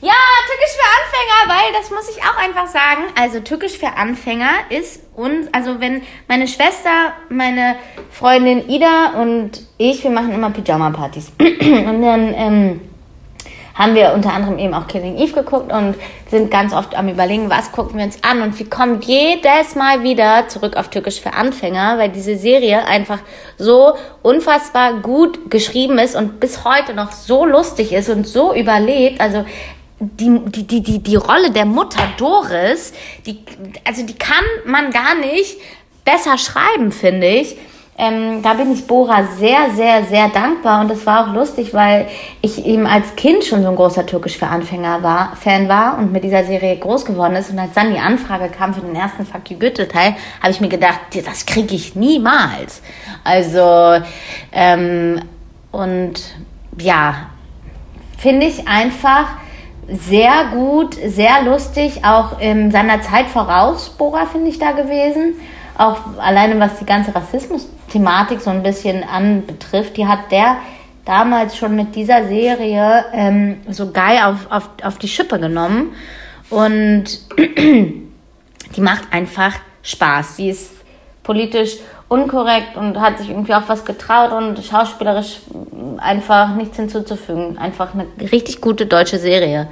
Ja, 0.01 0.11
Türkisch 0.47 0.75
für 0.75 0.89
Anfänger, 0.97 1.55
weil 1.55 1.79
das 1.79 1.91
muss 1.91 2.09
ich 2.09 2.23
auch 2.23 2.35
einfach 2.35 2.65
sagen. 2.65 3.03
Also 3.15 3.41
Türkisch 3.41 3.77
für 3.77 3.95
Anfänger 3.95 4.49
ist 4.71 5.03
uns, 5.15 5.49
also 5.51 5.79
wenn 5.79 6.01
meine 6.27 6.47
Schwester, 6.47 7.13
meine 7.29 7.75
Freundin 8.09 8.67
Ida 8.67 9.21
und 9.21 9.61
ich, 9.77 10.03
wir 10.03 10.09
machen 10.09 10.33
immer 10.33 10.49
Pyjama-Partys. 10.49 11.31
und 11.39 12.01
dann 12.01 12.33
ähm, 12.35 12.81
haben 13.73 13.95
wir 13.95 14.13
unter 14.13 14.33
anderem 14.33 14.59
eben 14.59 14.73
auch 14.73 14.87
Killing 14.87 15.17
Eve 15.17 15.33
geguckt 15.33 15.71
und 15.71 15.95
sind 16.29 16.51
ganz 16.51 16.73
oft 16.73 16.95
am 16.95 17.09
überlegen, 17.09 17.49
was 17.49 17.71
gucken 17.71 17.97
wir 17.97 18.05
uns 18.05 18.23
an 18.23 18.41
und 18.41 18.57
wir 18.59 18.69
kommen 18.69 19.01
jedes 19.01 19.75
Mal 19.75 20.03
wieder 20.03 20.47
zurück 20.47 20.77
auf 20.77 20.89
Türkisch 20.89 21.19
für 21.19 21.33
Anfänger, 21.33 21.97
weil 21.97 22.09
diese 22.09 22.37
Serie 22.37 22.85
einfach 22.85 23.19
so 23.57 23.93
unfassbar 24.21 25.01
gut 25.01 25.49
geschrieben 25.49 25.97
ist 25.97 26.15
und 26.15 26.39
bis 26.39 26.63
heute 26.63 26.93
noch 26.93 27.11
so 27.11 27.45
lustig 27.45 27.93
ist 27.93 28.09
und 28.09 28.27
so 28.27 28.53
überlebt. 28.53 29.19
Also 29.19 29.43
die, 29.99 30.39
die, 30.45 30.67
die, 30.67 30.81
die, 30.81 30.99
die 30.99 31.15
Rolle 31.15 31.51
der 31.51 31.65
Mutter 31.65 32.03
Doris, 32.17 32.93
die, 33.25 33.39
also 33.85 34.05
die 34.05 34.15
kann 34.15 34.43
man 34.65 34.91
gar 34.91 35.15
nicht 35.15 35.57
besser 36.05 36.37
schreiben, 36.37 36.91
finde 36.91 37.27
ich. 37.27 37.57
Ähm, 37.95 38.41
da 38.41 38.55
bin 38.55 38.73
ich 38.73 38.87
Bora 38.87 39.23
sehr, 39.37 39.69
sehr, 39.75 40.03
sehr 40.05 40.27
dankbar 40.29 40.81
und 40.81 40.89
das 40.89 41.05
war 41.05 41.27
auch 41.27 41.33
lustig, 41.33 41.75
weil 41.75 42.07
ich 42.41 42.65
eben 42.65 42.87
als 42.87 43.15
Kind 43.15 43.43
schon 43.43 43.61
so 43.61 43.69
ein 43.69 43.75
großer 43.75 44.07
Türkisch 44.07 44.37
für 44.37 44.47
Anfänger 44.47 45.03
war, 45.03 45.35
Fan 45.35 45.69
war 45.69 45.99
und 45.99 46.11
mit 46.11 46.23
dieser 46.23 46.43
Serie 46.43 46.75
groß 46.77 47.05
geworden 47.05 47.35
ist 47.35 47.51
und 47.51 47.59
als 47.59 47.73
dann 47.73 47.93
die 47.93 47.99
Anfrage 47.99 48.49
kam 48.49 48.73
für 48.73 48.81
den 48.81 48.95
ersten 48.95 49.27
Fuck 49.27 49.51
You 49.51 49.59
Goethe 49.59 49.87
Teil, 49.87 50.15
habe 50.41 50.51
ich 50.51 50.59
mir 50.59 50.69
gedacht, 50.69 51.01
das 51.23 51.45
kriege 51.45 51.75
ich 51.75 51.95
niemals. 51.95 52.81
Also 53.23 54.03
ähm, 54.51 55.21
und 55.71 56.13
ja, 56.79 57.27
finde 58.17 58.47
ich 58.47 58.67
einfach 58.67 59.37
sehr 59.87 60.45
gut, 60.51 60.95
sehr 60.95 61.43
lustig, 61.43 62.03
auch 62.03 62.39
in 62.39 62.71
seiner 62.71 63.01
Zeit 63.01 63.27
voraus, 63.27 63.89
Bora 63.89 64.25
finde 64.25 64.49
ich 64.49 64.57
da 64.57 64.71
gewesen. 64.71 65.35
Auch 65.77 65.99
alleine 66.17 66.59
was 66.59 66.77
die 66.79 66.85
ganze 66.85 67.15
Rassismus-Thematik 67.15 68.41
so 68.41 68.49
ein 68.49 68.63
bisschen 68.63 69.03
anbetrifft, 69.03 69.97
die 69.97 70.07
hat 70.07 70.31
der 70.31 70.57
damals 71.05 71.57
schon 71.57 71.75
mit 71.75 71.95
dieser 71.95 72.27
Serie 72.27 73.05
ähm, 73.13 73.57
so 73.69 73.91
geil 73.91 74.19
auf, 74.23 74.47
auf, 74.49 74.69
auf 74.83 74.97
die 74.97 75.07
Schippe 75.07 75.39
genommen. 75.39 75.93
Und 76.49 77.05
die 77.37 78.81
macht 78.81 79.11
einfach 79.11 79.53
Spaß. 79.81 80.37
Sie 80.37 80.49
ist 80.49 80.71
politisch 81.23 81.77
unkorrekt 82.07 82.77
und 82.77 82.99
hat 82.99 83.17
sich 83.17 83.29
irgendwie 83.29 83.53
auch 83.53 83.67
was 83.67 83.85
getraut 83.85 84.31
und 84.31 84.63
schauspielerisch 84.63 85.41
einfach 85.97 86.55
nichts 86.55 86.77
hinzuzufügen. 86.77 87.57
Einfach 87.57 87.93
eine 87.93 88.05
richtig 88.31 88.61
gute 88.61 88.85
deutsche 88.85 89.17
Serie. 89.17 89.67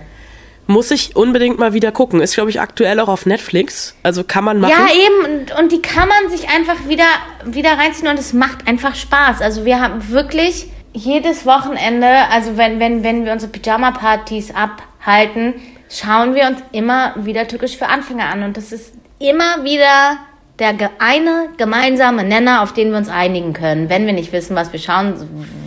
Muss 0.67 0.91
ich 0.91 1.15
unbedingt 1.15 1.59
mal 1.59 1.73
wieder 1.73 1.91
gucken. 1.91 2.21
Ist, 2.21 2.35
glaube 2.35 2.49
ich, 2.49 2.61
aktuell 2.61 2.99
auch 2.99 3.09
auf 3.09 3.25
Netflix. 3.25 3.95
Also 4.03 4.23
kann 4.23 4.43
man 4.43 4.59
machen. 4.59 4.71
Ja, 4.71 4.87
eben. 4.93 5.41
Und, 5.41 5.59
und 5.59 5.71
die 5.71 5.81
kann 5.81 6.07
man 6.07 6.29
sich 6.29 6.49
einfach 6.49 6.87
wieder, 6.87 7.05
wieder 7.45 7.71
reinziehen 7.71 8.07
und 8.07 8.19
es 8.19 8.33
macht 8.33 8.67
einfach 8.67 8.95
Spaß. 8.95 9.41
Also 9.41 9.65
wir 9.65 9.81
haben 9.81 10.09
wirklich 10.09 10.67
jedes 10.93 11.45
Wochenende, 11.45 12.07
also 12.29 12.57
wenn, 12.57 12.79
wenn, 12.79 13.03
wenn 13.03 13.25
wir 13.25 13.31
unsere 13.31 13.51
Pyjama-Partys 13.51 14.53
abhalten, 14.53 15.55
schauen 15.89 16.35
wir 16.35 16.47
uns 16.47 16.59
immer 16.71 17.15
wieder 17.17 17.47
Türkisch 17.47 17.77
für 17.77 17.87
Anfänger 17.87 18.25
an. 18.25 18.43
Und 18.43 18.57
das 18.57 18.71
ist 18.71 18.93
immer 19.19 19.63
wieder 19.63 20.17
der 20.61 20.91
eine 20.99 21.49
gemeinsame 21.57 22.23
Nenner, 22.23 22.61
auf 22.61 22.71
den 22.73 22.91
wir 22.91 22.97
uns 22.97 23.09
einigen 23.09 23.53
können, 23.53 23.89
wenn 23.89 24.05
wir 24.05 24.13
nicht 24.13 24.31
wissen, 24.31 24.55
was 24.55 24.71
wir 24.71 24.79
schauen 24.79 25.15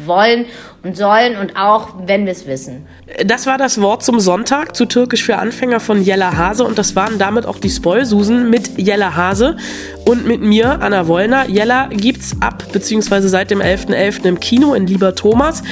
wollen 0.07 0.47
und 0.85 0.97
sollen 0.97 1.37
und 1.37 1.57
auch 1.57 1.89
wenn 2.07 2.27
wir 2.27 2.33
es 2.33 2.47
wissen. 2.47 2.87
Das 3.27 3.47
war 3.47 3.59
das 3.59 3.81
Wort 3.81 4.05
zum 4.05 4.21
Sonntag 4.21 4.77
zu 4.77 4.87
Türkisch 4.87 5.25
für 5.25 5.37
Anfänger 5.37 5.81
von 5.81 6.01
Jella 6.01 6.37
Hase 6.37 6.65
und 6.65 6.79
das 6.79 6.95
waren 6.95 7.19
damit 7.19 7.45
auch 7.45 7.59
die 7.59 7.71
Spoilsusen 7.71 8.51
mit 8.51 8.79
Jella 8.79 9.17
Hase 9.17 9.57
und 10.05 10.27
mit 10.27 10.43
mir, 10.43 10.81
Anna 10.81 11.09
Wollner. 11.09 11.49
Jella 11.49 11.89
gibt's 11.89 12.37
ab, 12.41 12.65
beziehungsweise 12.73 13.29
seit 13.29 13.51
dem 13.51 13.61
11.11. 13.61 14.21
.11. 14.21 14.29
im 14.29 14.41
Kino 14.41 14.75
in 14.75 14.87
Lieber 14.87 15.17
Thomas. 15.17 15.65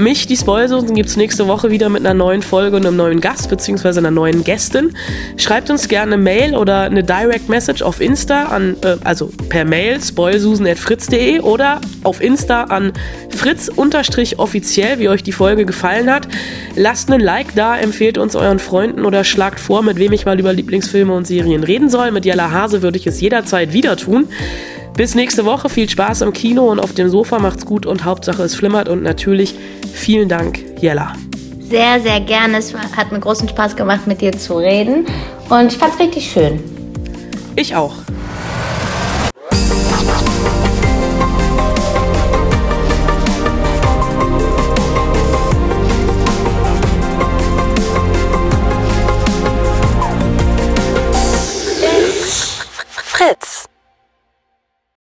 Mich, 0.00 0.26
die 0.26 0.36
Spoilsoßen, 0.36 0.94
gibt 0.94 1.10
es 1.10 1.18
nächste 1.18 1.46
Woche 1.46 1.70
wieder 1.70 1.90
mit 1.90 2.06
einer 2.06 2.14
neuen 2.14 2.40
Folge 2.40 2.76
und 2.76 2.86
einem 2.86 2.96
neuen 2.96 3.20
Gast 3.20 3.50
bzw. 3.50 3.98
einer 3.98 4.10
neuen 4.10 4.44
Gästin. 4.44 4.96
Schreibt 5.36 5.68
uns 5.68 5.88
gerne 5.88 6.14
eine 6.14 6.22
Mail 6.22 6.56
oder 6.56 6.84
eine 6.84 7.04
Direct 7.04 7.50
Message 7.50 7.82
auf 7.82 8.00
Insta 8.00 8.44
an, 8.44 8.76
äh, 8.82 8.96
also 9.04 9.30
per 9.50 9.66
Mail 9.66 10.02
spoilsusen.fritz.de 10.02 11.40
oder 11.40 11.82
auf 12.02 12.22
Insta 12.22 12.64
an 12.64 12.94
fritz-offiziell, 13.28 14.98
wie 15.00 15.10
euch 15.10 15.22
die 15.22 15.32
Folge 15.32 15.66
gefallen 15.66 16.10
hat. 16.10 16.26
Lasst 16.76 17.10
einen 17.10 17.20
Like 17.20 17.54
da, 17.54 17.76
empfehlt 17.76 18.16
uns 18.16 18.34
euren 18.34 18.58
Freunden 18.58 19.04
oder 19.04 19.22
schlagt 19.22 19.60
vor, 19.60 19.82
mit 19.82 19.98
wem 19.98 20.12
ich 20.12 20.24
mal 20.24 20.40
über 20.40 20.54
Lieblingsfilme 20.54 21.12
und 21.12 21.26
Serien 21.26 21.62
reden 21.62 21.90
soll. 21.90 22.10
Mit 22.10 22.24
Jella 22.24 22.50
Hase 22.50 22.80
würde 22.80 22.96
ich 22.96 23.06
es 23.06 23.20
jederzeit 23.20 23.74
wieder 23.74 23.98
tun. 23.98 24.28
Bis 24.96 25.14
nächste 25.14 25.44
Woche. 25.44 25.68
Viel 25.68 25.88
Spaß 25.88 26.22
im 26.22 26.32
Kino 26.32 26.70
und 26.70 26.80
auf 26.80 26.92
dem 26.92 27.08
Sofa. 27.08 27.38
Macht's 27.38 27.64
gut 27.64 27.86
und 27.86 28.04
Hauptsache 28.04 28.42
es 28.42 28.54
flimmert. 28.54 28.88
Und 28.88 29.02
natürlich 29.02 29.54
vielen 29.92 30.28
Dank, 30.28 30.60
Jella. 30.80 31.14
Sehr, 31.60 32.00
sehr 32.00 32.20
gerne. 32.20 32.58
Es 32.58 32.74
hat 32.74 33.12
mir 33.12 33.20
großen 33.20 33.48
Spaß 33.48 33.76
gemacht, 33.76 34.06
mit 34.06 34.20
dir 34.20 34.32
zu 34.32 34.56
reden. 34.56 35.06
Und 35.48 35.72
ich 35.72 35.78
fand's 35.78 35.98
richtig 35.98 36.30
schön. 36.30 36.60
Ich 37.56 37.74
auch. 37.74 37.94